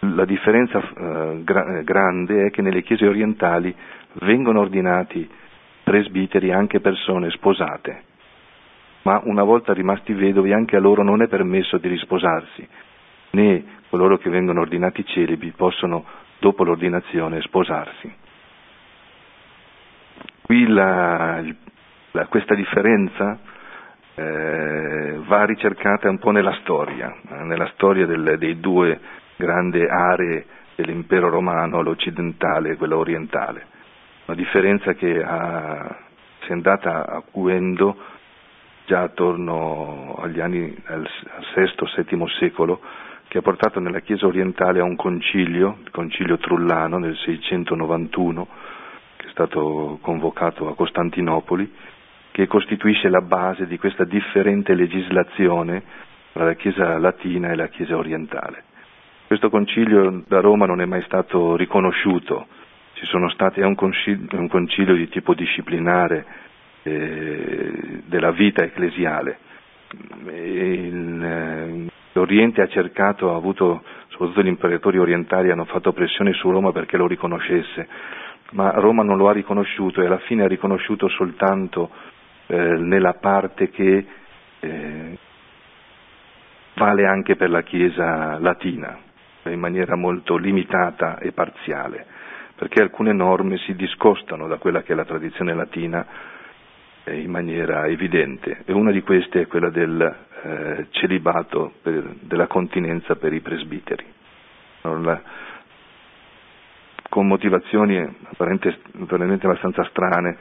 La 0.00 0.24
differenza 0.24 0.78
eh, 0.80 1.40
gra- 1.42 1.82
grande 1.82 2.46
è 2.46 2.50
che 2.50 2.62
nelle 2.62 2.82
chiese 2.82 3.06
orientali 3.06 3.74
vengono 4.20 4.60
ordinati 4.60 5.28
presbiteri 5.82 6.52
anche 6.52 6.80
persone 6.80 7.30
sposate, 7.30 8.02
ma 9.02 9.20
una 9.24 9.42
volta 9.42 9.72
rimasti 9.72 10.12
vedovi 10.12 10.52
anche 10.52 10.76
a 10.76 10.80
loro 10.80 11.02
non 11.02 11.22
è 11.22 11.26
permesso 11.28 11.78
di 11.78 11.88
risposarsi, 11.88 12.68
né 13.30 13.64
coloro 13.88 14.18
che 14.18 14.30
vengono 14.30 14.60
ordinati 14.60 15.04
celibi 15.04 15.50
possono 15.56 16.04
dopo 16.38 16.62
l'ordinazione 16.62 17.40
sposarsi. 17.40 18.14
Qui 20.42 20.66
la, 20.68 21.42
la, 22.12 22.26
questa 22.26 22.54
differenza 22.54 23.38
eh, 24.14 25.20
va 25.26 25.44
ricercata 25.44 26.08
un 26.08 26.18
po' 26.18 26.30
nella 26.30 26.56
storia, 26.60 27.14
nella 27.42 27.70
storia 27.74 28.06
del, 28.06 28.36
dei 28.38 28.60
due 28.60 29.00
grandi 29.38 29.80
aree 29.82 30.44
dell'impero 30.74 31.30
romano, 31.30 31.80
l'occidentale 31.80 32.72
e 32.72 32.76
quella 32.76 32.96
orientale 32.98 33.76
una 34.28 34.36
differenza 34.36 34.92
che 34.92 35.22
ha, 35.22 35.96
si 36.42 36.50
è 36.50 36.52
andata 36.52 37.06
acuendo 37.06 37.96
già 38.84 39.00
attorno 39.02 40.16
agli 40.20 40.38
anni 40.38 40.74
al 40.86 41.08
VI-VII 41.54 42.24
secolo, 42.38 42.80
che 43.28 43.38
ha 43.38 43.42
portato 43.42 43.80
nella 43.80 44.00
Chiesa 44.00 44.26
orientale 44.26 44.80
a 44.80 44.84
un 44.84 44.96
concilio, 44.96 45.78
il 45.82 45.90
concilio 45.90 46.36
trullano 46.36 46.98
nel 46.98 47.16
691, 47.16 48.48
che 49.16 49.26
è 49.26 49.30
stato 49.30 49.98
convocato 50.02 50.68
a 50.68 50.74
Costantinopoli, 50.74 51.70
che 52.30 52.46
costituisce 52.46 53.08
la 53.08 53.22
base 53.22 53.66
di 53.66 53.78
questa 53.78 54.04
differente 54.04 54.74
legislazione 54.74 55.82
tra 56.32 56.44
la 56.44 56.54
Chiesa 56.54 56.98
latina 56.98 57.50
e 57.50 57.56
la 57.56 57.68
Chiesa 57.68 57.96
orientale. 57.96 58.64
Questo 59.28 59.50
concilio 59.50 60.24
da 60.26 60.40
Roma 60.40 60.66
non 60.66 60.80
è 60.80 60.86
mai 60.86 61.02
stato 61.02 61.54
riconosciuto 61.54 62.46
stati, 63.34 63.60
è, 63.60 63.64
un 63.64 63.74
concilio, 63.74 64.26
un 64.40 64.48
concilio 64.48 64.94
di 64.96 65.08
tipo 65.08 65.34
disciplinare 65.34 66.24
eh, 66.82 68.00
della 68.06 68.30
vita 68.32 68.62
ecclesiale. 68.64 69.38
Il, 70.32 71.22
eh, 71.22 71.86
L'Oriente 72.12 72.62
ha 72.62 72.66
cercato, 72.68 73.32
ha 73.32 73.36
avuto, 73.36 73.82
soprattutto 74.08 74.42
gli 74.42 74.46
imperatori 74.48 74.98
orientali 74.98 75.50
hanno 75.50 75.66
fatto 75.66 75.92
pressione 75.92 76.32
su 76.32 76.50
Roma 76.50 76.72
perché 76.72 76.96
lo 76.96 77.06
riconoscesse, 77.06 77.86
ma 78.52 78.70
Roma 78.70 79.02
non 79.04 79.18
lo 79.18 79.28
ha 79.28 79.32
riconosciuto 79.32 80.00
e 80.02 80.06
alla 80.06 80.18
fine 80.18 80.42
ha 80.44 80.48
riconosciuto 80.48 81.06
soltanto 81.08 81.90
eh, 82.46 82.56
nella 82.56 83.12
parte 83.20 83.68
che 83.70 84.06
eh, 84.60 85.18
vale 86.74 87.06
anche 87.06 87.36
per 87.36 87.50
la 87.50 87.62
Chiesa 87.62 88.38
latina, 88.40 88.98
in 89.44 89.58
maniera 89.60 89.96
molto 89.96 90.36
limitata 90.36 91.18
e 91.18 91.32
parziale 91.32 92.06
perché 92.58 92.82
alcune 92.82 93.12
norme 93.12 93.56
si 93.58 93.76
discostano 93.76 94.48
da 94.48 94.56
quella 94.56 94.82
che 94.82 94.92
è 94.92 94.96
la 94.96 95.04
tradizione 95.04 95.54
latina 95.54 96.04
eh, 97.04 97.20
in 97.20 97.30
maniera 97.30 97.86
evidente 97.86 98.62
e 98.64 98.72
una 98.72 98.90
di 98.90 99.00
queste 99.00 99.42
è 99.42 99.46
quella 99.46 99.70
del 99.70 100.16
eh, 100.42 100.86
celibato, 100.90 101.74
per, 101.80 102.16
della 102.20 102.48
continenza 102.48 103.14
per 103.14 103.32
i 103.32 103.38
presbiteri. 103.40 104.04
Allora, 104.82 105.22
con 107.08 107.28
motivazioni 107.28 107.96
apparentemente 107.96 109.46
abbastanza 109.46 109.84
strane, 109.90 110.36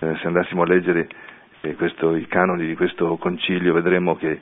eh, 0.00 0.16
se 0.16 0.26
andassimo 0.26 0.64
a 0.64 0.66
leggere 0.66 1.08
eh, 1.62 1.74
questo, 1.76 2.14
i 2.14 2.26
canoni 2.26 2.66
di 2.66 2.76
questo 2.76 3.16
concilio 3.16 3.72
vedremo 3.72 4.16
che 4.16 4.38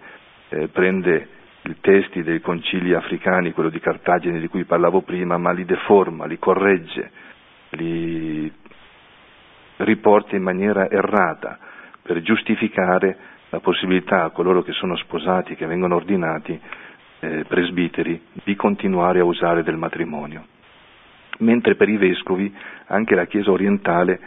eh, 0.48 0.66
prende 0.68 1.28
i 1.64 1.76
testi 1.80 2.22
dei 2.22 2.40
concili 2.40 2.92
africani, 2.94 3.52
quello 3.52 3.68
di 3.70 3.78
Cartagine 3.78 4.40
di 4.40 4.48
cui 4.48 4.64
parlavo 4.64 5.02
prima, 5.02 5.36
ma 5.38 5.52
li 5.52 5.64
deforma, 5.64 6.26
li 6.26 6.38
corregge, 6.38 7.10
li 7.70 8.52
riporta 9.76 10.34
in 10.36 10.42
maniera 10.42 10.90
errata 10.90 11.58
per 12.02 12.20
giustificare 12.22 13.16
la 13.50 13.60
possibilità 13.60 14.24
a 14.24 14.30
coloro 14.30 14.62
che 14.62 14.72
sono 14.72 14.96
sposati, 14.96 15.54
che 15.54 15.66
vengono 15.66 15.94
ordinati 15.94 16.58
eh, 17.20 17.44
presbiteri, 17.46 18.20
di 18.44 18.56
continuare 18.56 19.20
a 19.20 19.24
usare 19.24 19.62
del 19.62 19.76
matrimonio. 19.76 20.46
Mentre 21.38 21.76
per 21.76 21.88
i 21.88 21.96
vescovi 21.96 22.52
anche 22.86 23.14
la 23.14 23.26
Chiesa 23.26 23.50
orientale 23.52 24.18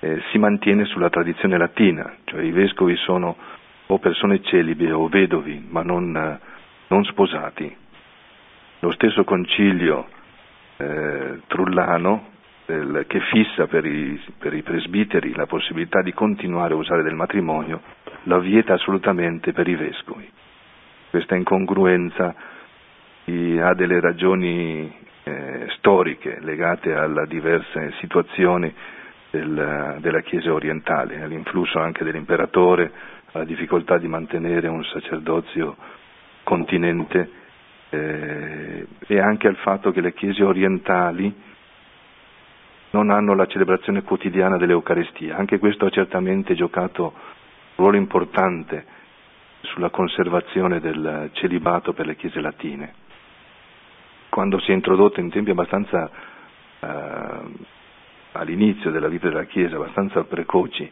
eh, 0.00 0.20
si 0.30 0.38
mantiene 0.38 0.84
sulla 0.84 1.10
tradizione 1.10 1.58
latina, 1.58 2.14
cioè 2.24 2.42
i 2.42 2.50
vescovi 2.52 2.94
sono 2.96 3.36
o 3.88 3.98
persone 3.98 4.42
celibe 4.42 4.90
o 4.92 5.08
vedovi, 5.08 5.64
ma 5.68 5.82
non 5.82 6.14
eh, 6.16 6.54
non 6.88 7.04
sposati. 7.04 7.74
Lo 8.80 8.90
stesso 8.92 9.24
concilio 9.24 10.06
eh, 10.76 11.40
trullano 11.46 12.28
eh, 12.66 13.04
che 13.06 13.20
fissa 13.20 13.66
per 13.66 13.84
i, 13.86 14.20
per 14.38 14.52
i, 14.52 14.62
presbiteri 14.62 15.34
la 15.34 15.46
possibilità 15.46 16.02
di 16.02 16.12
continuare 16.12 16.74
a 16.74 16.76
usare 16.76 17.02
del 17.02 17.14
matrimonio, 17.14 17.80
la 18.24 18.38
vieta 18.38 18.74
assolutamente 18.74 19.52
per 19.52 19.68
i 19.68 19.74
vescovi. 19.74 20.28
Questa 21.10 21.34
incongruenza 21.34 22.34
ha 23.28 23.74
delle 23.74 24.00
ragioni 24.00 24.92
eh, 25.24 25.66
storiche 25.78 26.38
legate 26.40 26.94
alle 26.94 27.26
diverse 27.26 27.94
situazioni 27.98 28.72
del, 29.30 29.96
della 29.98 30.20
Chiesa 30.20 30.52
orientale, 30.52 31.22
all'influsso 31.22 31.80
anche 31.80 32.04
dell'imperatore, 32.04 32.92
alla 33.32 33.44
difficoltà 33.44 33.98
di 33.98 34.06
mantenere 34.06 34.68
un 34.68 34.84
sacerdozio 34.84 35.76
continente 36.46 37.30
eh, 37.90 38.86
e 39.04 39.18
anche 39.18 39.48
al 39.48 39.56
fatto 39.56 39.90
che 39.90 40.00
le 40.00 40.14
Chiese 40.14 40.44
orientali 40.44 41.34
non 42.90 43.10
hanno 43.10 43.34
la 43.34 43.46
celebrazione 43.46 44.02
quotidiana 44.02 44.56
dell'Eucaristia. 44.56 45.36
Anche 45.36 45.58
questo 45.58 45.86
ha 45.86 45.90
certamente 45.90 46.54
giocato 46.54 47.02
un 47.02 47.84
ruolo 47.84 47.96
importante 47.96 48.86
sulla 49.62 49.90
conservazione 49.90 50.78
del 50.78 51.30
celibato 51.32 51.92
per 51.92 52.06
le 52.06 52.14
chiese 52.14 52.40
latine. 52.40 52.94
Quando 54.28 54.60
si 54.60 54.70
è 54.70 54.74
introdotto 54.74 55.18
in 55.18 55.30
tempi 55.30 55.50
abbastanza 55.50 56.08
eh, 56.78 56.88
all'inizio 58.32 58.90
della 58.92 59.08
vita 59.08 59.28
della 59.28 59.44
Chiesa, 59.44 59.76
abbastanza 59.76 60.22
precoci, 60.22 60.88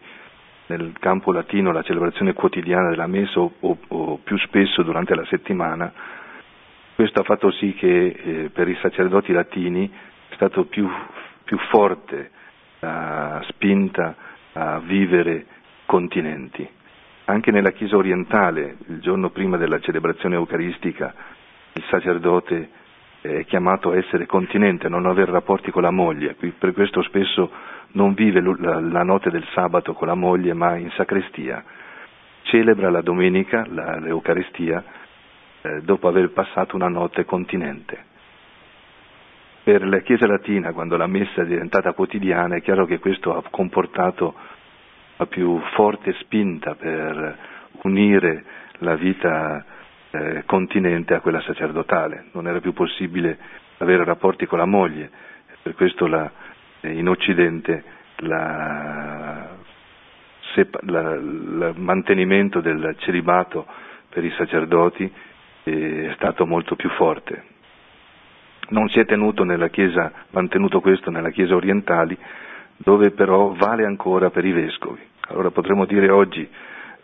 nel 0.67 0.93
campo 0.99 1.33
latino 1.33 1.73
la 1.73 1.83
celebrazione 1.83 2.33
quotidiana 2.33 2.89
della 2.91 3.07
messa 3.07 3.41
o, 3.41 3.53
o, 3.61 3.79
o 3.89 4.17
più 4.23 4.37
spesso 4.39 4.83
durante 4.83 5.15
la 5.15 5.25
settimana, 5.27 5.93
questo 6.95 7.21
ha 7.21 7.25
fatto 7.25 7.51
sì 7.51 7.75
che 7.75 8.07
eh, 8.07 8.51
per 8.53 8.69
i 8.69 8.77
sacerdoti 8.81 9.33
latini 9.33 9.91
è 10.29 10.35
stato 10.35 10.65
più, 10.65 10.89
più 11.45 11.59
forte 11.71 12.31
la 12.81 13.43
spinta 13.49 14.15
a 14.53 14.79
vivere 14.81 15.47
continenti. 15.87 16.69
Anche 17.27 17.51
nella 17.51 17.71
Chiesa 17.73 17.97
orientale, 17.97 18.77
il 18.89 19.01
giorno 19.01 19.31
prima 19.31 19.57
della 19.57 19.81
celebrazione 19.81 20.35
eucaristica, 20.37 21.15
il 21.73 21.85
sacerdote 21.89 22.69
è 23.27 23.47
chiamato 23.47 23.91
a 23.91 23.97
essere 23.97 24.27
continente, 24.27 24.87
a 24.87 24.91
non 24.91 25.07
avere 25.07 25.31
rapporti 25.33 25.71
con 25.71 25.81
la 25.81 25.91
moglie, 25.91 26.35
per 26.59 26.75
questo 26.75 27.01
spesso 27.03 27.51
non 27.93 28.13
vive 28.13 28.43
la, 28.43 29.03
notte 29.03 29.31
del 29.31 29.47
sabato 29.55 29.95
con 29.95 30.09
la 30.09 30.15
moglie, 30.15 30.53
ma 30.53 30.77
in 30.77 30.91
sacrestia. 30.91 31.65
Celebra 32.43 32.91
la 32.91 33.01
domenica, 33.01 33.65
la, 33.71 33.99
l'Eucaristia, 33.99 34.85
eh, 35.63 35.81
dopo 35.81 36.07
aver 36.07 36.33
passato 36.33 36.77
una 36.77 36.89
notte 36.89 37.25
continente. 37.25 38.13
Per 39.63 39.87
la 39.87 40.01
Chiesa 40.01 40.27
latina, 40.27 40.73
quando 40.75 40.99
la 40.99 41.07
messa 41.07 41.41
è 41.41 41.47
diventata 41.47 41.95
quotidiana, 41.95 42.57
è 42.57 42.61
chiaro 42.61 42.85
che 42.85 42.99
questo 42.99 43.35
ha 43.35 43.43
comportato 43.49 44.35
la 45.17 45.25
più 45.25 45.59
forte 45.73 46.13
spinta 46.21 46.75
per 46.75 47.39
unire 47.85 48.45
la 48.81 48.97
vita 48.97 49.65
eh, 50.15 50.43
continente 50.47 51.15
a 51.15 51.21
quella 51.21 51.41
sacerdotale. 51.43 52.27
Non 52.33 52.47
era 52.47 52.61
più 52.61 52.73
possibile 52.73 53.37
avere 53.79 54.05
rapporti 54.05 54.47
con 54.47 54.59
la 54.59 54.65
moglie, 54.67 55.11
per 55.63 55.75
questo 55.75 56.07
la, 56.07 56.31
eh, 56.81 56.93
in 56.93 57.09
Occidente 57.09 57.83
il 60.57 61.73
mantenimento 61.77 62.61
del 62.61 62.95
celibato 62.99 63.67
per 64.09 64.25
i 64.25 64.31
sacerdoti 64.37 65.13
è 65.65 66.13
stato 66.15 66.47
molto 66.47 66.77
più 66.77 66.89
forte. 66.91 67.43
Non 68.69 68.89
si 68.89 69.01
è 69.01 69.05
Chiesa, 69.69 70.13
mantenuto 70.31 70.81
questo 70.81 71.11
nella 71.11 71.31
Chiesa 71.31 71.55
orientali, 71.57 72.17
dove 72.77 73.11
però 73.11 73.53
vale 73.53 73.85
ancora 73.85 74.31
per 74.31 74.45
i 74.45 74.53
vescovi. 74.53 75.01
Allora 75.29 75.51
potremmo 75.51 75.85
dire 75.87 76.11
oggi, 76.11 76.49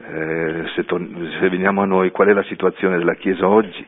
eh, 0.02 0.64
se, 0.74 0.84
to- 0.84 0.98
se, 1.40 1.48
veniamo 1.48 1.82
a 1.82 1.86
noi, 1.86 2.10
qual 2.10 2.28
è 2.28 2.32
la 2.32 2.42
situazione 2.44 2.96
della 2.98 3.14
Chiesa 3.14 3.46
oggi? 3.48 3.84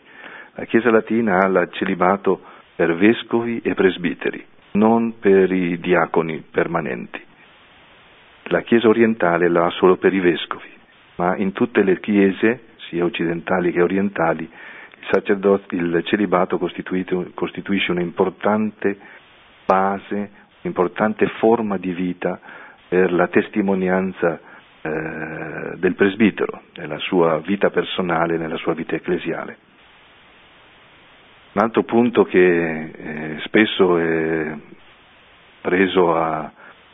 La 0.54 0.64
Chiesa 0.64 0.90
latina 0.90 1.38
ha 1.38 1.46
il 1.46 1.68
celibato 1.72 2.40
per 2.76 2.94
vescovi 2.96 3.60
e 3.62 3.74
presbiteri, 3.74 4.44
non 4.72 5.18
per 5.18 5.50
i 5.50 5.78
diaconi 5.80 6.44
permanenti. 6.50 7.20
La 8.44 8.60
Chiesa 8.62 8.88
orientale 8.88 9.48
l'ha 9.48 9.70
solo 9.70 9.96
per 9.96 10.12
i 10.12 10.20
vescovi, 10.20 10.68
ma 11.16 11.36
in 11.36 11.52
tutte 11.52 11.82
le 11.82 11.98
chiese, 12.00 12.64
sia 12.88 13.04
occidentali 13.04 13.72
che 13.72 13.80
orientali, 13.82 14.48
il, 15.26 15.62
il 15.70 16.02
celibato 16.04 16.58
costituisce 16.58 17.90
un'importante 17.90 18.98
base 19.66 20.30
importante 20.62 21.26
forma 21.38 21.76
di 21.76 21.92
vita 21.92 22.38
per 22.88 23.12
la 23.12 23.26
testimonianza 23.28 24.40
eh, 24.82 25.72
del 25.76 25.94
presbitero 25.94 26.62
nella 26.74 26.98
sua 26.98 27.38
vita 27.38 27.70
personale, 27.70 28.36
nella 28.36 28.56
sua 28.56 28.74
vita 28.74 28.94
ecclesiale. 28.96 29.56
Un 31.52 31.62
altro 31.62 31.82
punto 31.84 32.24
che 32.24 32.38
eh, 32.90 33.36
spesso 33.44 33.98
è 33.98 34.56
preso 35.60 36.16
a, 36.16 36.38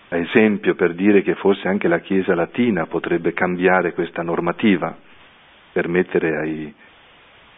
a, 0.08 0.16
esempio 0.16 0.74
per 0.74 0.94
dire 0.94 1.22
che 1.22 1.34
forse 1.36 1.68
anche 1.68 1.88
la 1.88 2.00
Chiesa 2.00 2.34
latina 2.34 2.86
potrebbe 2.86 3.32
cambiare 3.32 3.94
questa 3.94 4.22
normativa, 4.22 4.96
permettere 5.72 6.36
ai, 6.36 6.74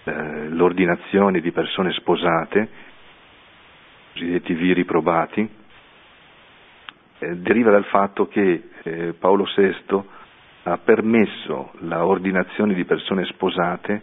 eh, 0.04 0.48
l'ordinazione 0.50 1.40
di 1.40 1.50
persone 1.52 1.90
sposate, 1.92 2.68
cosiddetti 4.12 4.54
viri 4.54 4.84
probati, 4.84 5.48
eh, 7.18 7.36
deriva 7.36 7.70
dal 7.70 7.84
fatto 7.86 8.28
che 8.28 8.68
eh, 8.82 9.14
Paolo 9.18 9.46
VI 9.56 10.18
ha 10.64 10.78
permesso 10.78 11.72
la 11.80 12.04
ordinazione 12.04 12.74
di 12.74 12.84
persone 12.84 13.24
sposate 13.26 14.02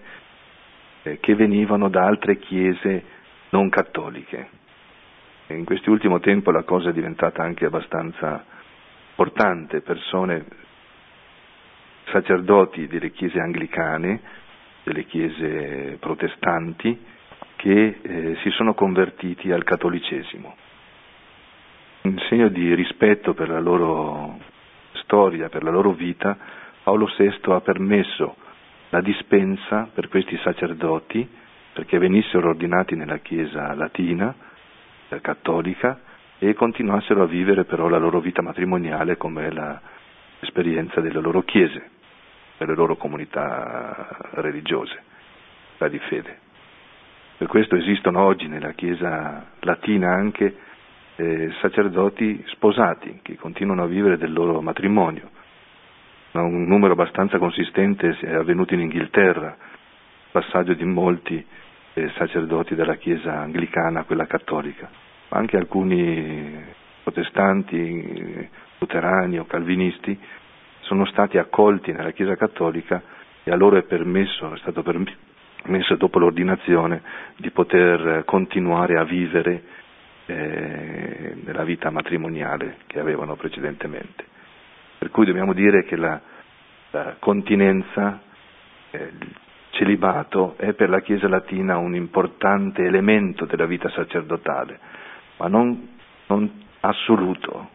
eh, 1.03 1.19
che 1.19 1.35
venivano 1.35 1.89
da 1.89 2.05
altre 2.05 2.37
chiese 2.37 3.03
non 3.49 3.69
cattoliche. 3.69 4.49
E 5.47 5.55
in 5.55 5.65
quest'ultimo 5.65 6.19
tempo 6.19 6.51
la 6.51 6.63
cosa 6.63 6.89
è 6.89 6.93
diventata 6.93 7.41
anche 7.43 7.65
abbastanza 7.65 8.43
importante, 9.11 9.81
persone, 9.81 10.45
sacerdoti 12.11 12.87
delle 12.87 13.11
chiese 13.11 13.39
anglicane, 13.39 14.21
delle 14.83 15.05
chiese 15.05 15.97
protestanti, 15.99 16.97
che 17.55 17.99
eh, 18.01 18.37
si 18.43 18.49
sono 18.51 18.73
convertiti 18.73 19.51
al 19.51 19.63
cattolicesimo 19.63 20.55
in 22.03 22.17
segno 22.29 22.47
di 22.47 22.73
rispetto 22.73 23.33
per 23.33 23.49
la 23.49 23.59
loro 23.59 24.39
storia, 25.07 25.47
per 25.47 25.63
la 25.63 25.71
loro 25.71 25.93
vita, 25.93 26.37
Paolo 26.83 27.09
VI 27.17 27.39
ha 27.53 27.61
permesso 27.61 28.35
la 28.89 28.99
dispensa 29.01 29.89
per 29.93 30.09
questi 30.09 30.37
sacerdoti 30.43 31.27
perché 31.73 31.97
venissero 31.97 32.49
ordinati 32.49 32.95
nella 32.95 33.17
Chiesa 33.19 33.73
latina, 33.73 34.33
eh, 35.09 35.21
cattolica, 35.21 35.99
e 36.39 36.53
continuassero 36.53 37.23
a 37.23 37.25
vivere 37.25 37.63
però 37.65 37.87
la 37.87 37.97
loro 37.97 38.19
vita 38.19 38.41
matrimoniale 38.41 39.15
come 39.17 39.49
l'esperienza 40.39 40.99
delle 41.01 41.19
loro 41.21 41.41
chiese, 41.43 41.89
delle 42.57 42.75
loro 42.75 42.95
comunità 42.95 44.07
religiose, 44.31 45.03
di 45.89 45.99
fede. 45.99 46.39
Per 47.37 47.47
questo 47.47 47.75
esistono 47.75 48.23
oggi 48.23 48.47
nella 48.47 48.71
Chiesa 48.71 49.45
latina 49.59 50.09
anche 50.13 50.55
eh, 51.17 51.51
sacerdoti 51.61 52.43
sposati 52.47 53.19
che 53.23 53.35
continuano 53.35 53.83
a 53.83 53.87
vivere 53.87 54.17
del 54.17 54.31
loro 54.31 54.61
matrimonio. 54.61 55.29
Un 56.31 56.65
numero 56.67 56.93
abbastanza 56.93 57.39
consistente 57.39 58.15
è 58.21 58.33
avvenuto 58.35 58.75
in 58.75 58.81
Inghilterra, 58.81 59.57
passaggio 60.31 60.73
di 60.73 60.83
molti 60.85 61.43
eh, 61.93 62.11
sacerdoti 62.15 62.75
dalla 62.75 62.95
Chiesa 62.95 63.39
anglicana 63.39 64.01
a 64.01 64.03
quella 64.03 64.27
cattolica, 64.27 64.87
ma 65.29 65.37
anche 65.39 65.57
alcuni 65.57 66.63
protestanti, 67.01 68.47
luterani 68.77 69.39
o 69.39 69.45
calvinisti 69.45 70.17
sono 70.81 71.05
stati 71.05 71.39
accolti 71.39 71.91
nella 71.91 72.11
Chiesa 72.11 72.35
cattolica 72.35 73.01
e 73.43 73.49
a 73.51 73.55
loro 73.55 73.77
è, 73.77 73.83
permesso, 73.83 74.53
è 74.53 74.57
stato 74.59 74.83
permesso 74.83 75.95
dopo 75.95 76.19
l'ordinazione 76.19 77.01
di 77.37 77.49
poter 77.49 78.23
continuare 78.25 78.99
a 78.99 79.03
vivere 79.03 79.63
eh, 80.27 81.35
nella 81.43 81.63
vita 81.63 81.89
matrimoniale 81.89 82.77
che 82.87 82.99
avevano 82.99 83.35
precedentemente. 83.35 84.25
Per 84.97 85.09
cui 85.09 85.25
dobbiamo 85.25 85.53
dire 85.53 85.83
che 85.85 85.95
la, 85.95 86.19
la 86.91 87.15
continenza, 87.19 88.21
eh, 88.91 89.11
il 89.19 89.35
celibato 89.71 90.55
è 90.57 90.73
per 90.73 90.89
la 90.89 91.01
Chiesa 91.01 91.27
latina 91.27 91.77
un 91.77 91.95
importante 91.95 92.83
elemento 92.83 93.45
della 93.45 93.65
vita 93.65 93.89
sacerdotale, 93.89 94.79
ma 95.37 95.47
non, 95.47 95.87
non 96.27 96.51
assoluto. 96.81 97.69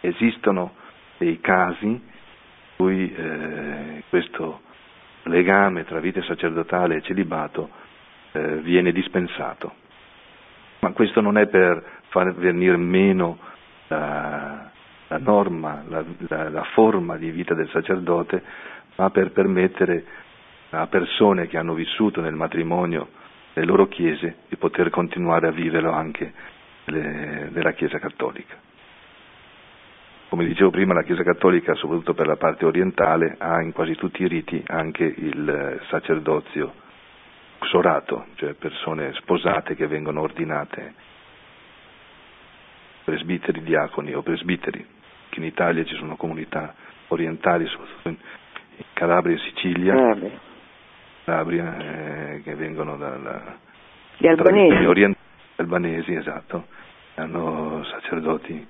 Esistono 0.00 0.74
dei 1.18 1.40
casi 1.40 1.86
in 1.86 2.00
cui 2.76 3.12
eh, 3.14 4.04
questo 4.08 4.60
legame 5.24 5.84
tra 5.84 6.00
vita 6.00 6.22
sacerdotale 6.22 6.96
e 6.96 7.02
celibato 7.02 7.70
eh, 8.32 8.56
viene 8.58 8.92
dispensato 8.92 9.82
ma 10.84 10.92
questo 10.92 11.22
non 11.22 11.38
è 11.38 11.46
per 11.46 11.82
far 12.08 12.34
venire 12.34 12.76
meno 12.76 13.38
la, 13.88 14.70
la 15.08 15.18
norma, 15.18 15.82
la, 15.88 16.04
la, 16.28 16.50
la, 16.50 16.64
forma 16.74 17.16
di 17.16 17.30
vita 17.30 17.54
del 17.54 17.70
sacerdote, 17.70 18.42
ma 18.96 19.08
per 19.08 19.32
permettere 19.32 20.04
a 20.68 20.86
persone 20.86 21.46
che 21.46 21.56
hanno 21.56 21.72
vissuto 21.72 22.20
nel 22.20 22.34
matrimonio 22.34 23.08
le 23.54 23.64
loro 23.64 23.88
chiese 23.88 24.40
di 24.46 24.56
poter 24.56 24.90
continuare 24.90 25.48
a 25.48 25.52
viverlo 25.52 25.90
anche 25.90 26.32
le, 26.84 27.48
nella 27.50 27.72
Chiesa 27.72 27.98
cattolica. 27.98 28.54
come 30.28 30.44
dicevo 30.44 30.68
prima, 30.68 30.92
la 30.92 31.02
Chiesa 31.04 31.22
Cattolica, 31.22 31.74
soprattutto 31.76 32.12
per 32.12 32.26
la 32.26 32.36
parte 32.36 32.66
orientale, 32.66 33.36
ha 33.38 33.62
in 33.62 33.72
quasi 33.72 33.94
tutti 33.94 34.22
i 34.22 34.28
riti 34.28 34.62
anche 34.66 35.04
il 35.04 35.48
eh, 35.48 35.80
sacerdozio 35.88 36.82
xorato, 37.60 38.26
cioè 38.36 38.54
persone 38.54 39.12
sposate 39.14 39.74
che 39.74 39.86
vengono 39.86 40.20
ordinate 40.20 40.94
presbiteri, 43.04 43.62
diaconi 43.62 44.14
o 44.14 44.22
presbiteri, 44.22 44.84
che 45.28 45.38
in 45.38 45.44
Italia 45.46 45.84
ci 45.84 45.94
sono 45.96 46.16
comunità 46.16 46.74
orientali, 47.08 47.66
soprattutto 47.66 48.08
in 48.08 48.16
Calabria 48.94 49.36
e 49.36 49.38
Sicilia, 49.38 49.94
Calabria. 49.94 50.40
Calabria 51.24 51.76
eh, 51.78 52.42
che 52.42 52.54
vengono 52.54 52.96
dalla 52.96 53.56
Gli 54.16 54.26
albanesi. 54.26 54.84
orientali, 54.84 55.24
albanesi, 55.56 56.14
esatto, 56.14 56.66
hanno 57.16 57.84
sacerdoti 57.84 58.66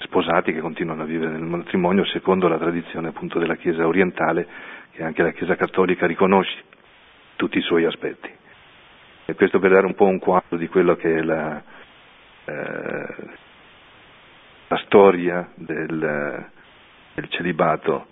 sposati 0.00 0.52
che 0.52 0.60
continuano 0.60 1.02
a 1.02 1.06
vivere 1.06 1.32
nel 1.32 1.42
matrimonio 1.42 2.04
secondo 2.06 2.48
la 2.48 2.56
tradizione 2.56 3.08
appunto 3.08 3.38
della 3.38 3.56
Chiesa 3.56 3.86
orientale 3.86 4.46
che 4.92 5.02
anche 5.04 5.22
la 5.22 5.32
Chiesa 5.32 5.56
cattolica 5.56 6.06
riconosce 6.06 6.62
tutti 7.40 7.56
i 7.56 7.62
suoi 7.62 7.86
aspetti. 7.86 8.28
E 9.24 9.34
questo 9.34 9.58
per 9.60 9.70
dare 9.70 9.86
un 9.86 9.94
po' 9.94 10.04
un 10.04 10.18
quadro 10.18 10.58
di 10.58 10.68
quello 10.68 10.94
che 10.96 11.16
è 11.16 11.22
la, 11.22 11.62
eh, 12.44 13.14
la 14.68 14.76
storia 14.84 15.48
del, 15.54 16.46
del 17.14 17.28
celibato, 17.30 18.08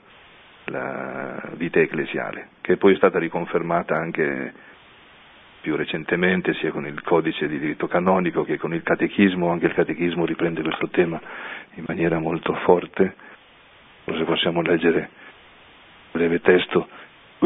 la 0.64 1.50
vita 1.56 1.78
ecclesiale, 1.78 2.48
che 2.62 2.78
poi 2.78 2.94
è 2.94 2.96
stata 2.96 3.18
riconfermata 3.18 3.94
anche 3.94 4.54
più 5.60 5.76
recentemente 5.76 6.54
sia 6.54 6.70
con 6.70 6.86
il 6.86 7.02
codice 7.02 7.48
di 7.48 7.58
diritto 7.58 7.86
canonico 7.86 8.44
che 8.44 8.56
con 8.56 8.72
il 8.72 8.82
catechismo, 8.82 9.50
anche 9.50 9.66
il 9.66 9.74
catechismo 9.74 10.24
riprende 10.24 10.62
questo 10.62 10.88
tema 10.88 11.20
in 11.74 11.84
maniera 11.86 12.18
molto 12.18 12.54
forte, 12.64 13.14
forse 14.04 14.24
possiamo 14.24 14.62
leggere 14.62 14.98
un 15.00 16.12
breve 16.12 16.40
testo 16.40 16.88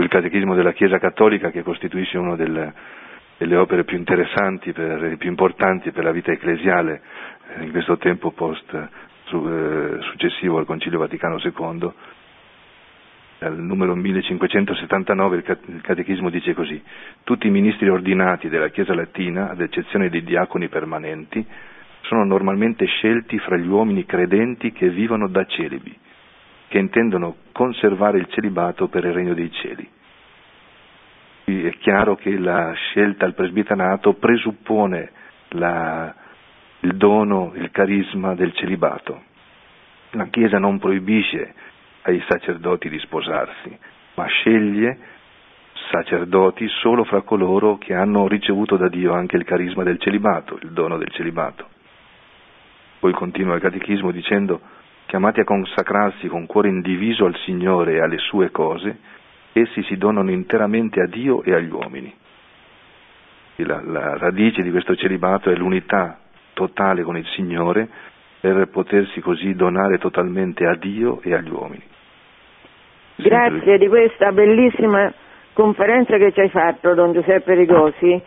il 0.01 0.09
catechismo 0.09 0.55
della 0.55 0.73
Chiesa 0.73 0.99
Cattolica 0.99 1.51
che 1.51 1.63
costituisce 1.63 2.19
una 2.19 2.37
delle, 2.37 2.73
delle 3.39 3.57
opere 3.57 3.85
più 3.85 3.97
interessanti 3.99 4.71
e 4.71 5.17
più 5.19 5.29
importanti 5.29 5.91
per 5.93 6.05
la 6.05 6.13
vita 6.13 6.33
ecclesiale 6.33 7.03
eh, 7.59 7.65
in 7.65 7.71
questo 7.71 7.97
tempo 7.99 8.31
post 8.31 8.89
su, 9.25 9.37
eh, 9.47 9.99
successivo 10.11 10.59
al 10.59 10.67
Concilio 10.67 10.99
Vaticano 10.99 11.39
II 11.39 11.93
al 13.45 13.59
numero 13.59 13.95
1579 13.95 15.37
il 15.37 15.81
Catechismo 15.83 16.31
dice 16.31 16.55
così, 16.55 16.81
tutti 17.25 17.47
i 17.49 17.51
ministri 17.51 17.89
ordinati 17.89 18.49
della 18.49 18.69
Chiesa 18.69 18.95
latina, 18.95 19.51
ad 19.51 19.61
eccezione 19.61 20.09
dei 20.09 20.23
diaconi 20.23 20.69
permanenti, 20.69 21.45
sono 22.03 22.25
normalmente 22.25 22.85
scelti 22.87 23.39
fra 23.39 23.57
gli 23.57 23.67
uomini 23.67 24.05
credenti 24.07 24.73
che 24.73 24.89
vivono 24.89 25.29
da 25.29 25.45
celibi, 25.47 25.97
che 26.73 26.79
intendono 26.79 27.37
conservare 27.53 28.17
il 28.17 28.29
celibato 28.31 28.89
per 28.89 29.05
il 29.05 29.13
regno 29.13 29.35
dei 29.35 29.53
cieli. 29.53 29.87
Qui 31.45 31.67
è 31.67 31.77
chiaro 31.77 32.17
che 32.17 32.39
la 32.39 32.73
scelta 32.73 33.27
al 33.27 33.35
presbitanato 33.35 34.15
presuppone 34.15 35.11
la, 35.51 36.15
il 36.81 36.97
dono, 36.97 37.53
il 37.57 37.71
carisma 37.71 38.35
del 38.35 38.55
celibato. 38.55 39.23
La 40.13 40.29
Chiesa 40.29 40.59
non 40.59 40.79
proibisce 40.79 41.53
ai 42.05 42.25
sacerdoti 42.27 42.89
di 42.89 42.99
sposarsi, 43.01 43.79
ma 44.15 44.25
sceglie 44.25 44.99
sacerdoti 45.91 46.67
solo 46.81 47.05
fra 47.05 47.21
coloro 47.21 47.77
che 47.77 47.93
hanno 47.93 48.27
ricevuto 48.29 48.79
da 48.79 48.89
Dio 48.89 49.13
anche 49.13 49.37
il 49.37 49.45
carisma 49.45 49.83
del 49.83 49.99
celibato, 50.01 50.59
il 50.63 50.71
dono 50.71 50.97
del 50.97 51.11
celibato. 51.11 51.69
Poi 52.99 53.13
continua 53.13 53.57
il 53.57 53.61
catechismo 53.61 54.11
dicendo, 54.11 54.81
chiamati 55.13 55.41
a 55.41 55.45
consacrarsi 55.45 56.27
con 56.27 56.47
cuore 56.47 56.69
indiviso 56.69 57.27
al 57.27 57.37
Signore 57.45 57.97
e 57.97 58.01
alle 58.01 58.17
sue 58.17 58.51
cose, 58.51 58.97
essi 59.53 59.83
si 59.83 59.99
donano 59.99 60.31
interamente 60.31 61.03
a 61.03 61.07
Dio 61.07 61.43
e 61.43 61.53
agli 61.53 61.71
uomini. 61.71 62.11
La, 63.57 63.83
la 63.85 64.17
radice 64.17 64.63
di 64.63 64.71
questo 64.71 64.97
celibato 64.97 65.51
è 65.51 65.55
l'unità 65.55 66.19
totale 66.55 67.03
con 67.03 67.19
il 67.19 67.27
Signore 67.27 67.87
per 68.41 68.71
potersi 68.71 69.21
così 69.21 69.55
donare 69.55 69.99
totalmente 69.99 70.65
a 70.65 70.77
Dio 70.77 71.21
e 71.21 71.35
agli 71.35 71.51
uomini. 71.51 71.83
Grazie 73.17 73.77
di 73.77 73.89
questa 73.89 74.33
bellissima 74.33 75.13
conferenza 75.53 76.17
che 76.17 76.33
ci 76.33 76.41
hai 76.41 76.49
fatto, 76.49 76.95
Don 76.95 77.13
Giuseppe 77.13 77.53
Rigosi. 77.53 78.23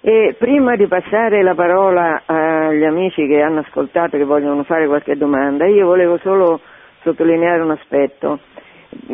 E 0.00 0.34
prima 0.38 0.74
di 0.76 0.86
passare 0.86 1.42
la 1.42 1.54
parola 1.54 2.22
agli 2.70 2.84
amici 2.84 3.26
che 3.26 3.40
hanno 3.42 3.60
ascoltato 3.60 4.16
e 4.16 4.18
che 4.18 4.24
vogliono 4.24 4.64
fare 4.64 4.86
qualche 4.86 5.16
domanda, 5.16 5.66
io 5.66 5.86
volevo 5.86 6.18
solo 6.18 6.60
sottolineare 7.02 7.62
un 7.62 7.70
aspetto 7.70 8.40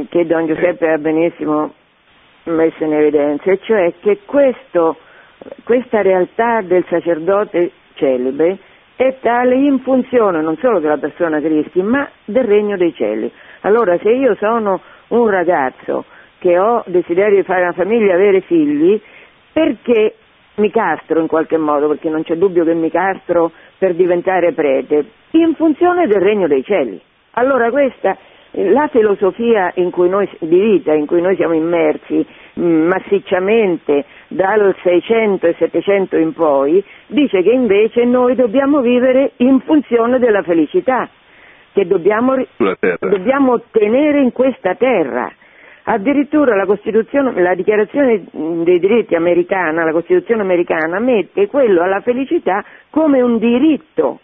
che 0.09 0.25
Don 0.27 0.47
Giuseppe 0.47 0.91
ha 0.91 0.99
benissimo 0.99 1.73
messo 2.45 2.85
in 2.85 2.95
evidenza, 2.95 3.51
e 3.51 3.59
cioè 3.63 3.93
che 4.01 4.21
questo, 4.25 4.97
questa 5.65 6.01
realtà 6.03 6.63
del 6.63 6.85
sacerdote 6.89 7.73
celibe 7.95 8.59
è 8.97 9.17
tale 9.21 9.57
in 9.57 9.81
funzione 9.81 10.41
non 10.41 10.57
solo 10.57 10.79
della 10.79 10.97
persona 10.97 11.41
Cristi, 11.41 11.83
ma 11.83 12.09
del 12.25 12.45
regno 12.45 12.77
dei 12.77 12.95
cieli. 12.95 13.31
Allora, 13.61 13.99
se 13.99 14.11
io 14.11 14.35
sono 14.37 14.81
un 15.09 15.29
ragazzo 15.29 16.05
che 16.39 16.59
ho 16.59 16.83
desiderio 16.87 17.37
di 17.37 17.43
fare 17.43 17.63
una 17.63 17.73
famiglia 17.73 18.15
avere 18.15 18.41
figli, 18.43 19.01
perché 19.53 20.15
mi 20.57 20.71
castro 20.71 21.21
in 21.21 21.27
qualche 21.27 21.57
modo, 21.57 21.89
perché 21.89 22.09
non 22.09 22.23
c'è 22.23 22.37
dubbio 22.37 22.65
che 22.65 22.75
mi 22.75 22.91
castro 22.91 23.53
per 23.79 23.95
diventare 23.95 24.53
prete, 24.53 25.05
in 25.33 25.55
funzione 25.55 26.07
del 26.07 26.21
regno 26.21 26.47
dei 26.47 26.65
cieli. 26.65 27.01
Allora 27.33 27.71
questa 27.71 28.17
la 28.59 28.89
filosofia 28.89 29.71
in 29.75 29.91
noi, 29.95 30.29
di 30.39 30.59
vita 30.59 30.95
in 30.95 31.07
cui 31.07 31.21
noi 31.21 31.37
siamo 31.37 31.53
immersi 31.53 32.25
mh, 32.55 32.63
massicciamente 32.65 34.05
dal 34.29 34.75
600 34.83 35.47
e 35.47 35.55
700 35.59 36.17
in 36.17 36.33
poi, 36.33 36.83
dice 37.07 37.43
che 37.43 37.51
invece 37.51 38.05
noi 38.05 38.35
dobbiamo 38.35 38.81
vivere 38.81 39.33
in 39.39 39.61
funzione 39.61 40.19
della 40.19 40.43
felicità, 40.43 41.09
che 41.73 41.87
dobbiamo, 41.87 42.35
dobbiamo 42.99 43.53
ottenere 43.53 44.21
in 44.21 44.33
questa 44.33 44.75
terra. 44.75 45.31
Addirittura 45.89 46.57
la, 46.57 46.67
la 46.67 47.55
dichiarazione 47.55 48.25
dei 48.33 48.81
diritti 48.81 49.15
americana, 49.15 49.85
la 49.85 49.93
Costituzione 49.93 50.43
americana, 50.43 50.99
mette 50.99 51.47
quello 51.47 51.83
alla 51.83 52.01
felicità 52.01 52.65
come 52.91 53.21
un 53.21 53.39
diritto. 53.39 54.19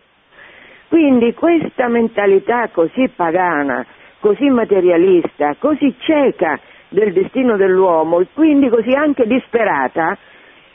Quindi 0.89 1.33
questa 1.35 1.87
mentalità 1.87 2.69
così 2.73 3.09
pagana, 3.15 3.87
così 4.19 4.51
materialista, 4.51 5.55
così 5.57 5.95
cieca 5.99 6.59
del 6.89 7.13
destino 7.13 7.57
dell'uomo 7.57 8.19
e 8.19 8.27
quindi 8.35 8.69
così 8.69 8.93
anche 8.93 9.25
disperata, 9.29 10.19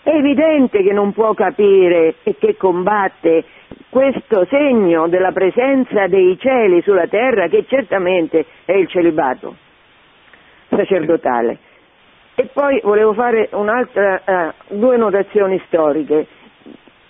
è 0.03 0.11
evidente 0.11 0.83
che 0.83 0.93
non 0.93 1.11
può 1.11 1.33
capire 1.33 2.15
e 2.23 2.37
che 2.39 2.55
combatte 2.55 3.43
questo 3.89 4.45
segno 4.45 5.09
della 5.09 5.33
presenza 5.33 6.07
dei 6.07 6.37
cieli 6.39 6.81
sulla 6.81 7.07
terra 7.07 7.49
che 7.49 7.65
certamente 7.67 8.45
è 8.63 8.71
il 8.71 8.87
celibato 8.87 9.65
sacerdotale. 10.69 11.57
E 12.35 12.49
poi 12.53 12.79
volevo 12.83 13.13
fare 13.13 13.49
uh, 13.51 14.75
due 14.75 14.97
notazioni 14.97 15.59
storiche. 15.65 16.27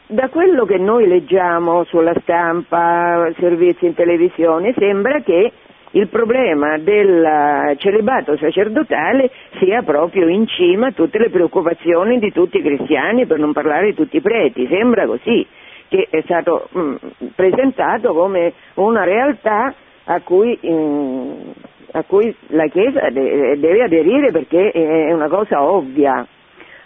Da 0.08 0.30
quello 0.30 0.64
che 0.66 0.78
noi 0.78 1.06
leggiamo 1.06 1.84
sulla 1.84 2.14
stampa, 2.22 3.30
servizi 3.38 3.88
in 3.88 3.94
televisione, 3.94 4.74
sembra 4.78 5.20
che 5.22 5.52
il 5.92 6.08
problema 6.10 6.78
del 6.78 7.76
celibato 7.78 8.38
sacerdotale 8.38 9.32
sia 9.60 9.82
proprio 9.84 10.28
in 10.28 10.46
cima 10.48 10.88
a 10.88 10.92
tutte 10.92 11.18
le 11.18 11.30
preoccupazioni 11.30 12.20
di 12.20 12.32
tutti 12.32 12.58
i 12.58 12.62
cristiani, 12.62 13.26
per 13.26 13.40
non 13.40 13.54
parlare 13.54 13.88
di 13.88 13.94
tutti 13.96 14.18
i 14.18 14.22
preti. 14.22 14.68
Sembra 14.68 15.06
così, 15.06 15.46
che 15.88 16.08
è 16.10 16.22
stato 16.22 16.68
mh, 16.72 16.80
mm, 16.80 16.96
presentato 17.36 18.14
come 18.14 18.54
una 18.76 19.04
realtà 19.04 19.74
a 20.06 20.22
cui, 20.22 20.58
mh, 20.62 20.70
mm, 20.70 21.50
a 21.92 22.04
cui 22.04 22.36
la 22.48 22.68
Chiesa 22.68 23.10
de- 23.10 23.58
deve 23.60 23.84
aderire 23.84 24.32
perché 24.32 24.72
è 24.72 25.12
una 25.12 25.28
cosa 25.28 25.64
ovvia. 25.64 26.26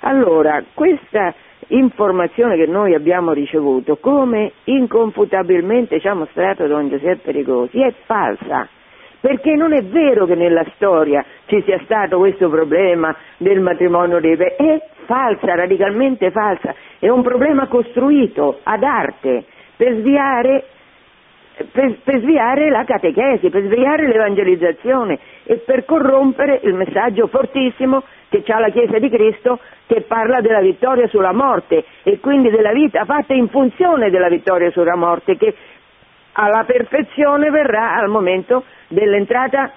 Allora, 0.02 0.64
questa 0.74 1.34
informazione 1.68 2.58
che 2.58 2.66
noi 2.66 2.94
abbiamo 2.94 3.32
ricevuto, 3.32 3.98
come 3.98 4.52
inconfutabilmente 4.66 6.00
ci 6.00 6.08
ha 6.08 6.14
mostrato 6.14 6.68
Don 6.68 6.90
Giuseppe 6.90 7.32
Rigosi, 7.32 7.82
è 7.82 7.94
falsa 8.06 8.68
perché 9.22 9.54
non 9.54 9.72
è 9.72 9.84
vero 9.84 10.26
che 10.26 10.34
nella 10.34 10.66
storia 10.76 11.24
ci 11.46 11.62
sia 11.62 11.80
stato 11.84 12.18
questo 12.18 12.50
problema 12.50 13.16
del 13.38 13.60
matrimonio 13.60 14.20
dei 14.20 14.36
pe- 14.36 14.56
è 14.56 14.82
falsa, 15.06 15.54
radicalmente 15.54 16.32
falsa, 16.32 16.74
è 16.98 17.08
un 17.08 17.22
problema 17.22 17.68
costruito 17.68 18.60
ad 18.64 18.82
arte 18.82 19.46
per 19.78 19.96
sviare, 19.98 20.66
per, 21.72 22.00
per 22.04 22.20
sviare 22.22 22.70
la 22.70 22.84
catechesi, 22.84 23.50
per 23.50 23.64
sviare 23.64 24.08
l'evangelizzazione 24.08 25.20
e 25.44 25.58
per 25.58 25.86
corrompere 25.86 26.60
il 26.64 26.74
messaggio 26.74 27.28
fortissimo 27.28 28.04
che 28.30 28.44
ha 28.48 28.60
la 28.60 28.70
Chiesa 28.70 28.98
di 28.98 29.10
Cristo 29.10 29.60
che 29.88 30.02
parla 30.02 30.40
della 30.40 30.62
vittoria 30.62 31.08
sulla 31.08 31.34
morte 31.34 31.84
e 32.04 32.20
quindi 32.20 32.50
della 32.50 32.72
vita 32.72 33.04
fatta 33.06 33.34
in 33.34 33.50
funzione 33.50 34.10
della 34.10 34.30
vittoria 34.30 34.72
sulla 34.72 34.96
morte 34.96 35.36
che 35.36 35.54
alla 36.34 36.64
perfezione 36.64 37.50
verrà 37.50 37.96
al 37.96 38.10
momento 38.10 38.64
dell'entrata 38.88 39.72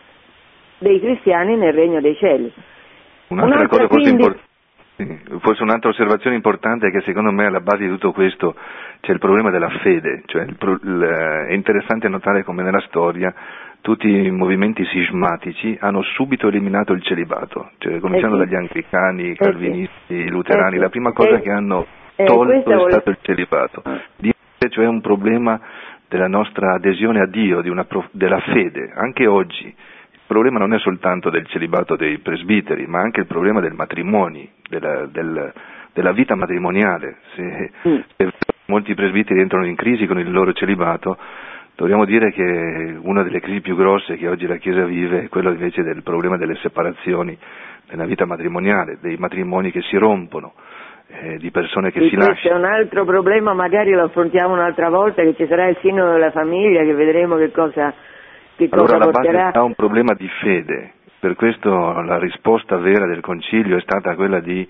dei 0.79 1.01
cristiani 1.01 1.57
nel 1.57 1.73
regno 1.73 2.01
dei 2.01 2.15
cieli. 2.17 2.53
Un'altra, 3.29 3.57
Un'altra 3.57 3.69
cosa 3.69 3.87
quindi... 3.89 4.23
forse 4.23 4.23
importante 4.23 4.53
Forse 5.41 5.63
un'altra 5.63 5.91
osservazione 5.91 6.37
importante 6.37 6.87
è 6.87 6.91
che 6.93 7.01
secondo 7.01 7.33
me 7.33 7.47
alla 7.47 7.61
base 7.61 7.83
di 7.83 7.89
tutto 7.89 8.13
questo 8.13 8.55
c'è 9.01 9.11
il 9.13 9.19
problema 9.19 9.51
della 9.51 9.69
fede, 9.83 10.23
cioè 10.27 10.43
il, 10.43 10.57
il, 10.61 11.47
è 11.49 11.53
interessante 11.53 12.09
notare 12.09 12.45
come 12.45 12.63
nella 12.63 12.81
storia 12.87 13.35
tutti 13.81 14.09
i 14.09 14.31
movimenti 14.31 14.83
sismatici 14.87 15.77
hanno 15.79 16.01
subito 16.01 16.49
eliminato 16.49 16.93
il 16.95 17.03
celibato, 17.03 17.73
cioè, 17.79 17.99
cominciando 17.99 18.37
eh 18.37 18.45
sì. 18.45 18.45
dagli 18.47 18.55
anglicani, 18.55 19.31
i 19.31 19.37
calvinisti, 19.37 20.15
i 20.15 20.29
luterani, 20.31 20.75
eh 20.75 20.77
sì. 20.77 20.83
la 20.85 20.89
prima 20.89 21.13
cosa 21.13 21.37
eh, 21.37 21.41
che 21.43 21.51
hanno 21.51 21.87
eh, 22.15 22.25
tolto 22.25 22.87
è 22.87 22.91
stato 22.91 23.11
il 23.11 23.19
celibato. 23.21 23.83
Di 24.17 24.33
cioè 24.71 24.87
un 24.87 25.03
problema 25.03 25.61
della 26.09 26.29
nostra 26.29 26.73
adesione 26.73 27.21
a 27.21 27.27
Dio, 27.27 27.61
prof... 27.87 28.09
della 28.13 28.41
fede, 28.41 28.91
anche 28.95 29.27
oggi 29.27 29.75
il 30.25 30.31
problema 30.33 30.59
non 30.59 30.73
è 30.73 30.79
soltanto 30.79 31.29
del 31.29 31.47
celibato 31.49 31.97
dei 31.97 32.17
presbiteri, 32.19 32.87
ma 32.87 32.99
anche 33.01 33.21
il 33.21 33.27
problema 33.27 33.61
del 33.61 33.75
matrimonio, 33.75 34.47
della, 34.71 35.05
del, 35.05 35.53
della 35.93 36.13
vita 36.13 36.35
matrimoniale. 36.35 37.17
Se, 37.35 37.71
mm. 37.87 37.97
se, 38.17 38.31
molti 38.67 38.95
presbiteri 38.95 39.41
entrano 39.41 39.67
in 39.67 39.77
crisi 39.77 40.07
con 40.07 40.19
il 40.19 40.31
loro 40.31 40.55
celibato, 40.55 41.19
dobbiamo 41.77 42.07
dire 42.07 42.33
che 42.33 42.97
una 43.03 43.23
delle 43.23 43.41
crisi 43.41 43.61
più 43.61 43.77
grosse 43.77 44.17
che 44.17 44.27
oggi 44.27 44.47
la 44.47 44.57
Chiesa 44.57 44.87
vive 44.87 45.25
è 45.25 45.29
quella 45.29 45.51
invece 45.51 45.83
del 45.83 46.03
problema 46.03 46.39
delle 46.39 46.55
separazioni 46.57 47.37
nella 47.91 48.07
vita 48.07 48.25
matrimoniale, 48.25 48.97
dei 49.03 49.17
matrimoni 49.19 49.71
che 49.71 49.83
si 49.83 49.99
rompono. 49.99 50.55
Eh, 51.07 51.37
di 51.37 51.51
persone 51.51 51.93
che 51.93 52.03
e 52.03 52.09
si 52.09 52.17
lasciano. 52.17 52.33
Questo 52.33 52.49
è 52.49 52.55
un 52.55 52.65
altro 52.65 53.05
problema, 53.05 53.53
magari 53.53 53.93
lo 53.93 54.05
affrontiamo 54.05 54.55
un'altra 54.55 54.89
volta, 54.89 55.23
che 55.23 55.35
ci 55.35 55.47
sarà 55.47 55.69
il 55.69 55.77
sino 55.83 56.11
della 56.11 56.31
famiglia, 56.31 56.83
che 56.83 56.95
vedremo 56.95 57.37
che 57.37 57.51
cosa 57.51 57.93
che 58.57 58.69
allora 58.71 58.99
la 58.99 59.11
base 59.11 59.51
ha 59.53 59.63
un 59.63 59.75
problema 59.75 60.15
di 60.15 60.29
fede, 60.41 60.93
per 61.19 61.35
questo 61.35 61.71
la 62.03 62.19
risposta 62.19 62.77
vera 62.77 63.07
del 63.07 63.21
Concilio 63.21 63.77
è 63.77 63.81
stata 63.81 64.15
quella 64.15 64.41
di 64.41 64.69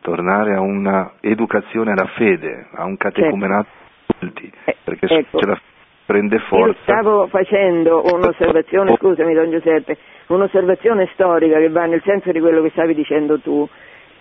tornare 0.00 0.54
a 0.54 0.60
una 0.60 1.12
educazione 1.20 1.92
alla 1.92 2.06
fede, 2.14 2.68
a 2.72 2.84
un 2.84 2.96
catecumenato 2.96 3.68
certo. 4.18 4.72
perché 4.84 5.06
ecco. 5.06 5.38
ce 5.38 5.46
la 5.46 5.60
prende 6.06 6.38
forza. 6.38 6.66
Io 6.68 6.76
stavo 6.82 7.26
facendo 7.26 8.04
un'osservazione, 8.12 8.94
scusami 8.96 9.34
Don 9.34 9.50
Giuseppe, 9.50 9.98
un'osservazione 10.28 11.08
storica 11.12 11.58
che 11.58 11.68
va 11.68 11.84
nel 11.86 12.02
senso 12.04 12.30
di 12.30 12.40
quello 12.40 12.62
che 12.62 12.70
stavi 12.70 12.94
dicendo 12.94 13.40
tu, 13.40 13.68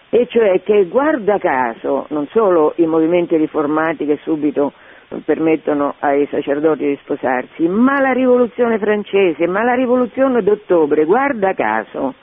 e 0.09 0.27
cioè 0.27 0.61
che 0.63 0.85
guarda 0.85 1.37
caso 1.37 2.07
non 2.09 2.27
solo 2.27 2.73
i 2.77 2.85
movimenti 2.85 3.37
riformati 3.37 4.05
che 4.05 4.17
subito 4.23 4.73
permettono 5.23 5.95
ai 5.99 6.27
sacerdoti 6.29 6.85
di 6.85 6.99
sposarsi, 7.01 7.67
ma 7.67 7.99
la 7.99 8.11
rivoluzione 8.11 8.77
francese, 8.77 9.47
ma 9.47 9.63
la 9.63 9.73
rivoluzione 9.73 10.41
d'ottobre, 10.41 11.05
guarda 11.05 11.53
caso, 11.53 12.13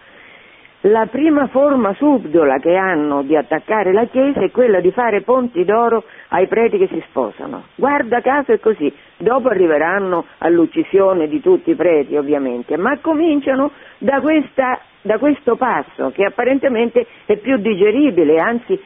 la 0.82 1.06
prima 1.06 1.46
forma 1.46 1.94
subdola 1.94 2.58
che 2.58 2.74
hanno 2.74 3.22
di 3.22 3.36
attaccare 3.36 3.92
la 3.92 4.06
Chiesa 4.06 4.40
è 4.40 4.50
quella 4.50 4.80
di 4.80 4.90
fare 4.90 5.20
ponti 5.20 5.64
d'oro 5.64 6.04
ai 6.28 6.48
preti 6.48 6.78
che 6.78 6.88
si 6.88 7.02
sposano. 7.08 7.64
Guarda 7.76 8.20
caso 8.20 8.52
è 8.52 8.58
così. 8.58 8.92
Dopo 9.16 9.48
arriveranno 9.48 10.24
all'uccisione 10.38 11.28
di 11.28 11.40
tutti 11.40 11.70
i 11.70 11.76
preti, 11.76 12.16
ovviamente, 12.16 12.76
ma 12.76 12.98
cominciano 12.98 13.70
da, 13.98 14.20
questa, 14.20 14.80
da 15.02 15.18
questo 15.18 15.54
passo 15.54 16.10
che 16.10 16.24
apparentemente 16.24 17.06
è 17.26 17.36
più 17.36 17.58
digeribile, 17.58 18.38
anzi 18.38 18.80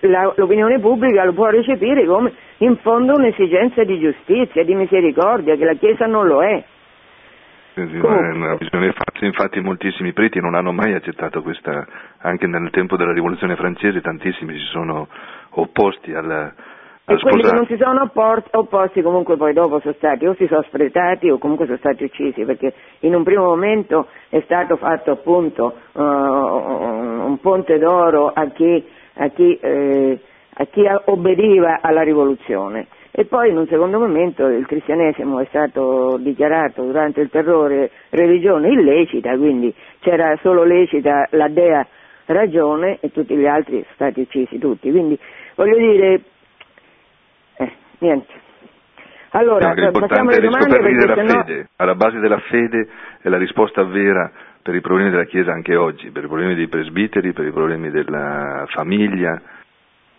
la, 0.00 0.32
l'opinione 0.34 0.80
pubblica 0.80 1.24
lo 1.24 1.32
può 1.32 1.46
recepire 1.46 2.04
come 2.06 2.32
in 2.58 2.76
fondo 2.78 3.14
un'esigenza 3.14 3.84
di 3.84 4.00
giustizia, 4.00 4.64
di 4.64 4.74
misericordia, 4.74 5.54
che 5.54 5.64
la 5.64 5.74
Chiesa 5.74 6.06
non 6.06 6.26
lo 6.26 6.42
è. 6.42 6.64
Sì, 7.76 7.82
una 7.82 8.54
visione 8.54 8.90
falsa, 8.92 9.26
infatti 9.26 9.60
moltissimi 9.60 10.14
preti 10.14 10.40
non 10.40 10.54
hanno 10.54 10.72
mai 10.72 10.94
accettato 10.94 11.42
questa, 11.42 11.86
anche 12.20 12.46
nel 12.46 12.70
tempo 12.70 12.96
della 12.96 13.12
rivoluzione 13.12 13.54
francese 13.54 14.00
tantissimi 14.00 14.54
si 14.54 14.64
sono 14.64 15.08
opposti 15.50 16.14
alla, 16.14 16.54
e 17.04 17.18
quelli 17.20 17.42
che 17.42 17.52
non 17.52 17.66
si 17.66 17.76
sono 17.76 18.04
opposti, 18.04 18.48
opposti, 18.52 19.02
comunque 19.02 19.36
poi 19.36 19.52
dopo 19.52 19.78
sono 19.80 19.92
stati 19.98 20.24
o 20.24 20.34
si 20.36 20.46
sono 20.46 20.62
spretati 20.62 21.28
o 21.28 21.36
comunque 21.36 21.66
sono 21.66 21.76
stati 21.76 22.04
uccisi 22.04 22.46
perché 22.46 22.72
in 23.00 23.14
un 23.14 23.22
primo 23.22 23.44
momento 23.44 24.08
è 24.30 24.40
stato 24.46 24.76
fatto 24.76 25.10
appunto 25.10 25.74
uh, 25.92 26.00
un 26.00 27.38
ponte 27.42 27.76
d'oro 27.76 28.28
a 28.28 28.46
chi, 28.46 28.82
a 29.16 29.28
chi, 29.28 29.54
eh, 29.60 30.18
a 30.54 30.64
chi 30.64 30.82
obbediva 31.04 31.80
alla 31.82 32.02
rivoluzione 32.02 32.86
e 33.18 33.24
poi 33.24 33.48
in 33.48 33.56
un 33.56 33.66
secondo 33.66 33.98
momento 33.98 34.46
il 34.46 34.66
cristianesimo 34.66 35.40
è 35.40 35.46
stato 35.46 36.18
dichiarato 36.18 36.82
durante 36.82 37.22
il 37.22 37.30
terrore 37.30 37.90
religione 38.10 38.68
illecita, 38.68 39.34
quindi 39.38 39.74
c'era 40.00 40.36
solo 40.42 40.64
lecita 40.64 41.26
la 41.30 41.48
dea 41.48 41.86
ragione 42.26 42.98
e 43.00 43.10
tutti 43.12 43.34
gli 43.34 43.46
altri 43.46 43.76
sono 43.80 43.94
stati 43.94 44.20
uccisi 44.20 44.58
tutti. 44.58 44.90
Quindi 44.90 45.18
voglio 45.54 45.78
dire, 45.78 46.20
eh, 47.56 47.72
niente. 48.00 48.32
Allora, 49.30 49.72
no, 49.72 49.90
passiamo 49.92 50.28
alle 50.28 50.40
domande 50.40 50.78
perché 50.78 51.14
sennò... 51.14 51.42
fede. 51.42 51.68
Alla 51.76 51.94
base 51.94 52.18
della 52.18 52.38
fede 52.40 52.86
è 53.22 53.30
la 53.30 53.38
risposta 53.38 53.82
vera 53.84 54.30
per 54.60 54.74
i 54.74 54.82
problemi 54.82 55.08
della 55.08 55.24
Chiesa 55.24 55.52
anche 55.52 55.74
oggi, 55.74 56.10
per 56.10 56.24
i 56.24 56.26
problemi 56.26 56.54
dei 56.54 56.68
presbiteri, 56.68 57.32
per 57.32 57.46
i 57.46 57.52
problemi 57.52 57.88
della 57.88 58.66
famiglia, 58.68 59.40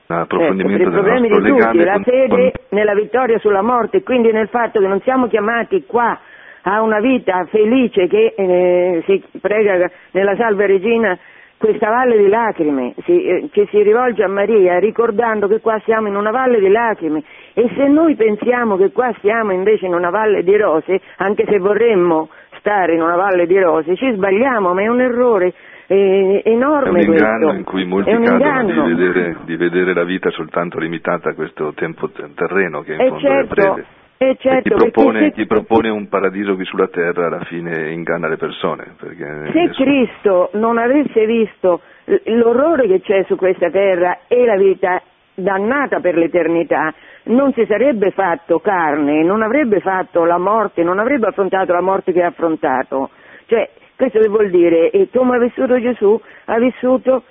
approfondimento 0.08 0.90
ecco, 0.90 1.02
del 1.02 1.22
nostro 1.22 1.40
legame 1.40 1.84
la 1.84 2.00
fede 2.04 2.28
con... 2.28 2.52
nella 2.70 2.94
vittoria 2.94 3.38
sulla 3.40 3.62
morte, 3.62 4.04
quindi 4.04 4.32
nel 4.32 4.48
fatto 4.48 4.80
che 4.80 4.88
non 4.88 5.02
siamo 5.02 5.28
chiamati 5.28 5.84
qua 5.86 6.18
a 6.64 6.82
una 6.82 7.00
vita 7.00 7.46
felice 7.46 8.08
che 8.08 8.34
eh, 8.36 9.04
si 9.06 9.24
prega 9.40 9.90
nella 10.12 10.36
Salve 10.36 10.66
Regina 10.66 11.18
questa 11.58 11.90
valle 11.90 12.18
di 12.18 12.28
lacrime, 12.28 12.94
si, 13.04 13.24
eh, 13.24 13.50
che 13.52 13.68
si 13.72 13.82
rivolge 13.82 14.24
a 14.24 14.28
Maria 14.28 14.78
ricordando 14.78 15.48
che 15.48 15.60
qua 15.60 15.80
siamo 15.86 16.08
in 16.08 16.16
una 16.16 16.30
valle 16.30 16.60
di 16.60 16.70
lacrime. 16.70 17.24
E 17.54 17.68
se 17.76 17.88
noi 17.88 18.16
pensiamo 18.16 18.78
che 18.78 18.92
qua 18.92 19.12
siamo 19.22 19.54
invece 19.54 19.88
in 19.88 19.94
una 19.94 20.12
valle 20.12 20.44
di 20.44 20.56
rose, 20.56 21.02
anche 21.18 21.46
se 21.48 21.58
vorremmo 21.58 22.30
stare 22.60 22.94
in 22.94 23.02
una 23.02 23.16
valle 23.16 23.48
di 23.48 23.60
rose, 23.60 23.96
ci 23.96 24.12
sbagliamo, 24.14 24.74
ma 24.74 24.82
è 24.82 24.88
un 24.88 25.02
errore 25.02 25.54
è 25.88 26.42
enorme 26.44 27.00
È 27.00 27.08
un 27.08 27.14
inganno 27.14 27.38
questo. 27.38 27.58
in 27.58 27.64
cui 27.64 27.86
molti 27.86 28.12
cadono 28.12 28.88
di 28.88 28.94
vedere, 28.94 29.38
di 29.46 29.56
vedere, 29.56 29.94
la 29.94 30.04
vita 30.04 30.30
soltanto 30.32 30.80
limitata 30.80 31.30
a 31.30 31.34
questo 31.34 31.72
tempo 31.74 32.10
terreno 32.10 32.82
che 32.82 32.94
in 32.94 33.02
e 33.02 33.08
fondo 33.08 33.22
certo, 33.22 33.56
breve. 33.56 33.86
E 34.20 34.36
certo, 34.40 34.58
e 34.58 34.62
chi, 34.62 34.92
propone, 34.92 35.20
se, 35.20 35.32
chi 35.32 35.46
propone, 35.46 35.90
un 35.90 36.10
paradiso 36.10 36.56
qui 36.56 36.66
sulla 36.66 36.88
terra 36.88 37.28
alla 37.28 37.44
fine 37.46 37.92
inganna 37.92 38.28
le 38.28 38.38
persone. 38.38 38.96
Se 39.00 39.16
nessuno... 39.16 39.70
Cristo 39.74 40.50
non 40.54 40.78
avesse 40.78 41.26
visto 41.26 41.82
l'orrore 42.26 42.88
che 42.88 43.02
c'è 43.02 43.24
su 43.26 43.36
questa 43.36 43.70
terra 43.70 44.20
e 44.28 44.44
la 44.46 44.58
vita 44.58 45.02
dannata 45.36 46.00
per 46.00 46.18
l'eternità, 46.18 46.94
non 47.26 47.54
si 47.54 47.64
sarebbe 47.66 48.12
fatto 48.12 48.60
carne, 48.60 49.24
non 49.24 49.44
avrebbe 49.44 49.80
fatto 49.80 50.26
la 50.26 50.40
morte, 50.40 50.84
non 50.84 50.98
avrebbe 50.98 51.28
affrontato 51.28 51.72
la 51.72 51.82
morte 51.82 52.12
che 52.12 52.24
ha 52.24 52.28
affrontato. 52.28 53.12
Cioè, 53.46 53.70
questo 53.98 54.20
che 54.20 54.30
vuol 54.30 54.50
dire? 54.50 54.92
E 54.92 55.10
come 55.12 55.36
ha 55.36 55.40
vissuto 55.40 55.82
Gesù? 55.82 56.20
Ha 56.46 56.58
vissuto 56.60 57.24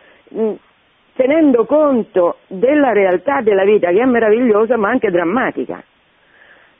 tenendo 1.14 1.64
conto 1.64 2.38
della 2.48 2.92
realtà 2.92 3.40
della 3.40 3.64
vita 3.64 3.90
che 3.90 4.00
è 4.00 4.04
meravigliosa 4.04 4.76
ma 4.76 4.90
anche 4.90 5.10
drammatica. 5.10 5.82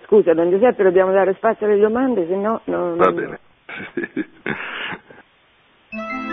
Scusa, 0.04 0.34
Don 0.34 0.50
Giuseppe, 0.50 0.82
dobbiamo 0.82 1.12
dare 1.12 1.32
spazio 1.34 1.66
alle 1.66 1.78
domande, 1.78 2.26
se 2.26 2.36
no... 2.36 2.60
Non... 2.64 2.96
Va 2.96 3.10
bene. 3.10 3.38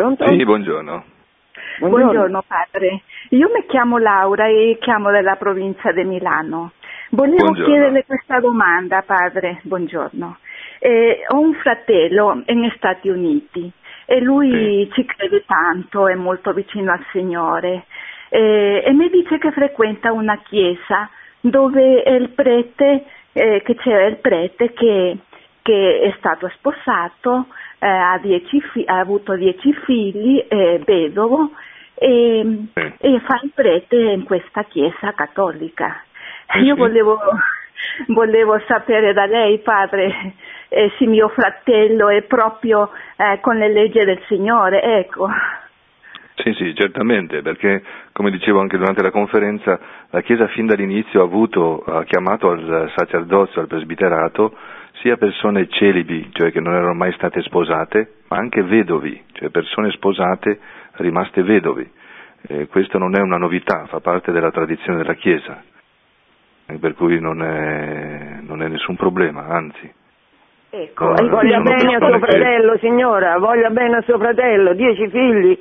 Pronto? 0.00 0.26
Sì, 0.28 0.42
buongiorno. 0.44 1.04
buongiorno. 1.78 2.04
Buongiorno 2.06 2.44
padre, 2.48 3.02
io 3.28 3.50
mi 3.52 3.66
chiamo 3.66 3.98
Laura 3.98 4.46
e 4.46 4.78
chiamo 4.80 5.10
dalla 5.10 5.36
provincia 5.36 5.92
di 5.92 6.04
Milano. 6.04 6.72
Volevo 7.10 7.36
buongiorno. 7.36 7.64
chiederle 7.66 8.04
questa 8.06 8.40
domanda 8.40 9.02
padre, 9.02 9.60
buongiorno. 9.60 10.38
Eh, 10.78 11.26
ho 11.28 11.38
un 11.38 11.52
fratello 11.52 12.42
negli 12.46 12.72
Stati 12.76 13.10
Uniti 13.10 13.70
e 14.06 14.20
lui 14.20 14.88
sì. 14.90 14.90
ci 14.94 15.04
crede 15.04 15.44
tanto, 15.44 16.08
è 16.08 16.14
molto 16.14 16.54
vicino 16.54 16.92
al 16.92 17.04
Signore 17.12 17.84
eh, 18.30 18.82
e 18.82 18.92
mi 18.94 19.10
dice 19.10 19.36
che 19.36 19.52
frequenta 19.52 20.12
una 20.12 20.38
chiesa 20.38 21.10
dove 21.40 22.04
il 22.06 22.30
prete, 22.30 23.04
eh, 23.34 23.60
che 23.62 23.74
c'era 23.74 24.06
il 24.06 24.16
prete 24.16 24.72
che, 24.72 25.18
che 25.60 26.00
è 26.00 26.14
stato 26.16 26.48
sposato 26.54 27.48
eh, 27.80 27.86
ha, 27.88 28.20
fi- 28.72 28.84
ha, 28.86 28.98
avuto 28.98 29.34
dieci 29.34 29.72
figli, 29.84 30.44
è 30.46 30.78
vedovo 30.84 31.50
e, 31.94 32.66
sì. 32.72 32.92
e 32.98 33.20
fa 33.20 33.40
il 33.42 33.50
prete 33.54 33.96
in 33.96 34.24
questa 34.24 34.64
chiesa 34.64 35.12
cattolica. 35.12 36.04
Io 36.62 36.76
volevo, 36.76 37.18
volevo 38.08 38.60
sapere 38.66 39.12
da 39.12 39.24
lei, 39.24 39.58
padre, 39.60 40.34
eh, 40.68 40.92
se 40.98 41.06
mio 41.06 41.28
fratello 41.28 42.08
è 42.08 42.22
proprio 42.22 42.90
eh, 43.16 43.38
con 43.40 43.56
le 43.56 43.72
leggi 43.72 44.04
del 44.04 44.20
Signore, 44.28 44.82
ecco. 44.82 45.28
Sì, 46.42 46.54
sì, 46.54 46.74
certamente, 46.74 47.42
perché 47.42 47.82
come 48.12 48.30
dicevo 48.30 48.60
anche 48.60 48.78
durante 48.78 49.02
la 49.02 49.10
conferenza, 49.10 49.78
la 50.10 50.20
Chiesa 50.22 50.46
fin 50.48 50.66
dall'inizio 50.66 51.20
ha, 51.20 51.24
avuto, 51.24 51.80
ha 51.80 52.04
chiamato 52.04 52.50
al 52.50 52.90
sacerdozio, 52.96 53.60
al 53.60 53.66
presbiterato, 53.66 54.56
sia 55.00 55.16
persone 55.16 55.68
celibi, 55.68 56.30
cioè 56.32 56.50
che 56.50 56.60
non 56.60 56.74
erano 56.74 56.94
mai 56.94 57.12
state 57.12 57.42
sposate, 57.42 58.14
ma 58.28 58.38
anche 58.38 58.62
vedovi, 58.62 59.22
cioè 59.32 59.50
persone 59.50 59.90
sposate 59.92 60.58
rimaste 60.92 61.42
vedovi. 61.42 61.88
Eh, 62.48 62.68
questa 62.68 62.98
non 62.98 63.14
è 63.14 63.20
una 63.20 63.36
novità, 63.36 63.84
fa 63.86 64.00
parte 64.00 64.32
della 64.32 64.50
tradizione 64.50 64.98
della 64.98 65.14
Chiesa, 65.14 65.62
per 66.80 66.94
cui 66.94 67.20
non 67.20 67.42
è, 67.42 68.38
non 68.40 68.62
è 68.62 68.68
nessun 68.68 68.96
problema, 68.96 69.46
anzi. 69.46 69.92
Ecco, 70.72 71.08
no, 71.08 71.28
voglia 71.28 71.60
bene 71.60 71.96
a 71.96 71.98
suo 71.98 72.18
fratello, 72.18 72.72
che... 72.74 72.78
signora, 72.78 73.38
voglia 73.38 73.70
bene 73.70 73.96
a 73.96 74.02
suo 74.02 74.18
fratello, 74.18 74.72
dieci 74.72 75.08
figli, 75.08 75.58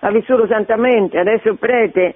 ha 0.00 0.10
vissuto 0.10 0.46
santamente, 0.46 1.18
adesso 1.18 1.50
è 1.50 1.54
prete. 1.54 2.14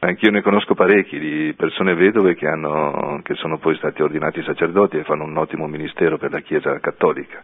Anch'io 0.00 0.30
ne 0.30 0.42
conosco 0.42 0.74
parecchi 0.74 1.18
di 1.18 1.54
persone 1.56 1.94
vedove 1.94 2.34
che, 2.34 2.46
hanno, 2.46 3.20
che 3.22 3.34
sono 3.34 3.58
poi 3.58 3.74
stati 3.76 4.02
ordinati 4.02 4.42
sacerdoti 4.42 4.98
e 4.98 5.04
fanno 5.04 5.24
un 5.24 5.36
ottimo 5.36 5.66
ministero 5.66 6.18
per 6.18 6.30
la 6.30 6.40
Chiesa 6.40 6.78
cattolica. 6.78 7.42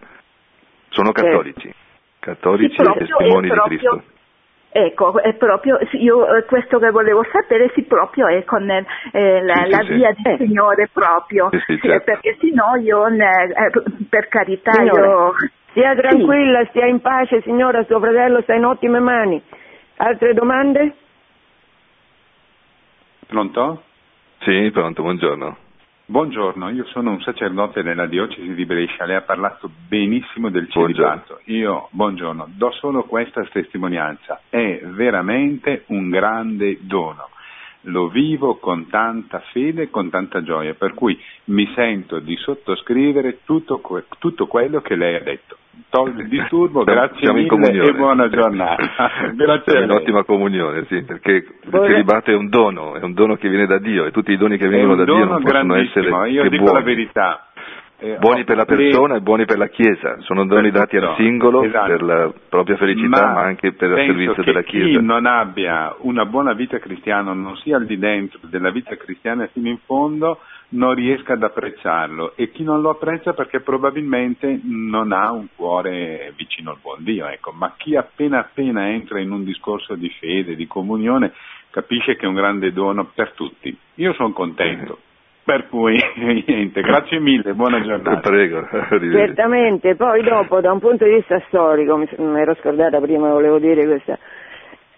Sono 0.90 1.12
cattolici, 1.12 1.62
certo. 1.62 1.78
cattolici 2.18 2.74
sì, 2.76 2.82
e 2.82 2.98
testimoni 2.98 3.48
di 3.48 3.58
Cristo. 3.64 4.02
Ecco, 4.72 5.20
è 5.20 5.34
proprio 5.34 5.78
io 5.92 6.36
eh, 6.36 6.44
questo 6.44 6.78
che 6.78 6.90
volevo 6.90 7.24
sapere 7.32 7.72
sì 7.74 7.82
proprio 7.82 8.28
è 8.28 8.44
con 8.44 8.70
eh, 8.70 8.84
la, 9.42 9.64
sì, 9.64 9.70
la 9.70 9.78
sì, 9.78 9.94
via 9.94 10.14
sì. 10.14 10.22
del 10.22 10.36
Signore 10.38 10.88
proprio, 10.92 11.48
certo. 11.50 12.04
perché 12.04 12.36
sennò 12.38 12.76
io 12.76 13.04
eh, 13.06 13.72
per 14.08 14.28
carità 14.28 14.70
Signora, 14.72 15.06
io 15.06 15.32
Stia 15.70 15.94
tranquilla, 15.94 16.64
stia 16.66 16.86
in 16.86 17.00
pace, 17.00 17.42
signora, 17.42 17.84
suo 17.84 18.00
fratello 18.00 18.40
sta 18.42 18.54
in 18.54 18.64
ottime 18.64 18.98
mani. 18.98 19.40
Altre 19.96 20.34
domande? 20.34 20.94
Pronto? 23.26 23.84
Sì, 24.40 24.70
pronto, 24.72 25.02
buongiorno. 25.02 25.56
Buongiorno, 26.06 26.70
io 26.70 26.84
sono 26.86 27.12
un 27.12 27.20
sacerdote 27.20 27.82
nella 27.82 28.06
diocesi 28.06 28.52
di 28.54 28.66
Brescia, 28.66 29.04
lei 29.04 29.14
ha 29.14 29.22
parlato 29.22 29.70
benissimo 29.86 30.50
del 30.50 30.68
celibato. 30.68 31.38
Buongiorno. 31.44 31.56
Io, 31.56 31.88
buongiorno, 31.92 32.48
do 32.56 32.72
solo 32.72 33.04
questa 33.04 33.44
testimonianza, 33.44 34.40
è 34.48 34.80
veramente 34.82 35.84
un 35.86 36.10
grande 36.10 36.78
dono 36.80 37.28
lo 37.84 38.08
vivo 38.08 38.56
con 38.56 38.88
tanta 38.88 39.40
fede 39.52 39.84
e 39.84 39.90
con 39.90 40.10
tanta 40.10 40.42
gioia, 40.42 40.74
per 40.74 40.92
cui 40.92 41.18
mi 41.44 41.70
sento 41.74 42.18
di 42.18 42.36
sottoscrivere 42.36 43.38
tutto, 43.44 43.80
tutto 44.18 44.46
quello 44.46 44.82
che 44.82 44.96
lei 44.96 45.14
ha 45.14 45.20
detto. 45.20 45.56
Tolgo 45.88 46.20
il 46.20 46.28
disturbo, 46.28 46.82
siamo, 46.84 47.00
grazie 47.00 47.18
siamo 47.18 47.38
mille 47.38 47.88
e 47.88 47.94
buona 47.94 48.28
giornata. 48.28 49.10
grazie 49.34 49.78
è 49.78 49.82
un'ottima 49.84 50.24
comunione, 50.24 50.84
sì, 50.86 51.02
perché 51.02 51.32
il 51.32 51.70
celibato 51.70 52.30
è 52.30 52.34
un 52.34 52.48
dono, 52.48 52.94
è 52.94 53.02
un 53.02 53.12
dono 53.12 53.36
che 53.36 53.48
viene 53.48 53.66
da 53.66 53.78
Dio 53.78 54.04
e 54.04 54.10
tutti 54.10 54.32
i 54.32 54.36
doni 54.36 54.56
che 54.56 54.68
vengono 54.68 54.94
da 54.96 55.04
Dio 55.04 55.24
non 55.24 55.42
possono 55.42 55.76
essere 55.76 56.08
Io 56.28 56.48
dico 56.48 56.64
buoni. 56.64 56.78
la 56.78 56.84
verità, 56.84 57.46
eh, 57.98 58.16
buoni 58.18 58.44
per 58.44 58.56
la 58.56 58.64
persona 58.64 59.16
e 59.16 59.20
buoni 59.20 59.44
per 59.44 59.58
la 59.58 59.68
Chiesa, 59.68 60.16
sono 60.20 60.46
doni 60.46 60.70
dati 60.70 60.96
al 60.96 61.14
singolo 61.16 61.62
esatto. 61.64 61.86
per 61.86 62.02
la 62.02 62.32
propria 62.48 62.76
felicità 62.76 63.26
ma, 63.26 63.32
ma 63.32 63.40
anche 63.42 63.72
per 63.72 63.90
il 63.90 64.06
servizio 64.06 64.42
della 64.42 64.62
Chiesa. 64.62 64.98
Chi 64.98 65.04
non 65.04 65.26
abbia 65.26 65.94
una 66.00 66.24
buona 66.24 66.52
vita 66.52 66.78
cristiana, 66.78 67.32
non 67.32 67.56
sia 67.58 67.76
al 67.76 67.86
di 67.86 67.98
dentro 67.98 68.40
della 68.42 68.70
vita 68.70 68.96
cristiana 68.96 69.46
fino 69.52 69.68
in 69.68 69.78
fondo, 69.84 70.38
non 70.70 70.94
riesca 70.94 71.32
ad 71.32 71.42
apprezzarlo 71.42 72.34
e 72.36 72.50
chi 72.50 72.62
non 72.62 72.80
lo 72.80 72.90
apprezza 72.90 73.32
perché 73.32 73.60
probabilmente 73.60 74.60
non 74.62 75.12
ha 75.12 75.32
un 75.32 75.46
cuore 75.54 76.32
vicino 76.36 76.70
al 76.70 76.78
buon 76.80 77.02
Dio, 77.02 77.26
ecco. 77.26 77.52
ma 77.52 77.74
chi 77.76 77.96
appena 77.96 78.40
appena 78.40 78.88
entra 78.88 79.20
in 79.20 79.32
un 79.32 79.44
discorso 79.44 79.94
di 79.94 80.10
fede, 80.10 80.54
di 80.54 80.66
comunione, 80.66 81.32
capisce 81.70 82.16
che 82.16 82.24
è 82.24 82.28
un 82.28 82.34
grande 82.34 82.72
dono 82.72 83.10
per 83.14 83.32
tutti. 83.32 83.76
Io 83.96 84.12
sono 84.14 84.32
contento. 84.32 84.98
Per 85.42 85.68
cui 85.68 85.98
niente, 86.46 86.80
grazie 86.82 87.18
mille, 87.18 87.54
buona 87.54 87.80
giornata. 87.80 88.20
Prego. 88.20 88.68
Certamente, 88.88 89.96
poi 89.96 90.22
dopo 90.22 90.60
da 90.60 90.70
un 90.70 90.78
punto 90.78 91.04
di 91.04 91.14
vista 91.14 91.42
storico, 91.48 91.96
mi, 91.96 92.06
ero 92.38 92.54
scordata 92.60 93.00
prima, 93.00 93.30
volevo 93.30 93.58
dire 93.58 93.84
questa, 93.86 94.18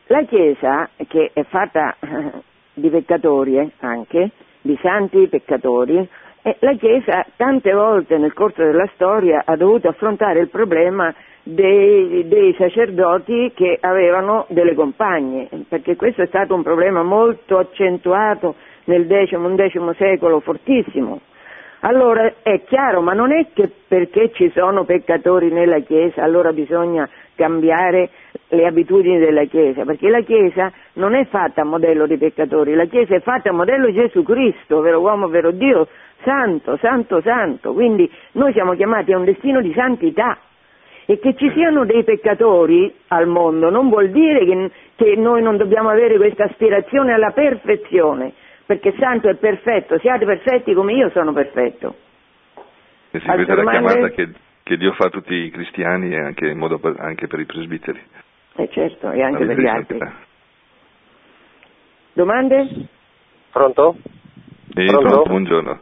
la 0.09 0.25
Chiesa 0.25 0.91
che 1.09 1.31
è 1.33 1.45
fatta 1.45 1.97
di 2.75 2.91
peccatori 2.91 3.57
eh, 3.59 3.71
anche, 3.81 4.31
di 4.63 4.79
santi 4.81 5.29
peccatori, 5.29 6.09
e 6.45 6.57
la 6.61 6.75
Chiesa 6.75 7.25
tante 7.37 7.73
volte 7.73 8.19
nel 8.19 8.33
corso 8.33 8.63
della 8.63 8.89
storia 8.95 9.43
ha 9.45 9.55
dovuto 9.57 9.89
affrontare 9.89 10.41
il 10.41 10.49
problema 10.49 11.15
dei, 11.45 12.27
dei, 12.27 12.55
sacerdoti 12.59 13.53
che 13.55 13.79
avevano 13.81 14.47
delle 14.49 14.75
compagne, 14.75 15.49
perché 15.69 15.95
questo 15.97 16.23
è 16.23 16.27
stato 16.27 16.55
un 16.55 16.63
problema 16.63 17.03
molto 17.03 17.59
accentuato 17.59 18.57
nel 18.85 19.07
X-XI 19.07 19.95
secolo 19.97 20.41
fortissimo. 20.41 21.21
Allora 21.81 22.33
è 22.43 22.63
chiaro, 22.65 23.01
ma 23.01 23.13
non 23.13 23.33
è 23.33 23.49
che 23.53 23.69
perché 23.89 24.31
ci 24.33 24.51
sono 24.55 24.85
peccatori 24.85 25.51
nella 25.51 25.81
Chiesa 25.81 26.23
allora 26.23 26.53
bisogna 26.53 27.09
cambiare 27.35 28.11
le 28.49 28.67
abitudini 28.67 29.19
della 29.19 29.45
Chiesa, 29.45 29.85
perché 29.85 30.09
la 30.09 30.21
Chiesa 30.21 30.73
non 30.95 31.15
è 31.15 31.25
fatta 31.27 31.63
a 31.63 31.65
modello 31.65 32.07
di 32.07 32.19
peccatori, 32.19 32.75
la 32.75 32.85
Chiesa 32.85 33.15
è 33.15 33.21
fatta 33.21 33.51
a 33.51 33.53
modello 33.53 33.87
di 33.87 33.95
Gesù 33.95 34.23
Cristo, 34.23 34.81
vero 34.81 35.01
uomo, 35.01 35.29
vero 35.29 35.51
Dio, 35.51 35.89
santo, 36.23 36.77
santo, 36.77 37.21
santo, 37.23 37.73
quindi 37.73 38.11
noi 38.33 38.53
siamo 38.53 38.75
chiamati 38.75 39.13
a 39.13 39.19
un 39.19 39.25
destino 39.25 39.61
di 39.61 39.73
santità 39.75 40.39
e 41.07 41.19
che 41.19 41.35
ci 41.35 41.51
siano 41.53 41.85
dei 41.85 42.05
peccatori 42.05 42.93
al 43.09 43.27
mondo 43.27 43.71
non 43.71 43.89
vuol 43.89 44.11
dire 44.11 44.45
che, 44.45 44.71
che 44.97 45.17
noi 45.17 45.43
non 45.43 45.57
dobbiamo 45.57 45.89
avere 45.89 46.17
questa 46.17 46.45
aspirazione 46.45 47.13
alla 47.13 47.31
perfezione, 47.31 48.33
perché 48.65 48.95
santo 48.99 49.29
è 49.29 49.35
perfetto, 49.35 49.99
siate 49.99 50.25
perfetti 50.25 50.75
come 50.75 50.93
io 50.93 51.11
sono 51.11 51.33
perfetto. 51.33 51.95
E 53.11 53.21
questa 53.21 53.35
è 53.35 53.55
la 53.57 53.71
chiamata 53.71 54.09
che, 54.11 54.29
che, 54.63 54.77
Dio 54.77 54.93
fa 54.93 55.07
a 55.07 55.11
tutti 55.11 55.35
i 55.35 55.51
cristiani 55.51 56.13
e 56.13 56.19
anche, 56.19 56.55
per, 56.81 56.95
anche 56.99 57.27
per 57.27 57.41
i 57.41 57.47
presbiteri. 57.47 58.01
Eh 58.57 58.69
certo, 58.71 59.11
e 59.11 59.23
anche 59.23 59.45
per 59.45 59.59
gli 59.59 59.67
altri. 59.67 59.99
Domande? 62.13 62.89
Pronto? 63.51 63.97
Sì, 64.75 64.85
pronto? 64.85 65.09
pronto 65.09 65.29
buongiorno. 65.29 65.81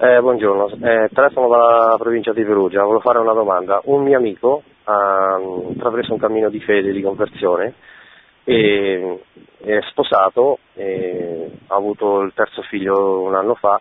Eh, 0.00 0.20
buongiorno, 0.20 0.68
eh, 0.86 1.08
telefono 1.12 1.48
dalla 1.48 1.96
provincia 1.98 2.32
di 2.32 2.44
Perugia, 2.44 2.82
volevo 2.82 3.00
fare 3.00 3.18
una 3.18 3.32
domanda. 3.32 3.80
Un 3.84 4.04
mio 4.04 4.16
amico 4.16 4.62
ha 4.84 5.38
intrapreso 5.40 6.12
un 6.12 6.20
cammino 6.20 6.50
di 6.50 6.60
fede, 6.60 6.92
di 6.92 7.02
conversione, 7.02 7.74
e 8.44 9.22
è 9.58 9.78
sposato, 9.90 10.60
e 10.74 11.50
ha 11.66 11.74
avuto 11.74 12.20
il 12.20 12.32
terzo 12.32 12.62
figlio 12.62 13.22
un 13.22 13.34
anno 13.34 13.54
fa, 13.56 13.80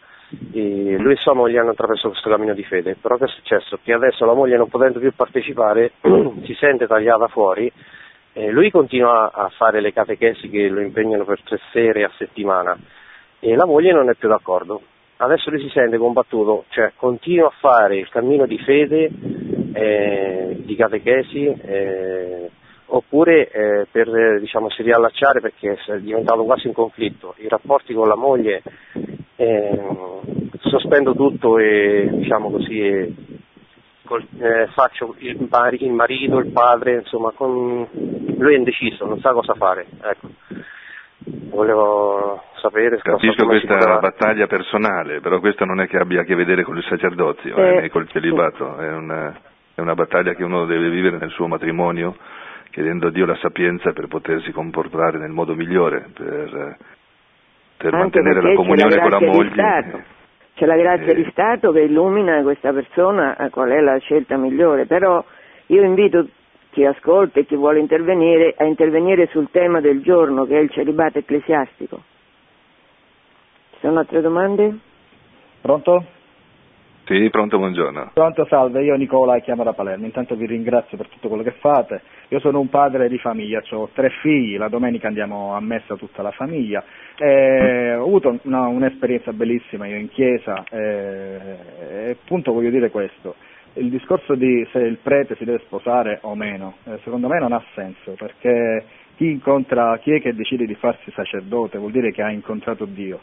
e 0.51 0.97
lui 0.97 1.13
e 1.13 1.17
sua 1.17 1.33
moglie 1.33 1.59
hanno 1.59 1.69
intrapreso 1.69 2.09
questo 2.09 2.29
cammino 2.29 2.53
di 2.53 2.63
fede, 2.63 2.95
però 2.99 3.17
che 3.17 3.25
è 3.25 3.29
successo? 3.29 3.79
Che 3.81 3.93
adesso 3.93 4.25
la 4.25 4.33
moglie 4.33 4.57
non 4.57 4.67
potendo 4.67 4.99
più 4.99 5.13
partecipare 5.13 5.93
si 6.43 6.53
sente 6.59 6.87
tagliata 6.87 7.27
fuori, 7.27 7.71
e 8.33 8.51
lui 8.51 8.69
continua 8.69 9.31
a 9.33 9.49
fare 9.49 9.81
le 9.81 9.91
catechesi 9.91 10.49
che 10.49 10.67
lo 10.67 10.79
impegnano 10.81 11.25
per 11.25 11.41
tre 11.41 11.59
sere 11.71 12.03
a 12.03 12.11
settimana 12.17 12.77
e 13.39 13.55
la 13.55 13.65
moglie 13.65 13.91
non 13.91 14.09
è 14.09 14.15
più 14.15 14.27
d'accordo. 14.29 14.81
Adesso 15.17 15.49
lui 15.49 15.61
si 15.61 15.69
sente 15.69 15.97
combattuto, 15.97 16.65
cioè 16.69 16.91
continua 16.95 17.47
a 17.47 17.53
fare 17.59 17.97
il 17.97 18.07
cammino 18.09 18.45
di 18.45 18.59
fede, 18.59 19.09
eh, 19.73 20.57
di 20.59 20.75
catechesi, 20.75 21.45
eh, 21.45 22.51
oppure 22.87 23.49
eh, 23.49 23.87
per 23.91 24.39
diciamo, 24.39 24.69
si 24.69 24.81
riallacciare 24.81 25.41
perché 25.41 25.77
è 25.85 25.99
diventato 25.99 26.43
quasi 26.43 26.67
un 26.67 26.73
conflitto, 26.73 27.35
i 27.37 27.47
rapporti 27.47 27.93
con 27.93 28.07
la 28.07 28.15
moglie, 28.15 28.61
eh, 29.35 29.79
sospendo 30.61 31.13
tutto 31.13 31.57
e 31.57 32.07
diciamo 32.11 32.49
così, 32.49 32.79
e, 32.79 33.13
col, 34.05 34.25
eh, 34.39 34.67
faccio 34.73 35.15
il, 35.19 35.47
il, 35.79 35.91
marito, 35.91 36.37
il 36.37 36.51
padre, 36.51 36.95
insomma, 36.95 37.31
con, 37.31 37.87
lui 38.37 38.53
è 38.53 38.57
indeciso, 38.57 39.05
non 39.05 39.19
sa 39.19 39.31
cosa 39.31 39.53
fare. 39.53 39.85
Ecco. 40.01 40.29
Volevo 41.49 42.41
sapere. 42.61 42.97
Capisco 42.99 43.45
questa 43.45 43.99
battaglia 43.99 44.47
personale, 44.47 45.19
però 45.19 45.39
questo 45.39 45.65
non 45.65 45.81
è 45.81 45.87
che 45.87 45.97
abbia 45.97 46.21
a 46.21 46.23
che 46.23 46.35
vedere 46.35 46.63
con 46.63 46.77
il 46.77 46.85
sacerdozio 46.87 47.55
eh, 47.57 47.81
né 47.81 47.89
col 47.89 48.07
celibato, 48.07 48.77
è 48.77 48.89
una, 48.93 49.35
è 49.75 49.81
una 49.81 49.93
battaglia 49.93 50.33
che 50.33 50.43
uno 50.43 50.65
deve 50.65 50.89
vivere 50.89 51.17
nel 51.17 51.31
suo 51.31 51.47
matrimonio 51.47 52.15
chiedendo 52.71 53.07
a 53.07 53.11
Dio 53.11 53.25
la 53.25 53.35
sapienza 53.37 53.91
per 53.93 54.07
potersi 54.07 54.51
comportare 54.51 55.17
nel 55.17 55.31
modo 55.31 55.55
migliore, 55.55 56.09
per, 56.13 56.77
per 57.77 57.93
mantenere 57.93 58.41
la 58.41 58.53
comunione 58.53 58.95
la 58.95 59.01
con 59.01 59.09
la 59.11 59.19
moglie. 59.19 60.05
C'è 60.55 60.65
la 60.65 60.75
grazia 60.75 61.11
eh. 61.11 61.15
di 61.15 61.27
Stato 61.31 61.71
che 61.71 61.81
illumina 61.81 62.41
questa 62.41 62.73
persona 62.73 63.35
a 63.37 63.49
qual 63.49 63.69
è 63.69 63.79
la 63.79 63.97
scelta 63.97 64.37
migliore, 64.37 64.85
però 64.85 65.23
io 65.67 65.83
invito 65.83 66.27
chi 66.71 66.83
ascolta 66.83 67.39
e 67.39 67.45
chi 67.45 67.55
vuole 67.55 67.79
intervenire 67.79 68.53
a 68.57 68.65
intervenire 68.65 69.27
sul 69.27 69.49
tema 69.51 69.81
del 69.81 70.01
giorno 70.01 70.45
che 70.45 70.57
è 70.57 70.61
il 70.61 70.71
celibato 70.71 71.19
ecclesiastico. 71.19 72.01
Ci 73.71 73.77
sono 73.81 73.99
altre 73.99 74.21
domande? 74.21 74.77
Pronto? 75.61 76.05
Sì, 77.07 77.29
pronto, 77.29 77.57
buongiorno. 77.57 78.11
Pronto, 78.13 78.45
salve, 78.49 78.83
io 78.83 78.93
Nicola 78.95 79.39
chiamo 79.39 79.63
da 79.63 79.71
Palermo, 79.71 80.03
intanto 80.03 80.35
vi 80.35 80.45
ringrazio 80.45 80.97
per 80.97 81.07
tutto 81.07 81.29
quello 81.29 81.41
che 81.41 81.53
fate. 81.53 82.01
Io 82.27 82.41
sono 82.41 82.59
un 82.59 82.67
padre 82.67 83.07
di 83.07 83.17
famiglia, 83.17 83.63
ho 83.71 83.87
tre 83.93 84.09
figli, 84.21 84.57
la 84.57 84.67
domenica 84.67 85.07
andiamo 85.07 85.55
a 85.55 85.61
messa 85.61 85.95
tutta 85.95 86.21
la 86.21 86.31
famiglia. 86.31 86.83
Eh, 87.17 87.95
ho 87.95 88.03
avuto 88.03 88.37
una, 88.41 88.67
un'esperienza 88.67 89.31
bellissima 89.31 89.87
io 89.87 89.95
in 89.95 90.09
chiesa 90.09 90.65
e 90.69 92.17
appunto 92.21 92.51
voglio 92.51 92.71
dire 92.71 92.91
questo. 92.91 93.35
Il 93.75 93.89
discorso 93.89 94.35
di 94.35 94.67
se 94.73 94.79
il 94.79 94.97
prete 95.01 95.37
si 95.37 95.45
deve 95.45 95.59
sposare 95.59 96.19
o 96.23 96.35
meno, 96.35 96.75
eh, 96.83 96.99
secondo 97.05 97.29
me 97.29 97.39
non 97.39 97.53
ha 97.53 97.63
senso, 97.73 98.15
perché 98.17 98.83
chi 99.15 99.29
incontra, 99.29 99.97
chi 99.99 100.11
è 100.11 100.19
che 100.19 100.35
decide 100.35 100.65
di 100.65 100.75
farsi 100.75 101.09
sacerdote 101.11 101.77
vuol 101.77 101.91
dire 101.91 102.11
che 102.11 102.21
ha 102.21 102.31
incontrato 102.31 102.83
Dio. 102.83 103.21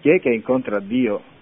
Chi 0.00 0.10
è 0.10 0.20
che 0.20 0.28
incontra 0.28 0.78
Dio 0.78 1.32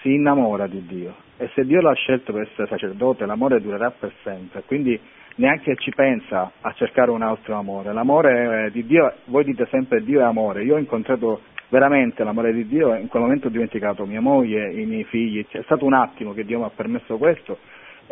si 0.00 0.14
innamora 0.14 0.66
di 0.66 0.84
Dio. 0.86 1.14
E 1.36 1.50
se 1.54 1.64
Dio 1.64 1.80
l'ha 1.80 1.94
scelto 1.94 2.32
per 2.32 2.42
essere 2.42 2.68
sacerdote 2.68 3.24
l'amore 3.24 3.60
durerà 3.60 3.90
per 3.90 4.12
sempre, 4.22 4.62
quindi 4.66 4.98
neanche 5.36 5.74
ci 5.76 5.90
pensa 5.90 6.52
a 6.60 6.72
cercare 6.72 7.10
un 7.10 7.22
altro 7.22 7.54
amore. 7.54 7.92
L'amore 7.92 8.70
di 8.72 8.84
Dio, 8.84 9.12
voi 9.26 9.44
dite 9.44 9.66
sempre 9.70 10.02
Dio 10.02 10.20
è 10.20 10.24
amore, 10.24 10.64
io 10.64 10.74
ho 10.74 10.78
incontrato 10.78 11.40
veramente 11.70 12.24
l'amore 12.24 12.52
di 12.52 12.66
Dio 12.66 12.92
e 12.94 13.00
in 13.00 13.08
quel 13.08 13.22
momento 13.22 13.46
ho 13.46 13.50
dimenticato 13.50 14.04
mia 14.04 14.20
moglie, 14.20 14.72
i 14.72 14.84
miei 14.84 15.04
figli, 15.04 15.44
è 15.48 15.62
stato 15.62 15.84
un 15.84 15.94
attimo 15.94 16.34
che 16.34 16.44
Dio 16.44 16.58
mi 16.58 16.64
ha 16.64 16.70
permesso 16.74 17.16
questo. 17.16 17.58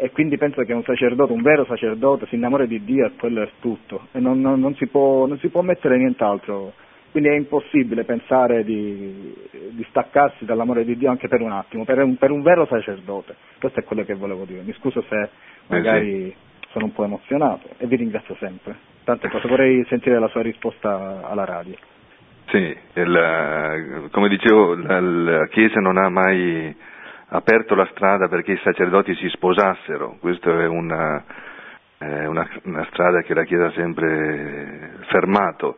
E 0.01 0.13
quindi 0.13 0.39
penso 0.39 0.63
che 0.63 0.73
un 0.73 0.85
sacerdote, 0.85 1.33
un 1.33 1.43
vero 1.43 1.65
sacerdote, 1.65 2.27
si 2.27 2.37
innamora 2.37 2.67
di 2.67 2.85
Dio 2.85 3.05
e 3.05 3.13
quello 3.19 3.43
è 3.43 3.51
tutto. 3.61 4.07
E 4.13 4.21
non, 4.21 4.41
non, 4.41 4.61
non, 4.61 4.77
si, 4.77 4.87
può, 4.87 5.27
non 5.27 5.39
si 5.39 5.49
può 5.49 5.61
mettere 5.63 5.99
nient'altro 5.99 6.73
quindi 7.11 7.31
è 7.31 7.35
impossibile 7.35 8.05
pensare 8.05 8.65
di, 8.65 9.35
di, 9.71 9.87
staccarsi 9.89 10.45
dall'amore 10.45 10.85
di 10.85 10.97
Dio 10.97 11.11
anche 11.11 11.29
per 11.29 11.41
un 11.41 11.53
attimo, 11.53 11.85
per 11.85 12.03
un, 12.03 12.17
per 12.17 12.31
un, 12.31 12.43
vero 12.43 12.67
sacerdote. 12.67 13.35
Questo 13.59 13.81
è 13.81 13.85
quello 13.85 14.05
che 14.05 14.15
volevo 14.15 14.45
dire. 14.45 14.63
Mi 14.63 14.75
scuso 14.75 15.03
se 15.09 15.29
magari 15.69 16.29
eh 16.29 16.35
sì. 16.61 16.69
sono 16.71 16.85
un 16.87 16.93
po' 16.93 17.05
emozionato 17.05 17.69
e 17.79 17.87
vi 17.87 17.97
ringrazio 17.97 18.37
sempre. 18.37 18.77
Tante 19.05 19.29
cose, 19.31 19.49
vorrei 19.49 19.85
sentire 19.89 20.19
la 20.19 20.29
sua 20.29 20.43
risposta 20.43 21.27
alla 21.27 21.45
radio. 21.45 21.75
Sì, 22.49 22.77
il, 22.95 24.09
come 24.11 24.29
dicevo, 24.29 24.75
la, 24.75 25.01
la 25.01 25.47
Chiesa 25.49 25.81
non 25.81 25.97
ha 25.97 26.09
mai 26.09 26.75
aperto 27.29 27.75
la 27.75 27.89
strada 27.93 28.29
perché 28.29 28.53
i 28.53 28.61
sacerdoti 28.63 29.15
si 29.17 29.29
sposassero, 29.29 30.17
questa 30.19 30.51
è 30.51 30.67
una, 30.67 31.23
una, 31.99 32.49
una 32.65 32.87
strada 32.91 33.21
che 33.21 33.35
la 33.35 33.45
Chiesa 33.45 33.67
ha 33.67 33.73
sempre 33.73 34.93
fermato 35.09 35.77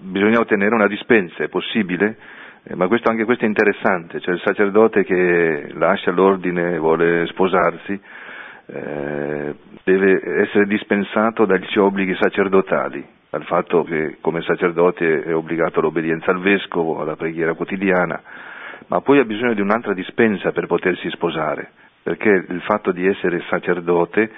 bisogna 0.00 0.40
ottenere 0.40 0.74
una 0.74 0.86
dispensa, 0.86 1.44
è 1.44 1.48
possibile, 1.48 2.16
eh, 2.64 2.74
ma 2.74 2.86
questo, 2.86 3.08
anche 3.10 3.24
questo 3.24 3.44
è 3.44 3.48
interessante, 3.48 4.20
cioè 4.20 4.34
il 4.34 4.42
sacerdote 4.44 5.04
che 5.04 5.70
lascia 5.74 6.10
l'ordine 6.10 6.74
e 6.74 6.78
vuole 6.78 7.26
sposarsi 7.26 8.00
eh, 8.70 9.54
deve 9.82 10.20
essere 10.42 10.66
dispensato 10.66 11.46
dagli 11.46 11.78
obblighi 11.78 12.14
sacerdotali, 12.20 13.04
dal 13.30 13.44
fatto 13.44 13.82
che 13.84 14.18
come 14.20 14.42
sacerdote 14.42 15.22
è 15.22 15.34
obbligato 15.34 15.80
all'obbedienza 15.80 16.30
al 16.30 16.40
vescovo, 16.40 17.00
alla 17.00 17.16
preghiera 17.16 17.54
quotidiana, 17.54 18.20
ma 18.88 19.00
poi 19.00 19.18
ha 19.18 19.24
bisogno 19.24 19.54
di 19.54 19.60
un'altra 19.62 19.94
dispensa 19.94 20.52
per 20.52 20.66
potersi 20.66 21.08
sposare, 21.10 21.70
perché 22.02 22.28
il 22.28 22.60
fatto 22.62 22.92
di 22.92 23.06
essere 23.06 23.42
sacerdote 23.48 24.30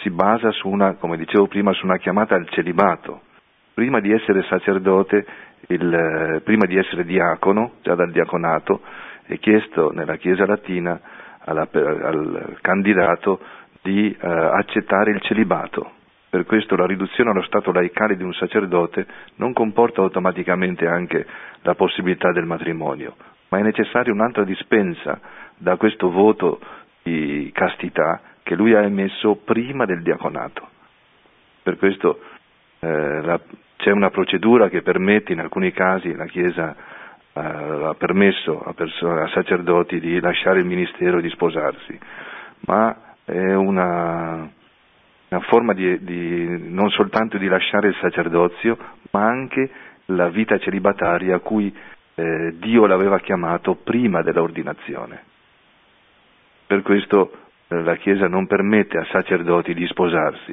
si 0.00 0.10
basa 0.10 0.50
su 0.52 0.68
una, 0.68 0.94
come 0.94 1.16
dicevo 1.16 1.46
prima, 1.46 1.72
su 1.72 1.84
una 1.84 1.98
chiamata 1.98 2.34
al 2.36 2.48
celibato, 2.50 3.22
prima 3.74 4.00
di 4.00 4.12
essere 4.12 4.42
sacerdote, 4.44 5.24
il, 5.68 5.92
eh, 5.94 6.40
prima 6.40 6.66
di 6.66 6.76
essere 6.76 7.04
diacono, 7.04 7.72
già 7.82 7.94
dal 7.94 8.10
diaconato, 8.10 8.80
è 9.24 9.38
chiesto 9.38 9.90
nella 9.92 10.16
Chiesa 10.16 10.46
latina 10.46 11.00
alla, 11.44 11.68
al 11.72 12.58
candidato 12.60 13.40
di 13.82 14.16
uh, 14.20 14.26
accettare 14.26 15.10
il 15.10 15.20
celibato. 15.22 15.92
Per 16.30 16.44
questo 16.46 16.76
la 16.76 16.86
riduzione 16.86 17.30
allo 17.30 17.42
stato 17.42 17.72
laicale 17.72 18.16
di 18.16 18.22
un 18.22 18.32
sacerdote 18.32 19.06
non 19.36 19.52
comporta 19.52 20.00
automaticamente 20.00 20.86
anche 20.86 21.26
la 21.62 21.74
possibilità 21.74 22.32
del 22.32 22.46
matrimonio, 22.46 23.16
ma 23.48 23.58
è 23.58 23.62
necessaria 23.62 24.12
un'altra 24.12 24.44
dispensa 24.44 25.20
da 25.58 25.76
questo 25.76 26.10
voto 26.10 26.60
di 27.02 27.50
castità 27.52 28.20
che 28.42 28.54
lui 28.54 28.74
ha 28.74 28.82
emesso 28.82 29.36
prima 29.44 29.84
del 29.84 30.02
diaconato. 30.02 30.68
Per 31.62 31.76
questo 31.76 32.20
eh, 32.84 33.20
la, 33.22 33.40
c'è 33.76 33.90
una 33.92 34.10
procedura 34.10 34.68
che 34.68 34.82
permette 34.82 35.32
in 35.32 35.38
alcuni 35.38 35.70
casi, 35.72 36.14
la 36.16 36.26
Chiesa 36.26 36.74
eh, 37.32 37.40
ha 37.40 37.94
permesso 37.96 38.60
a, 38.60 38.72
persone, 38.72 39.22
a, 39.22 39.28
sacerdoti 39.28 40.00
di 40.00 40.18
lasciare 40.20 40.58
il 40.58 40.66
ministero 40.66 41.18
e 41.18 41.22
di 41.22 41.30
sposarsi, 41.30 41.96
ma 42.66 43.14
è 43.24 43.54
una, 43.54 44.48
una 45.28 45.40
forma 45.42 45.74
di, 45.74 46.02
di, 46.02 46.70
non 46.72 46.90
soltanto 46.90 47.38
di 47.38 47.46
lasciare 47.46 47.86
il 47.88 47.96
sacerdozio, 48.00 48.76
ma 49.12 49.26
anche 49.28 49.70
la 50.06 50.28
vita 50.28 50.58
celibataria 50.58 51.36
a 51.36 51.40
cui 51.40 51.72
eh, 52.16 52.54
Dio 52.58 52.86
l'aveva 52.86 53.20
chiamato 53.20 53.76
prima 53.76 54.22
dell'ordinazione. 54.22 55.22
Per 56.66 56.82
questo 56.82 57.30
eh, 57.68 57.80
la 57.80 57.94
Chiesa 57.94 58.26
non 58.26 58.48
permette 58.48 58.98
a 58.98 59.04
sacerdoti 59.04 59.72
di 59.72 59.86
sposarsi, 59.86 60.52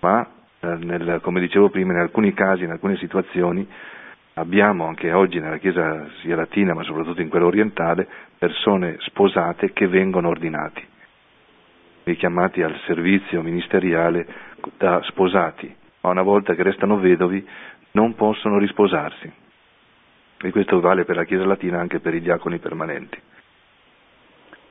ma 0.00 0.24
nel, 0.60 1.20
come 1.22 1.40
dicevo 1.40 1.68
prima, 1.68 1.92
in 1.92 1.98
alcuni 1.98 2.34
casi, 2.34 2.64
in 2.64 2.70
alcune 2.70 2.96
situazioni, 2.96 3.66
abbiamo 4.34 4.86
anche 4.86 5.12
oggi 5.12 5.40
nella 5.40 5.58
Chiesa 5.58 6.06
sia 6.20 6.36
latina 6.36 6.74
ma 6.74 6.82
soprattutto 6.84 7.20
in 7.20 7.28
quella 7.28 7.46
orientale 7.46 8.06
persone 8.38 8.96
sposate 9.00 9.72
che 9.72 9.86
vengono 9.88 10.28
ordinati, 10.28 10.84
richiamati 12.04 12.62
al 12.62 12.78
servizio 12.86 13.42
ministeriale 13.42 14.26
da 14.76 15.00
sposati, 15.04 15.74
ma 16.00 16.10
una 16.10 16.22
volta 16.22 16.54
che 16.54 16.62
restano 16.62 16.98
vedovi 16.98 17.46
non 17.92 18.14
possono 18.14 18.58
risposarsi. 18.58 19.32
E 20.40 20.50
questo 20.50 20.78
vale 20.80 21.04
per 21.04 21.16
la 21.16 21.24
Chiesa 21.24 21.44
latina 21.44 21.80
anche 21.80 21.98
per 21.98 22.14
i 22.14 22.20
diaconi 22.20 22.58
permanenti. 22.58 23.20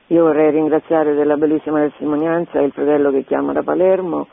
Io 0.06 0.22
vorrei 0.22 0.50
ringraziare 0.50 1.12
della 1.14 1.36
bellissima 1.36 1.80
testimonianza 1.80 2.58
il 2.60 2.72
fratello 2.72 3.10
che 3.10 3.24
chiama 3.24 3.52
da 3.52 3.62
Palermo 3.62 4.28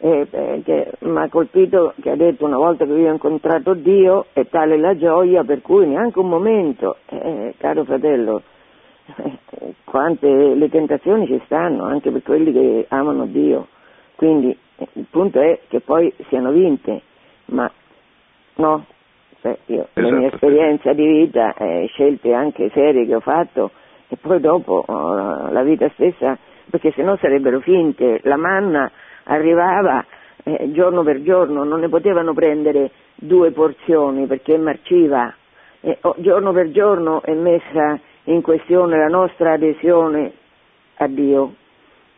eh, 0.00 0.62
che 0.64 0.92
mi 1.00 1.18
ha 1.18 1.28
colpito 1.28 1.92
che 2.00 2.10
ha 2.10 2.16
detto 2.16 2.46
una 2.46 2.56
volta 2.56 2.86
che 2.86 2.92
io 2.92 3.08
ho 3.08 3.12
incontrato 3.12 3.74
Dio 3.74 4.26
è 4.32 4.46
tale 4.46 4.78
la 4.78 4.96
gioia 4.96 5.44
per 5.44 5.60
cui 5.60 5.86
neanche 5.86 6.18
un 6.18 6.28
momento, 6.28 6.96
eh, 7.06 7.54
caro 7.58 7.84
fratello, 7.84 8.42
eh, 9.16 9.38
quante 9.84 10.26
le 10.54 10.68
tentazioni 10.70 11.26
ci 11.26 11.40
stanno 11.44 11.84
anche 11.84 12.10
per 12.10 12.22
quelli 12.22 12.52
che 12.52 12.86
amano 12.88 13.26
Dio, 13.26 13.68
quindi 14.16 14.56
eh, 14.76 14.88
il 14.94 15.06
punto 15.10 15.38
è 15.38 15.60
che 15.68 15.80
poi 15.80 16.12
siano 16.28 16.50
vinte, 16.50 17.02
ma 17.46 17.70
no, 18.56 18.86
cioè 19.42 19.56
io, 19.66 19.88
esatto. 19.92 20.00
la 20.00 20.10
mia 20.16 20.28
esperienza 20.28 20.92
di 20.94 21.06
vita, 21.06 21.54
eh, 21.54 21.86
scelte 21.92 22.32
anche 22.32 22.70
serie 22.70 23.04
che 23.04 23.14
ho 23.14 23.20
fatto 23.20 23.70
e 24.08 24.16
poi 24.16 24.40
dopo 24.40 24.82
oh, 24.86 25.50
la 25.50 25.62
vita 25.62 25.90
stessa, 25.90 26.38
perché 26.70 26.90
se 26.92 27.02
no 27.02 27.16
sarebbero 27.16 27.60
finte, 27.60 28.20
la 28.24 28.36
manna 28.36 28.90
arrivava 29.30 30.04
eh, 30.44 30.70
giorno 30.72 31.02
per 31.02 31.22
giorno, 31.22 31.64
non 31.64 31.80
ne 31.80 31.88
potevano 31.88 32.34
prendere 32.34 32.90
due 33.14 33.50
porzioni 33.52 34.26
perché 34.26 34.56
marciva. 34.58 35.32
Eh, 35.80 35.98
oh, 36.02 36.14
giorno 36.18 36.52
per 36.52 36.70
giorno 36.70 37.22
è 37.22 37.32
messa 37.32 37.98
in 38.24 38.42
questione 38.42 38.98
la 38.98 39.08
nostra 39.08 39.52
adesione 39.52 40.32
a 40.96 41.06
Dio. 41.06 41.54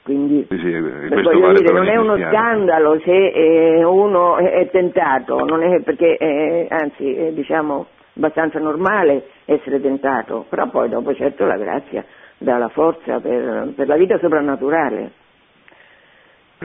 Quindi 0.02 0.46
sì, 0.50 0.58
sì, 0.58 0.80
voglio 0.80 1.52
dire, 1.60 1.72
non 1.72 1.86
è 1.86 1.94
uno 1.96 2.16
scandalo 2.16 2.98
se 3.04 3.28
eh, 3.28 3.84
uno 3.84 4.36
è 4.36 4.68
tentato, 4.70 5.44
non 5.44 5.62
è 5.62 5.80
perché 5.82 6.16
eh, 6.16 6.66
anzi 6.68 7.14
è 7.14 7.30
diciamo 7.30 7.86
abbastanza 8.16 8.58
normale 8.58 9.26
essere 9.44 9.80
tentato, 9.80 10.44
però 10.48 10.68
poi 10.70 10.88
dopo 10.88 11.14
certo 11.14 11.46
la 11.46 11.56
grazia 11.56 12.04
dà 12.36 12.58
la 12.58 12.68
forza 12.68 13.20
per, 13.20 13.72
per 13.76 13.86
la 13.86 13.96
vita 13.96 14.18
soprannaturale. 14.18 15.12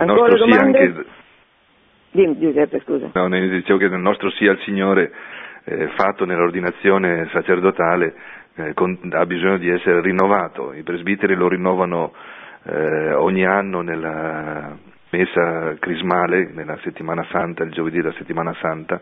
Ancora 0.01 0.29
nostro 0.29 0.45
domande? 0.45 0.79
Sì 0.79 0.85
anche... 0.85 1.05
Dimmi 2.11 2.39
Giuseppe, 2.39 2.79
scusa. 2.79 3.11
No, 3.13 3.29
dicevo 3.29 3.77
che 3.77 3.89
nel 3.89 3.99
nostro 3.99 4.29
sì 4.31 4.47
al 4.47 4.59
Signore 4.59 5.11
eh, 5.65 5.89
fatto 5.95 6.25
nell'ordinazione 6.25 7.27
sacerdotale 7.31 8.15
eh, 8.55 8.73
con, 8.73 8.97
ha 9.11 9.25
bisogno 9.25 9.57
di 9.57 9.69
essere 9.69 10.01
rinnovato. 10.01 10.73
I 10.73 10.83
presbiteri 10.83 11.35
lo 11.35 11.47
rinnovano 11.47 12.13
eh, 12.63 13.13
ogni 13.13 13.45
anno 13.45 13.81
nella 13.81 14.75
messa 15.09 15.75
crismale, 15.79 16.49
nella 16.53 16.77
settimana 16.81 17.25
santa, 17.29 17.63
il 17.63 17.71
giovedì 17.71 17.97
della 17.97 18.13
settimana 18.13 18.55
santa, 18.59 19.01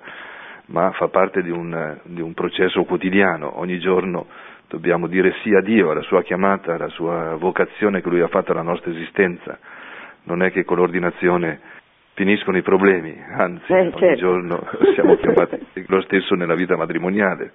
ma 0.68 0.92
fa 0.92 1.08
parte 1.08 1.42
di 1.42 1.52
un, 1.52 1.98
di 2.04 2.22
un 2.22 2.34
processo 2.34 2.84
quotidiano. 2.84 3.60
Ogni 3.60 3.80
giorno 3.80 4.26
dobbiamo 4.68 5.08
dire 5.08 5.36
sì 5.42 5.54
a 5.54 5.62
Dio, 5.62 5.92
alla 5.92 6.02
sua 6.02 6.24
chiamata, 6.24 6.74
alla 6.74 6.90
sua 6.90 7.36
vocazione 7.36 8.02
che 8.02 8.10
Lui 8.10 8.22
ha 8.22 8.28
fatto 8.28 8.52
alla 8.52 8.62
nostra 8.62 8.92
esistenza 8.92 9.58
non 10.26 10.44
è 10.44 10.52
che 10.52 10.64
con 10.64 10.78
l'ordinazione 10.78 11.60
finiscono 12.14 12.58
i 12.58 12.62
problemi, 12.62 13.16
anzi 13.32 13.72
eh, 13.72 13.80
ogni 13.80 13.92
certo. 13.98 14.16
giorno 14.16 14.68
siamo 14.94 15.16
chiamati 15.18 15.58
lo 15.88 16.02
stesso 16.02 16.36
nella 16.36 16.56
vita 16.56 16.78
matrimoniale, 16.78 17.52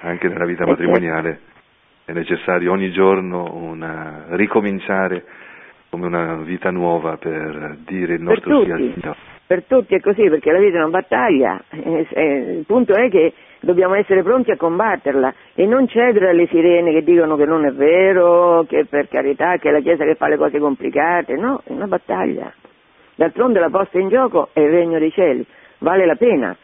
anche 0.00 0.28
nella 0.28 0.44
vita 0.44 0.64
eh, 0.64 0.66
matrimoniale 0.66 1.30
certo. 1.30 2.10
è 2.10 2.12
necessario 2.12 2.72
ogni 2.72 2.90
giorno 2.92 3.54
una, 3.54 4.26
ricominciare 4.30 5.24
come 5.88 6.06
una 6.06 6.36
vita 6.36 6.70
nuova 6.70 7.16
per 7.16 7.78
dire 7.84 8.14
il 8.14 8.22
nostro 8.22 8.64
sì 8.64 8.70
al 8.70 8.78
Signore. 8.78 9.33
Per 9.46 9.64
tutti 9.64 9.94
è 9.94 10.00
così, 10.00 10.28
perché 10.30 10.50
la 10.50 10.58
vita 10.58 10.78
è 10.78 10.80
una 10.80 10.88
battaglia, 10.88 11.62
eh, 11.68 12.06
eh, 12.10 12.52
il 12.58 12.64
punto 12.64 12.94
è 12.94 13.10
che 13.10 13.34
dobbiamo 13.60 13.94
essere 13.94 14.22
pronti 14.22 14.50
a 14.50 14.56
combatterla 14.56 15.34
e 15.54 15.66
non 15.66 15.86
cedere 15.86 16.30
alle 16.30 16.46
sirene 16.46 16.92
che 16.92 17.02
dicono 17.02 17.36
che 17.36 17.44
non 17.44 17.66
è 17.66 17.72
vero, 17.72 18.64
che 18.66 18.86
per 18.86 19.08
carità, 19.08 19.56
che 19.58 19.68
è 19.68 19.72
la 19.72 19.80
Chiesa 19.80 20.04
che 20.04 20.14
fa 20.14 20.28
le 20.28 20.38
cose 20.38 20.58
complicate, 20.58 21.34
no, 21.34 21.60
è 21.64 21.72
una 21.72 21.86
battaglia. 21.86 22.52
D'altronde 23.16 23.60
la 23.60 23.68
posta 23.68 23.98
in 23.98 24.08
gioco 24.08 24.48
è 24.52 24.60
il 24.60 24.70
regno 24.70 24.98
dei 24.98 25.12
cieli, 25.12 25.44
vale 25.78 26.06
la 26.06 26.16
pena 26.16 26.56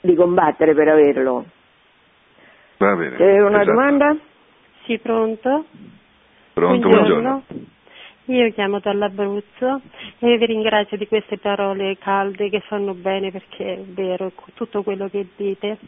di 0.00 0.14
combattere 0.14 0.74
per 0.74 0.88
averlo. 0.88 1.44
Va 2.78 2.94
bene. 2.94 3.16
C'è 3.16 3.40
una 3.40 3.62
esatto. 3.62 3.64
domanda? 3.64 4.16
Sì, 4.84 4.98
pronto? 4.98 5.64
Pronto, 6.52 6.88
buongiorno. 6.88 7.42
buongiorno. 7.46 7.68
Io 8.30 8.48
chiamo 8.52 8.78
dall'Abruzzo 8.78 9.80
e 10.20 10.38
vi 10.38 10.46
ringrazio 10.46 10.96
di 10.96 11.08
queste 11.08 11.38
parole 11.38 11.98
calde 11.98 12.48
che 12.48 12.60
fanno 12.60 12.94
bene 12.94 13.32
perché 13.32 13.74
è 13.74 13.78
vero 13.80 14.30
tutto 14.54 14.84
quello 14.84 15.08
che 15.08 15.26
dite. 15.34 15.78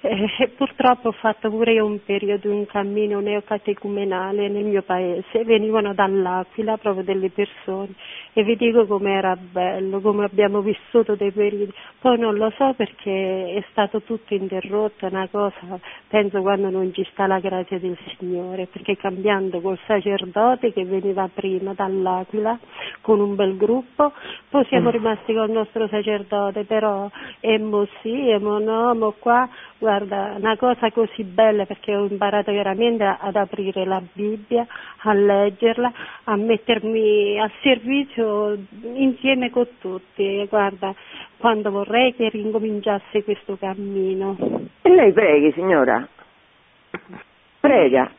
Eh, 0.00 0.48
purtroppo 0.56 1.08
ho 1.08 1.12
fatto 1.12 1.50
pure 1.50 1.74
io 1.74 1.84
un 1.84 2.02
periodo, 2.02 2.50
un 2.50 2.64
cammino 2.64 3.20
neocatecumenale 3.20 4.48
nel 4.48 4.64
mio 4.64 4.80
paese, 4.80 5.44
venivano 5.44 5.92
dall'Aquila 5.92 6.78
proprio 6.78 7.04
delle 7.04 7.28
persone 7.28 7.90
e 8.32 8.42
vi 8.44 8.56
dico 8.56 8.86
com'era 8.86 9.36
bello, 9.36 10.00
come 10.00 10.24
abbiamo 10.24 10.60
vissuto 10.60 11.14
dei 11.14 11.32
periodi, 11.32 11.72
poi 11.98 12.18
non 12.18 12.36
lo 12.36 12.50
so 12.56 12.74
perché 12.74 13.54
è 13.54 13.64
stato 13.70 14.02
tutto 14.02 14.34
interrotto, 14.34 15.06
una 15.06 15.28
cosa, 15.28 15.78
penso 16.08 16.40
quando 16.40 16.70
non 16.70 16.92
ci 16.92 17.06
sta 17.10 17.26
la 17.26 17.40
grazia 17.40 17.78
del 17.78 17.98
Signore, 18.16 18.66
perché 18.66 18.96
cambiando 18.96 19.60
col 19.60 19.78
sacerdote 19.86 20.72
che 20.72 20.84
veniva 20.84 21.28
prima 21.32 21.72
dall'Aquila 21.74 22.58
con 23.00 23.20
un 23.20 23.34
bel 23.34 23.56
gruppo, 23.56 24.12
poi 24.48 24.64
siamo 24.66 24.88
mm. 24.88 24.92
rimasti 24.92 25.34
con 25.34 25.46
il 25.46 25.52
nostro 25.52 25.88
sacerdote, 25.88 26.64
però 26.64 27.10
emmo 27.40 27.86
sì, 28.00 28.28
emmo 28.28 28.58
no, 28.58 28.92
emmo 28.92 29.14
qua, 29.18 29.48
Guarda, 29.80 30.34
una 30.36 30.58
cosa 30.58 30.90
così 30.90 31.24
bella 31.24 31.64
perché 31.64 31.96
ho 31.96 32.04
imparato 32.04 32.52
veramente 32.52 33.02
ad 33.02 33.34
aprire 33.34 33.86
la 33.86 34.02
Bibbia, 34.12 34.66
a 35.04 35.14
leggerla, 35.14 35.90
a 36.24 36.36
mettermi 36.36 37.40
a 37.40 37.50
servizio 37.62 38.19
insieme 38.94 39.50
con 39.50 39.66
tutti. 39.80 40.46
Guarda, 40.48 40.94
quando 41.38 41.70
vorrei 41.70 42.14
che 42.14 42.28
rincominciasse 42.28 43.24
questo 43.24 43.56
cammino. 43.58 44.36
E 44.82 44.90
lei 44.90 45.12
preghi, 45.12 45.52
signora? 45.52 46.06
Prega. 47.60 48.10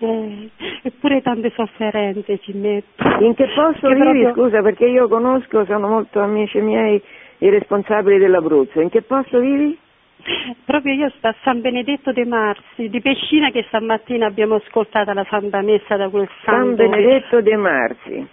Eh, 0.00 0.48
eppure 0.82 1.22
tante 1.22 1.50
sofferenze 1.54 2.38
ci 2.38 2.52
metto. 2.52 3.02
In 3.20 3.34
che 3.34 3.48
posto 3.54 3.88
che 3.88 3.94
vivi, 3.94 4.22
proprio... 4.22 4.32
scusa, 4.32 4.62
perché 4.62 4.86
io 4.86 5.08
conosco, 5.08 5.64
sono 5.64 5.88
molto 5.88 6.20
amici 6.20 6.60
miei, 6.60 7.02
i 7.38 7.48
responsabili 7.48 8.18
dell'Abruzzo. 8.18 8.80
In 8.80 8.90
che 8.90 9.02
posto 9.02 9.40
vivi? 9.40 9.76
Proprio 10.64 10.94
io 10.94 11.10
sto 11.16 11.28
a 11.28 11.34
San 11.42 11.60
Benedetto 11.60 12.12
dei 12.12 12.24
Marsi, 12.26 12.88
di 12.88 13.00
Pescina, 13.00 13.50
che 13.50 13.64
stamattina 13.68 14.26
abbiamo 14.26 14.56
ascoltato 14.56 15.12
la 15.12 15.24
Santa 15.28 15.62
Messa 15.62 15.96
da 15.96 16.08
quel 16.08 16.28
santo. 16.44 16.50
San 16.50 16.74
Benedetto 16.74 17.40
dei 17.40 17.56
Marsi. 17.56 18.28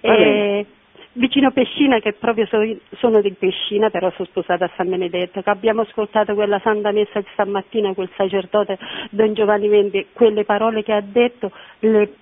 E, 0.00 0.66
vicino 1.12 1.50
Pescina, 1.52 1.98
che 2.00 2.14
proprio 2.14 2.46
so, 2.46 2.58
sono 2.98 3.20
di 3.20 3.32
Pescina, 3.32 3.90
però 3.90 4.10
sono 4.12 4.28
sposata 4.28 4.64
a 4.66 4.70
San 4.76 4.88
Benedetto, 4.88 5.42
che 5.42 5.50
abbiamo 5.50 5.82
ascoltato 5.82 6.34
quella 6.34 6.60
Santa 6.60 6.92
Messa 6.92 7.20
di 7.20 7.26
stamattina, 7.32 7.94
quel 7.94 8.10
sacerdote 8.16 8.78
Don 9.10 9.34
Giovanni 9.34 9.68
Vendi, 9.68 10.06
quelle 10.12 10.44
parole 10.44 10.82
che 10.82 10.92
ha 10.92 11.02
detto 11.02 11.50
le 11.80 12.14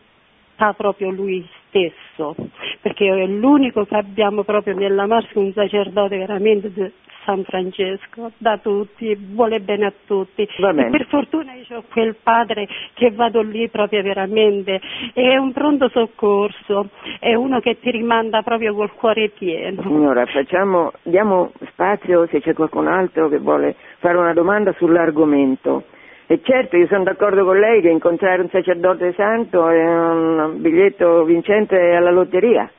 fa 0.58 0.72
proprio 0.72 1.10
lui 1.10 1.48
stesso, 1.68 2.34
perché 2.82 3.06
è 3.06 3.26
l'unico 3.26 3.84
che 3.84 3.96
abbiamo 3.96 4.42
proprio 4.42 4.74
nella 4.74 5.06
Marsi, 5.06 5.38
un 5.38 5.52
sacerdote 5.52 6.18
veramente 6.18 6.92
San 7.24 7.44
Francesco, 7.44 8.32
da 8.38 8.58
tutti, 8.58 9.14
vuole 9.14 9.60
bene 9.60 9.86
a 9.86 9.92
tutti. 10.06 10.42
E 10.42 10.90
per 10.90 11.06
fortuna 11.08 11.52
io 11.52 11.76
ho 11.76 11.84
quel 11.92 12.16
padre 12.20 12.66
che 12.94 13.12
vado 13.12 13.40
lì 13.42 13.68
proprio 13.68 14.02
veramente, 14.02 14.80
è 15.12 15.36
un 15.36 15.52
pronto 15.52 15.88
soccorso, 15.90 16.88
è 17.20 17.34
uno 17.34 17.60
che 17.60 17.78
ti 17.78 17.92
rimanda 17.92 18.42
proprio 18.42 18.74
col 18.74 18.92
cuore 18.94 19.28
pieno. 19.28 19.82
Signora, 19.82 20.26
facciamo, 20.26 20.90
diamo 21.02 21.52
spazio 21.70 22.26
se 22.26 22.40
c'è 22.40 22.52
qualcun 22.52 22.88
altro 22.88 23.28
che 23.28 23.38
vuole 23.38 23.76
fare 23.98 24.16
una 24.16 24.32
domanda 24.32 24.72
sull'argomento. 24.72 25.84
E 26.30 26.42
certo, 26.42 26.76
io 26.76 26.86
sono 26.88 27.04
d'accordo 27.04 27.42
con 27.42 27.58
lei 27.58 27.80
che 27.80 27.88
incontrare 27.88 28.42
un 28.42 28.50
sacerdote 28.50 29.14
santo 29.14 29.66
è 29.70 29.82
un 29.82 30.60
biglietto 30.60 31.24
vincente 31.24 31.94
alla 31.94 32.10
lotteria. 32.10 32.70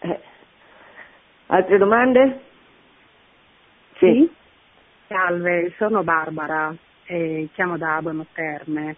Eh. 0.00 0.20
Altre 1.46 1.78
domande? 1.78 2.40
Sì. 3.98 4.28
Salve, 5.06 5.72
sono 5.76 6.02
Barbara, 6.02 6.74
e 7.04 7.48
chiamo 7.52 7.78
da 7.78 8.00
Buono 8.02 8.26
Terme 8.32 8.96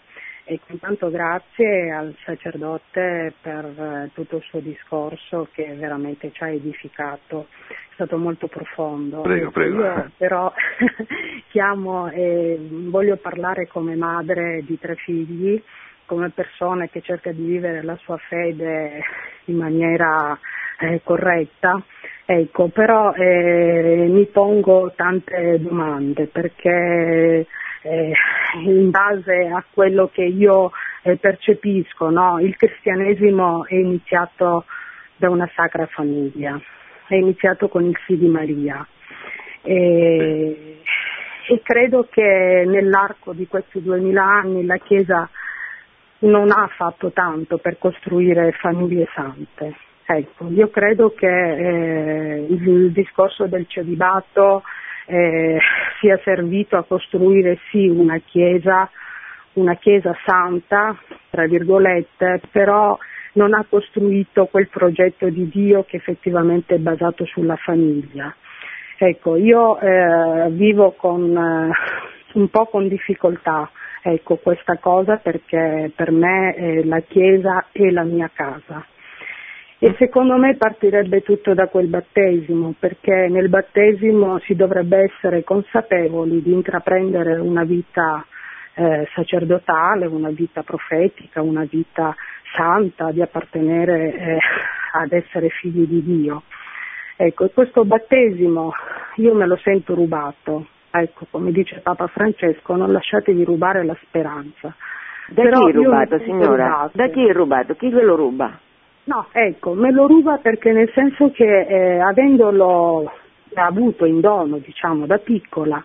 e 0.50 0.58
intanto 0.66 1.10
grazie 1.10 1.92
al 1.92 2.12
sacerdote 2.24 3.32
per 3.40 3.64
eh, 3.64 4.10
tutto 4.12 4.38
il 4.38 4.42
suo 4.42 4.58
discorso 4.58 5.46
che 5.52 5.76
veramente 5.78 6.32
ci 6.32 6.42
ha 6.42 6.48
edificato, 6.48 7.46
è 7.68 7.74
stato 7.94 8.18
molto 8.18 8.48
profondo. 8.48 9.20
Prego, 9.20 9.52
prego. 9.52 9.80
Io 9.80 10.10
però 10.16 10.52
chiamo 11.50 12.10
e 12.10 12.58
voglio 12.68 13.16
parlare 13.16 13.68
come 13.68 13.94
madre 13.94 14.64
di 14.66 14.76
tre 14.76 14.96
figli, 14.96 15.62
come 16.04 16.30
persona 16.30 16.88
che 16.88 17.00
cerca 17.00 17.30
di 17.30 17.44
vivere 17.44 17.84
la 17.84 17.96
sua 17.98 18.16
fede 18.16 19.04
in 19.44 19.56
maniera 19.56 20.36
eh, 20.80 21.00
corretta 21.04 21.80
Ecco, 22.32 22.68
però 22.68 23.12
eh, 23.12 24.06
mi 24.08 24.24
pongo 24.26 24.92
tante 24.94 25.58
domande 25.60 26.26
perché 26.28 27.44
eh, 27.82 28.12
in 28.64 28.90
base 28.90 29.46
a 29.46 29.64
quello 29.72 30.08
che 30.12 30.24
io 30.24 30.70
eh, 31.02 31.16
percepisco, 31.16 32.10
no? 32.10 32.38
il 32.40 32.56
cristianesimo 32.56 33.66
è 33.66 33.74
iniziato 33.74 34.64
da 35.16 35.30
una 35.30 35.48
sacra 35.54 35.86
famiglia, 35.86 36.60
è 37.06 37.14
iniziato 37.14 37.68
con 37.68 37.84
il 37.84 37.96
sì 38.06 38.16
di 38.16 38.28
Maria 38.28 38.86
e, 39.62 40.80
e 41.48 41.60
credo 41.62 42.06
che 42.10 42.64
nell'arco 42.66 43.32
di 43.32 43.46
questi 43.46 43.82
duemila 43.82 44.24
anni 44.24 44.64
la 44.64 44.78
Chiesa 44.78 45.28
non 46.20 46.50
ha 46.50 46.68
fatto 46.76 47.10
tanto 47.12 47.58
per 47.58 47.78
costruire 47.78 48.52
famiglie 48.52 49.08
sante 49.14 49.74
Ecco, 50.12 50.48
io 50.48 50.68
credo 50.70 51.14
che 51.14 51.28
eh, 51.28 52.46
il 52.48 52.90
discorso 52.90 53.46
del 53.46 53.66
celibato 53.68 54.64
eh, 55.10 55.58
sia 56.00 56.18
servito 56.22 56.76
a 56.76 56.84
costruire 56.84 57.58
sì 57.70 57.88
una 57.88 58.18
chiesa, 58.18 58.88
una 59.54 59.74
chiesa 59.74 60.16
santa, 60.24 60.96
tra 61.30 61.46
virgolette, 61.46 62.40
però 62.50 62.96
non 63.32 63.54
ha 63.54 63.64
costruito 63.68 64.46
quel 64.46 64.68
progetto 64.68 65.28
di 65.28 65.48
Dio 65.48 65.84
che 65.84 65.96
effettivamente 65.96 66.76
è 66.76 66.78
basato 66.78 67.24
sulla 67.26 67.56
famiglia. 67.56 68.34
Ecco, 68.96 69.36
io 69.36 69.78
eh, 69.80 70.50
vivo 70.50 70.92
con, 70.92 71.36
eh, 71.36 71.70
un 72.34 72.48
po' 72.48 72.66
con 72.66 72.86
difficoltà 72.86 73.70
ecco, 74.02 74.36
questa 74.36 74.76
cosa 74.78 75.16
perché 75.16 75.90
per 75.94 76.10
me 76.10 76.54
eh, 76.54 76.84
la 76.84 77.00
Chiesa 77.00 77.66
è 77.72 77.90
la 77.90 78.04
mia 78.04 78.30
casa. 78.32 78.84
E 79.82 79.94
secondo 79.96 80.36
me 80.36 80.56
partirebbe 80.56 81.22
tutto 81.22 81.54
da 81.54 81.66
quel 81.68 81.86
battesimo, 81.86 82.74
perché 82.78 83.28
nel 83.30 83.48
battesimo 83.48 84.38
si 84.40 84.54
dovrebbe 84.54 85.04
essere 85.04 85.42
consapevoli 85.42 86.42
di 86.42 86.52
intraprendere 86.52 87.38
una 87.38 87.64
vita 87.64 88.22
eh, 88.74 89.08
sacerdotale, 89.14 90.04
una 90.04 90.28
vita 90.28 90.62
profetica, 90.62 91.40
una 91.40 91.64
vita 91.64 92.14
santa, 92.54 93.10
di 93.10 93.22
appartenere 93.22 94.14
eh, 94.14 94.38
ad 94.92 95.12
essere 95.12 95.48
figli 95.48 95.86
di 95.86 96.02
Dio. 96.02 96.42
Ecco, 97.16 97.46
e 97.46 97.50
questo 97.50 97.86
battesimo 97.86 98.72
io 99.14 99.32
me 99.32 99.46
lo 99.46 99.56
sento 99.56 99.94
rubato. 99.94 100.66
Ecco, 100.90 101.26
come 101.30 101.52
dice 101.52 101.80
Papa 101.80 102.06
Francesco, 102.08 102.76
non 102.76 102.92
lasciatevi 102.92 103.44
rubare 103.44 103.82
la 103.82 103.96
speranza. 104.02 104.74
Da 105.28 105.42
Però 105.42 105.60
chi 105.60 105.70
è 105.70 105.72
rubato, 105.72 106.18
signora? 106.18 106.66
Rubato. 106.66 106.90
Da 106.92 107.08
chi 107.08 107.26
è 107.26 107.32
rubato? 107.32 107.74
Chi 107.76 107.88
ve 107.88 108.02
lo 108.02 108.16
ruba? 108.16 108.58
No, 109.04 109.26
ecco, 109.32 109.72
me 109.72 109.90
lo 109.90 110.06
ruba 110.06 110.38
perché 110.38 110.72
nel 110.72 110.90
senso 110.94 111.30
che 111.30 111.66
eh, 111.66 111.98
avendolo 111.98 113.10
avuto 113.54 114.04
in 114.04 114.20
dono, 114.20 114.58
diciamo, 114.58 115.06
da 115.06 115.18
piccola, 115.18 115.82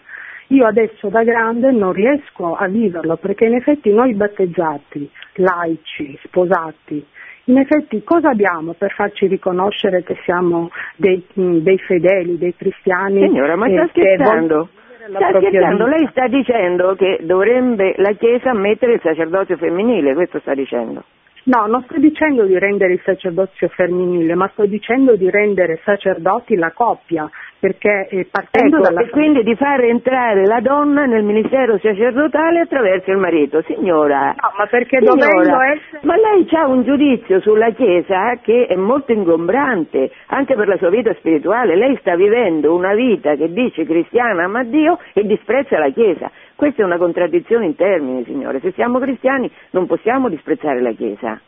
io 0.47 0.65
adesso 0.65 1.09
da 1.09 1.23
grande 1.23 1.71
non 1.71 1.91
riesco 1.91 2.55
a 2.55 2.67
viverlo 2.67 3.15
perché 3.15 3.45
in 3.45 3.55
effetti 3.55 3.91
noi 3.91 4.13
battezzati, 4.13 5.09
laici, 5.35 6.17
sposati, 6.23 7.03
in 7.45 7.57
effetti 7.57 8.03
cosa 8.03 8.29
abbiamo 8.29 8.73
per 8.73 8.91
farci 8.91 9.27
riconoscere 9.27 10.03
che 10.03 10.17
siamo 10.23 10.69
dei, 10.95 11.23
dei 11.33 11.77
fedeli, 11.79 12.37
dei 12.37 12.55
cristiani? 12.55 13.21
Signora, 13.21 13.55
ma 13.55 13.67
sta 13.67 13.87
scherzando? 13.87 14.69
Sta 15.07 15.39
scherzando, 15.39 15.85
lei 15.85 16.07
sta 16.09 16.27
dicendo 16.27 16.95
che 16.95 17.19
dovrebbe 17.21 17.93
la 17.97 18.13
Chiesa 18.13 18.53
mettere 18.53 18.93
il 18.93 19.01
sacerdozio 19.01 19.57
femminile, 19.57 20.15
questo 20.15 20.39
sta 20.39 20.55
dicendo. 20.55 21.03
No, 21.45 21.67
non 21.67 21.83
sto 21.83 21.99
dicendo 21.99 22.45
di 22.45 22.57
rendere 22.57 22.93
il 22.93 23.01
sacerdozio 23.03 23.67
femminile, 23.67 24.33
ma 24.33 24.49
sto 24.53 24.65
dicendo 24.65 25.15
di 25.15 25.29
rendere 25.29 25.79
sacerdoti 25.83 26.55
la 26.55 26.71
coppia, 26.71 27.29
perché 27.59 28.07
eh, 28.09 28.27
partendo 28.31 28.77
ecco, 28.77 28.85
dalla... 28.85 29.01
E 29.01 29.09
quindi 29.09 29.43
di 29.43 29.55
far 29.55 29.81
entrare 29.81 30.47
la 30.47 30.59
donna 30.59 31.05
nel 31.05 31.23
ministero 31.23 31.77
sacerdotale 31.77 32.61
attraverso 32.61 33.11
il 33.11 33.17
marito. 33.17 33.61
Signora, 33.61 34.29
no, 34.29 34.53
ma 34.57 34.65
perché 34.65 34.97
signora, 34.97 35.27
dovendo 35.27 35.61
essere... 35.61 35.99
Ma 36.01 36.15
lei 36.15 36.47
ha 36.49 36.67
un 36.67 36.81
giudizio 36.81 37.39
sulla 37.41 37.69
Chiesa 37.71 38.39
che 38.41 38.65
è 38.65 38.75
molto 38.75 39.11
ingombrante, 39.11 40.09
anche 40.27 40.55
per 40.55 40.67
la 40.67 40.77
sua 40.77 40.89
vita 40.89 41.13
spirituale. 41.13 41.75
Lei 41.75 41.95
sta 41.97 42.15
vivendo 42.15 42.73
una 42.73 42.95
vita 42.95 43.35
che 43.35 43.53
dice 43.53 43.85
cristiana 43.85 44.45
ama 44.45 44.63
Dio 44.63 44.97
e 45.13 45.23
disprezza 45.23 45.77
la 45.77 45.89
Chiesa. 45.89 46.31
Questa 46.65 46.81
è 46.81 46.85
una 46.85 46.97
contraddizione 46.97 47.67
in 47.67 47.75
termini, 47.75 48.23
signore. 48.23 48.59
Se 48.59 48.71
siamo 48.71 48.97
cristiani 48.97 49.51
non 49.69 49.85
possiamo 49.85 50.29
disprezzare 50.29 50.81
la 50.81 50.93
Chiesa. 50.93 51.39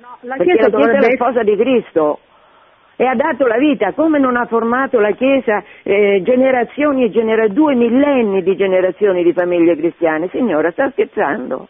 No, 0.00 0.16
la 0.22 0.36
Perché 0.36 0.52
Chiesa 0.52 0.68
la 0.70 0.76
Chiesa 0.76 0.76
è 0.78 0.94
dovrebbe 0.94 1.06
la 1.08 1.12
sposa 1.12 1.42
di 1.42 1.56
Cristo 1.56 2.18
e 2.96 3.04
ha 3.04 3.14
dato 3.14 3.46
la 3.46 3.58
vita, 3.58 3.92
come 3.92 4.18
non 4.18 4.34
ha 4.34 4.46
formato 4.46 4.98
la 4.98 5.10
Chiesa 5.10 5.62
eh, 5.82 6.22
generazioni 6.24 7.04
e 7.04 7.10
genera- 7.10 7.48
due 7.48 7.74
millenni 7.74 8.42
di 8.42 8.56
generazioni 8.56 9.22
di 9.22 9.34
famiglie 9.34 9.76
cristiane. 9.76 10.30
Signora, 10.30 10.70
sta 10.70 10.88
scherzando? 10.90 11.68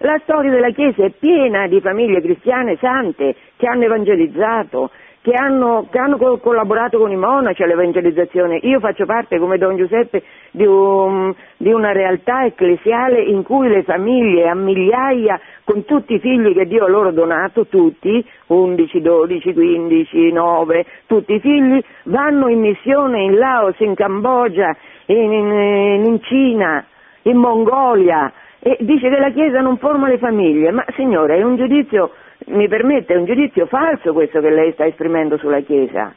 La 0.00 0.20
storia 0.24 0.50
della 0.50 0.72
Chiesa 0.72 1.06
è 1.06 1.10
piena 1.18 1.66
di 1.66 1.80
famiglie 1.80 2.20
cristiane 2.20 2.76
sante 2.76 3.36
che 3.56 3.66
hanno 3.66 3.84
evangelizzato, 3.84 4.90
che 5.28 5.34
hanno, 5.34 5.86
che 5.90 5.98
hanno 5.98 6.16
co- 6.16 6.38
collaborato 6.38 6.98
con 6.98 7.10
i 7.10 7.16
monaci 7.16 7.62
all'evangelizzazione. 7.62 8.60
Io 8.62 8.80
faccio 8.80 9.04
parte, 9.04 9.38
come 9.38 9.58
Don 9.58 9.76
Giuseppe, 9.76 10.22
di, 10.52 10.64
un, 10.64 11.34
di, 11.58 11.70
una 11.70 11.92
realtà 11.92 12.46
ecclesiale 12.46 13.20
in 13.20 13.42
cui 13.42 13.68
le 13.68 13.82
famiglie 13.82 14.48
a 14.48 14.54
migliaia, 14.54 15.38
con 15.64 15.84
tutti 15.84 16.14
i 16.14 16.18
figli 16.18 16.54
che 16.54 16.66
Dio 16.66 16.86
ha 16.86 16.88
loro 16.88 17.10
donato, 17.10 17.66
tutti, 17.66 18.24
11, 18.46 19.00
12, 19.02 19.52
15, 19.52 20.32
9, 20.32 20.86
tutti 21.04 21.34
i 21.34 21.40
figli, 21.40 21.78
vanno 22.04 22.48
in 22.48 22.60
missione 22.60 23.20
in 23.20 23.36
Laos, 23.36 23.78
in 23.80 23.94
Cambogia, 23.94 24.74
in, 25.06 25.30
in, 25.30 26.04
in 26.06 26.22
Cina, 26.22 26.82
in 27.22 27.36
Mongolia, 27.36 28.32
e 28.60 28.78
dice 28.80 29.10
che 29.10 29.18
la 29.18 29.30
Chiesa 29.30 29.60
non 29.60 29.76
forma 29.76 30.08
le 30.08 30.16
famiglie, 30.16 30.70
ma 30.70 30.86
signore 30.96 31.36
è 31.36 31.42
un 31.42 31.56
giudizio 31.56 32.12
mi 32.48 32.68
permette, 32.68 33.14
è 33.14 33.16
un 33.16 33.24
giudizio 33.24 33.66
falso 33.66 34.12
questo 34.12 34.40
che 34.40 34.50
lei 34.50 34.72
sta 34.72 34.86
esprimendo 34.86 35.36
sulla 35.38 35.60
Chiesa. 35.60 36.14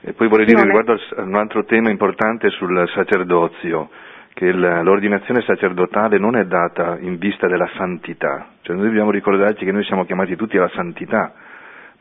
E 0.00 0.12
poi 0.12 0.28
vorrei 0.28 0.44
dire 0.46 0.58
Non 0.58 0.66
è- 0.70 0.76
riguardo 0.76 1.02
a 1.16 1.22
un 1.22 1.34
altro 1.34 1.64
tema 1.64 1.90
importante 1.90 2.50
sul 2.50 2.88
sacerdozio, 2.94 3.88
che 4.34 4.50
l'ordinazione 4.52 5.42
sacerdotale 5.42 6.18
non 6.18 6.36
è 6.36 6.44
data 6.44 6.98
in 7.00 7.18
vista 7.18 7.46
della 7.46 7.68
santità, 7.76 8.48
cioè 8.62 8.74
noi 8.76 8.86
dobbiamo 8.86 9.12
ricordarci 9.12 9.64
che 9.64 9.72
noi 9.72 9.84
siamo 9.84 10.04
chiamati 10.04 10.34
tutti 10.34 10.58
alla 10.58 10.70
santità, 10.74 11.32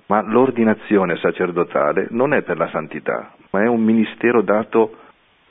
ma 0.07 0.21
l'ordinazione 0.21 1.15
sacerdotale 1.17 2.07
non 2.09 2.33
è 2.33 2.41
per 2.41 2.57
la 2.57 2.67
santità, 2.69 3.33
ma 3.51 3.61
è 3.61 3.67
un 3.67 3.81
ministero 3.81 4.41
dato 4.41 4.95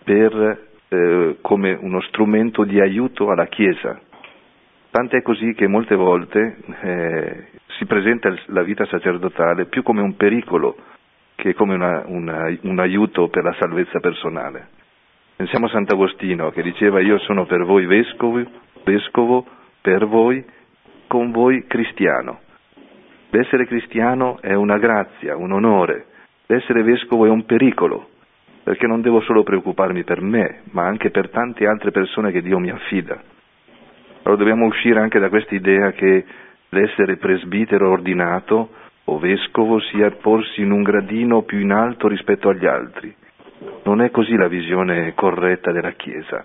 per, 0.05 0.59
eh, 0.89 1.36
come 1.40 1.78
uno 1.81 2.01
strumento 2.03 2.65
di 2.65 2.81
aiuto 2.81 3.31
alla 3.31 3.47
Chiesa. 3.47 3.99
Tant'è 4.90 5.23
così 5.23 5.55
che 5.55 5.69
molte 5.69 5.94
volte 5.94 6.57
eh, 6.82 7.44
si 7.78 7.86
presenta 7.86 8.35
la 8.47 8.62
vita 8.62 8.85
sacerdotale 8.86 9.66
più 9.66 9.82
come 9.82 10.01
un 10.03 10.16
pericolo 10.16 10.77
che 11.35 11.55
come 11.55 11.74
una- 11.74 12.03
una- 12.07 12.55
un 12.62 12.78
aiuto 12.78 13.28
per 13.28 13.43
la 13.43 13.55
salvezza 13.59 14.01
personale. 14.01 14.69
Pensiamo 15.36 15.66
a 15.66 15.70
Sant'Agostino 15.70 16.51
che 16.51 16.62
diceva 16.62 17.01
io 17.01 17.19
sono 17.19 17.47
per 17.47 17.65
voi 17.65 17.86
vescovo, 17.86 18.43
vescovo 18.85 19.47
per 19.81 20.07
voi, 20.07 20.44
con 21.07 21.31
voi 21.31 21.66
cristiano. 21.66 22.40
L'essere 23.31 23.66
cristiano 23.66 24.39
è 24.40 24.55
una 24.55 24.78
grazia, 24.78 25.36
un 25.36 25.53
onore, 25.53 26.07
l'essere 26.47 26.82
vescovo 26.82 27.27
è 27.27 27.31
un 27.31 27.44
pericolo, 27.44 28.11
perché 28.62 28.86
non 28.86 29.01
devo 29.01 29.20
solo 29.23 29.43
preoccuparmi 29.43 30.05
per 30.05 30.20
me, 30.20 30.61
ma 30.70 30.85
anche 30.85 31.11
per 31.11 31.31
tante 31.31 31.66
altre 31.66 31.90
persone 31.90 32.31
che 32.31 32.43
Dio 32.43 32.59
mi 32.59 32.70
affida. 32.70 33.20
Allora 34.23 34.39
dobbiamo 34.39 34.66
uscire 34.66 35.01
anche 35.01 35.19
da 35.19 35.28
questa 35.28 35.55
idea 35.55 35.90
che 35.93 36.24
l'essere 36.73 37.16
presbitero 37.16 37.90
ordinato 37.90 38.70
o 39.05 39.19
vescovo 39.19 39.78
sia 39.81 40.11
porsi 40.11 40.62
in 40.62 40.70
un 40.70 40.82
gradino 40.82 41.43
più 41.43 41.59
in 41.59 41.70
alto 41.73 42.09
rispetto 42.09 42.49
agli 42.49 42.66
altri. 42.66 43.15
Non 43.85 44.01
è 44.01 44.11
così 44.11 44.36
la 44.36 44.49
visione 44.49 45.12
corretta 45.15 45.70
della 45.73 45.93
Chiesa. 45.93 46.44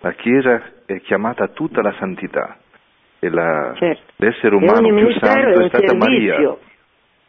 La 0.00 0.12
Chiesa 0.12 0.62
è 0.86 1.00
chiamata 1.00 1.44
a 1.44 1.48
tutta 1.48 1.82
la 1.82 1.94
santità 1.98 2.58
e 3.18 3.30
la- 3.30 3.72
Certo. 3.76 4.12
l'essere 4.16 4.54
umano 4.54 4.88
più 4.94 5.10
santo 5.18 5.60
è 5.60 5.64
è 5.64 5.68
stata 5.68 5.94
Maria. 5.94 6.56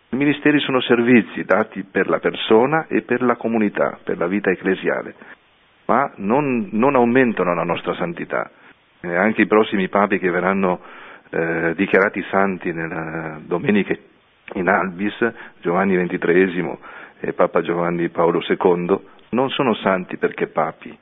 I 0.09 0.15
ministeri 0.17 0.59
sono 0.59 0.81
servizi 0.81 1.43
dati 1.43 1.83
per 1.83 2.07
la 2.09 2.19
persona 2.19 2.87
e 2.87 3.01
per 3.01 3.21
la 3.21 3.35
comunità, 3.35 3.99
per 4.03 4.17
la 4.17 4.27
vita 4.27 4.49
ecclesiale, 4.49 5.13
ma 5.85 6.11
non, 6.17 6.69
non 6.71 6.95
aumentano 6.95 7.53
la 7.53 7.63
nostra 7.63 7.93
santità. 7.95 8.49
Eh, 9.01 9.13
anche 9.15 9.41
i 9.41 9.47
prossimi 9.47 9.89
papi 9.89 10.17
che 10.17 10.31
verranno 10.31 10.79
eh, 11.35 11.73
dichiarati 11.75 12.23
santi 12.31 12.71
nella 12.71 13.39
domenica 13.43 13.93
in 14.53 14.69
Albis, 14.69 15.15
Giovanni 15.59 15.97
XXIII 15.97 16.77
e 17.19 17.33
Papa 17.33 17.61
Giovanni 17.61 18.07
Paolo 18.07 18.41
II, 18.47 18.99
non 19.31 19.49
sono 19.49 19.73
santi 19.75 20.15
perché 20.17 20.47
papi, 20.47 20.97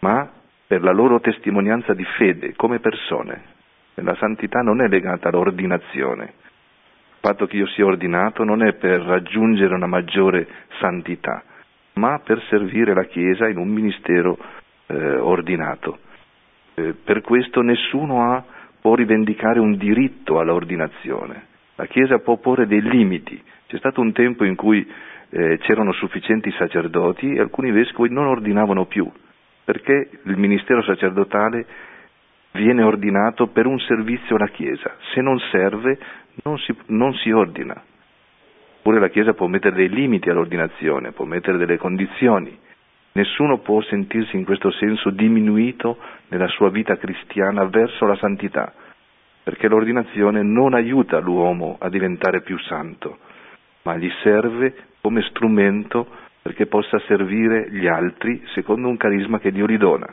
ma 0.00 0.30
per 0.66 0.82
la 0.82 0.92
loro 0.92 1.18
testimonianza 1.20 1.92
di 1.92 2.04
fede 2.16 2.54
come 2.54 2.78
persone. 2.78 3.52
La 3.94 4.14
santità 4.16 4.60
non 4.60 4.80
è 4.80 4.86
legata 4.86 5.28
all'ordinazione. 5.28 6.24
Il 6.24 7.30
fatto 7.30 7.46
che 7.46 7.56
io 7.56 7.66
sia 7.68 7.84
ordinato 7.84 8.44
non 8.44 8.62
è 8.64 8.74
per 8.74 9.00
raggiungere 9.00 9.74
una 9.74 9.86
maggiore 9.86 10.46
santità, 10.78 11.42
ma 11.94 12.20
per 12.20 12.40
servire 12.48 12.94
la 12.94 13.04
Chiesa 13.04 13.48
in 13.48 13.56
un 13.56 13.68
ministero 13.68 14.38
eh, 14.86 15.16
ordinato. 15.16 15.98
Eh, 16.74 16.92
per 16.92 17.22
questo 17.22 17.60
nessuno 17.62 18.30
ha, 18.30 18.44
può 18.84 18.96
rivendicare 18.96 19.60
un 19.60 19.78
diritto 19.78 20.38
all'ordinazione. 20.38 21.46
La 21.76 21.86
Chiesa 21.86 22.18
può 22.18 22.36
porre 22.36 22.66
dei 22.66 22.82
limiti. 22.82 23.42
C'è 23.66 23.78
stato 23.78 24.02
un 24.02 24.12
tempo 24.12 24.44
in 24.44 24.56
cui 24.56 24.86
eh, 25.30 25.56
c'erano 25.62 25.92
sufficienti 25.92 26.50
sacerdoti 26.50 27.32
e 27.32 27.40
alcuni 27.40 27.70
vescovi 27.70 28.12
non 28.12 28.26
ordinavano 28.26 28.84
più, 28.84 29.10
perché 29.64 30.10
il 30.24 30.36
ministero 30.36 30.82
sacerdotale 30.82 31.64
viene 32.52 32.82
ordinato 32.82 33.46
per 33.46 33.64
un 33.64 33.78
servizio 33.78 34.36
alla 34.36 34.48
Chiesa. 34.48 34.94
Se 35.14 35.22
non 35.22 35.38
serve, 35.50 35.98
non 36.42 36.58
si, 36.58 36.76
non 36.88 37.14
si 37.14 37.30
ordina. 37.30 37.82
Oppure 38.80 39.00
la 39.00 39.08
Chiesa 39.08 39.32
può 39.32 39.46
mettere 39.46 39.76
dei 39.76 39.88
limiti 39.88 40.28
all'ordinazione, 40.28 41.12
può 41.12 41.24
mettere 41.24 41.56
delle 41.56 41.78
condizioni. 41.78 42.54
Nessuno 43.16 43.58
può 43.58 43.80
sentirsi 43.82 44.34
in 44.34 44.44
questo 44.44 44.72
senso 44.72 45.10
diminuito 45.10 45.98
nella 46.28 46.48
sua 46.48 46.68
vita 46.68 46.96
cristiana 46.96 47.64
verso 47.66 48.06
la 48.06 48.16
santità, 48.16 48.72
perché 49.44 49.68
l'ordinazione 49.68 50.42
non 50.42 50.74
aiuta 50.74 51.20
l'uomo 51.20 51.76
a 51.78 51.88
diventare 51.88 52.42
più 52.42 52.58
santo, 52.58 53.18
ma 53.82 53.96
gli 53.96 54.10
serve 54.24 54.74
come 55.00 55.22
strumento 55.28 56.08
perché 56.42 56.66
possa 56.66 56.98
servire 57.06 57.70
gli 57.70 57.86
altri 57.86 58.42
secondo 58.52 58.88
un 58.88 58.96
carisma 58.96 59.38
che 59.38 59.52
Dio 59.52 59.66
gli 59.66 59.78
dona. 59.78 60.12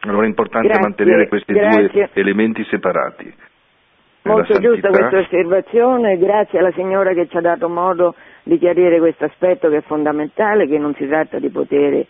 Allora 0.00 0.24
è 0.24 0.28
importante 0.28 0.68
Grazie, 0.68 0.82
mantenere 0.82 1.26
questi 1.26 1.52
grazie. 1.52 1.88
due 1.88 2.10
elementi 2.12 2.62
separati. 2.64 3.34
Molto 4.22 4.58
giusta 4.58 4.88
questa 4.88 5.18
osservazione, 5.18 6.18
grazie 6.18 6.58
alla 6.58 6.72
signora 6.72 7.12
che 7.14 7.28
ci 7.28 7.36
ha 7.36 7.40
dato 7.40 7.68
modo 7.68 8.14
di 8.42 8.58
chiarire 8.58 8.98
questo 8.98 9.24
aspetto 9.24 9.68
che 9.68 9.78
è 9.78 9.80
fondamentale, 9.82 10.66
che 10.66 10.78
non 10.78 10.94
si 10.94 11.06
tratta 11.06 11.38
di 11.38 11.48
potere 11.48 12.06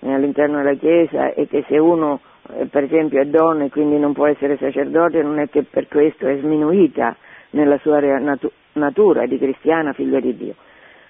eh, 0.00 0.12
all'interno 0.12 0.58
della 0.58 0.74
Chiesa 0.74 1.32
e 1.32 1.46
che 1.48 1.64
se 1.68 1.78
uno 1.78 2.20
eh, 2.58 2.66
per 2.66 2.84
esempio 2.84 3.20
è 3.20 3.24
donna 3.26 3.64
e 3.64 3.70
quindi 3.70 3.98
non 3.98 4.12
può 4.12 4.26
essere 4.26 4.56
sacerdote 4.58 5.22
non 5.22 5.38
è 5.38 5.48
che 5.48 5.62
per 5.62 5.88
questo 5.88 6.26
è 6.26 6.36
sminuita 6.38 7.16
nella 7.50 7.78
sua 7.78 8.00
natu- 8.18 8.52
natura 8.72 9.26
di 9.26 9.38
cristiana 9.38 9.92
figlia 9.92 10.20
di 10.20 10.36
Dio. 10.36 10.54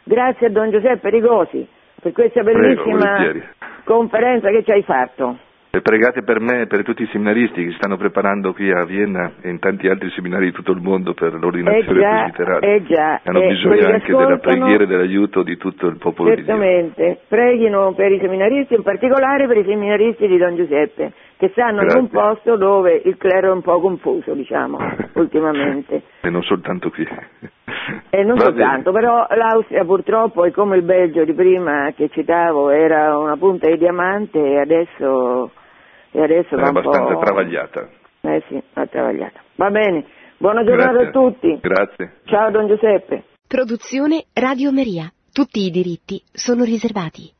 Grazie 0.04 0.46
a 0.48 0.50
Don 0.50 0.70
Giuseppe 0.70 1.10
Rigosi 1.10 1.66
per 2.00 2.12
questa 2.12 2.42
Prego, 2.42 2.60
bellissima 2.60 2.98
volentieri. 2.98 3.42
conferenza 3.84 4.50
che 4.50 4.62
ci 4.62 4.70
hai 4.70 4.82
fatto. 4.82 5.38
Pregate 5.82 6.22
per 6.22 6.40
me 6.40 6.62
e 6.62 6.66
per 6.66 6.82
tutti 6.82 7.02
i 7.02 7.08
seminaristi 7.12 7.64
che 7.64 7.70
si 7.70 7.76
stanno 7.76 7.96
preparando 7.96 8.52
qui 8.52 8.70
a 8.70 8.84
Vienna 8.84 9.32
e 9.40 9.50
in 9.50 9.58
tanti 9.58 9.88
altri 9.88 10.10
seminari 10.10 10.46
di 10.46 10.52
tutto 10.52 10.72
il 10.72 10.80
mondo 10.80 11.14
per 11.14 11.34
l'ordinazione 11.34 11.98
eh 11.98 12.02
già, 12.02 12.10
presbiterale. 12.10 12.74
Eh 12.74 12.82
già, 12.84 13.20
hanno 13.24 13.42
eh, 13.42 13.48
bisogno 13.48 13.86
anche 13.86 14.14
della 14.14 14.38
preghiera 14.38 14.84
e 14.84 14.86
dell'aiuto 14.86 15.42
di 15.42 15.56
tutto 15.56 15.86
il 15.86 15.96
popolo 15.98 16.34
certamente. 16.34 17.02
di 17.02 17.08
Dio. 17.08 17.18
Preghino 17.28 17.92
per 17.94 18.12
i 18.12 18.18
seminaristi, 18.20 18.74
in 18.74 18.82
particolare 18.82 19.46
per 19.46 19.58
i 19.58 19.64
seminaristi 19.64 20.26
di 20.26 20.36
Don 20.36 20.56
Giuseppe, 20.56 21.12
che 21.36 21.48
stanno 21.50 21.80
Grazie. 21.80 21.98
in 21.98 22.04
un 22.04 22.10
posto 22.10 22.56
dove 22.56 23.02
il 23.04 23.16
clero 23.16 23.48
è 23.48 23.52
un 23.52 23.62
po' 23.62 23.80
confuso, 23.80 24.32
diciamo, 24.34 24.78
ultimamente. 25.14 26.02
E 26.20 26.30
non 26.30 26.42
soltanto 26.42 26.90
qui. 26.90 27.06
E 28.10 28.22
non 28.22 28.36
Va 28.36 28.44
soltanto, 28.44 28.92
però 28.92 29.26
l'Austria 29.28 29.84
purtroppo 29.84 30.44
è 30.44 30.50
come 30.50 30.76
il 30.76 30.82
Belgio 30.82 31.24
di 31.24 31.34
prima 31.34 31.92
che 31.94 32.08
citavo, 32.08 32.70
era 32.70 33.18
una 33.18 33.36
punta 33.36 33.68
di 33.68 33.76
diamante 33.76 34.38
e 34.38 34.58
adesso, 34.60 35.50
e 36.14 36.22
adesso 36.22 36.54
È 36.54 36.56
va 36.56 36.68
un 36.70 36.76
abbastanza 36.76 37.14
po'... 37.14 37.20
travagliata. 37.20 37.88
Eh 38.20 38.42
sì, 38.48 38.62
è 38.72 38.88
travagliata. 38.88 39.40
Va 39.56 39.70
bene, 39.70 40.04
buona 40.38 40.62
giornata 40.64 40.92
Grazie. 40.92 41.08
a 41.08 41.10
tutti. 41.10 41.58
Grazie. 41.60 42.12
Ciao 42.24 42.50
Don 42.50 42.68
Giuseppe. 42.68 43.24
Produzione 43.48 44.24
Radio 44.32 44.70
Maria. 44.72 45.10
Tutti 45.32 45.66
i 45.66 45.70
diritti 45.70 46.22
sono 46.32 46.62
riservati. 46.62 47.33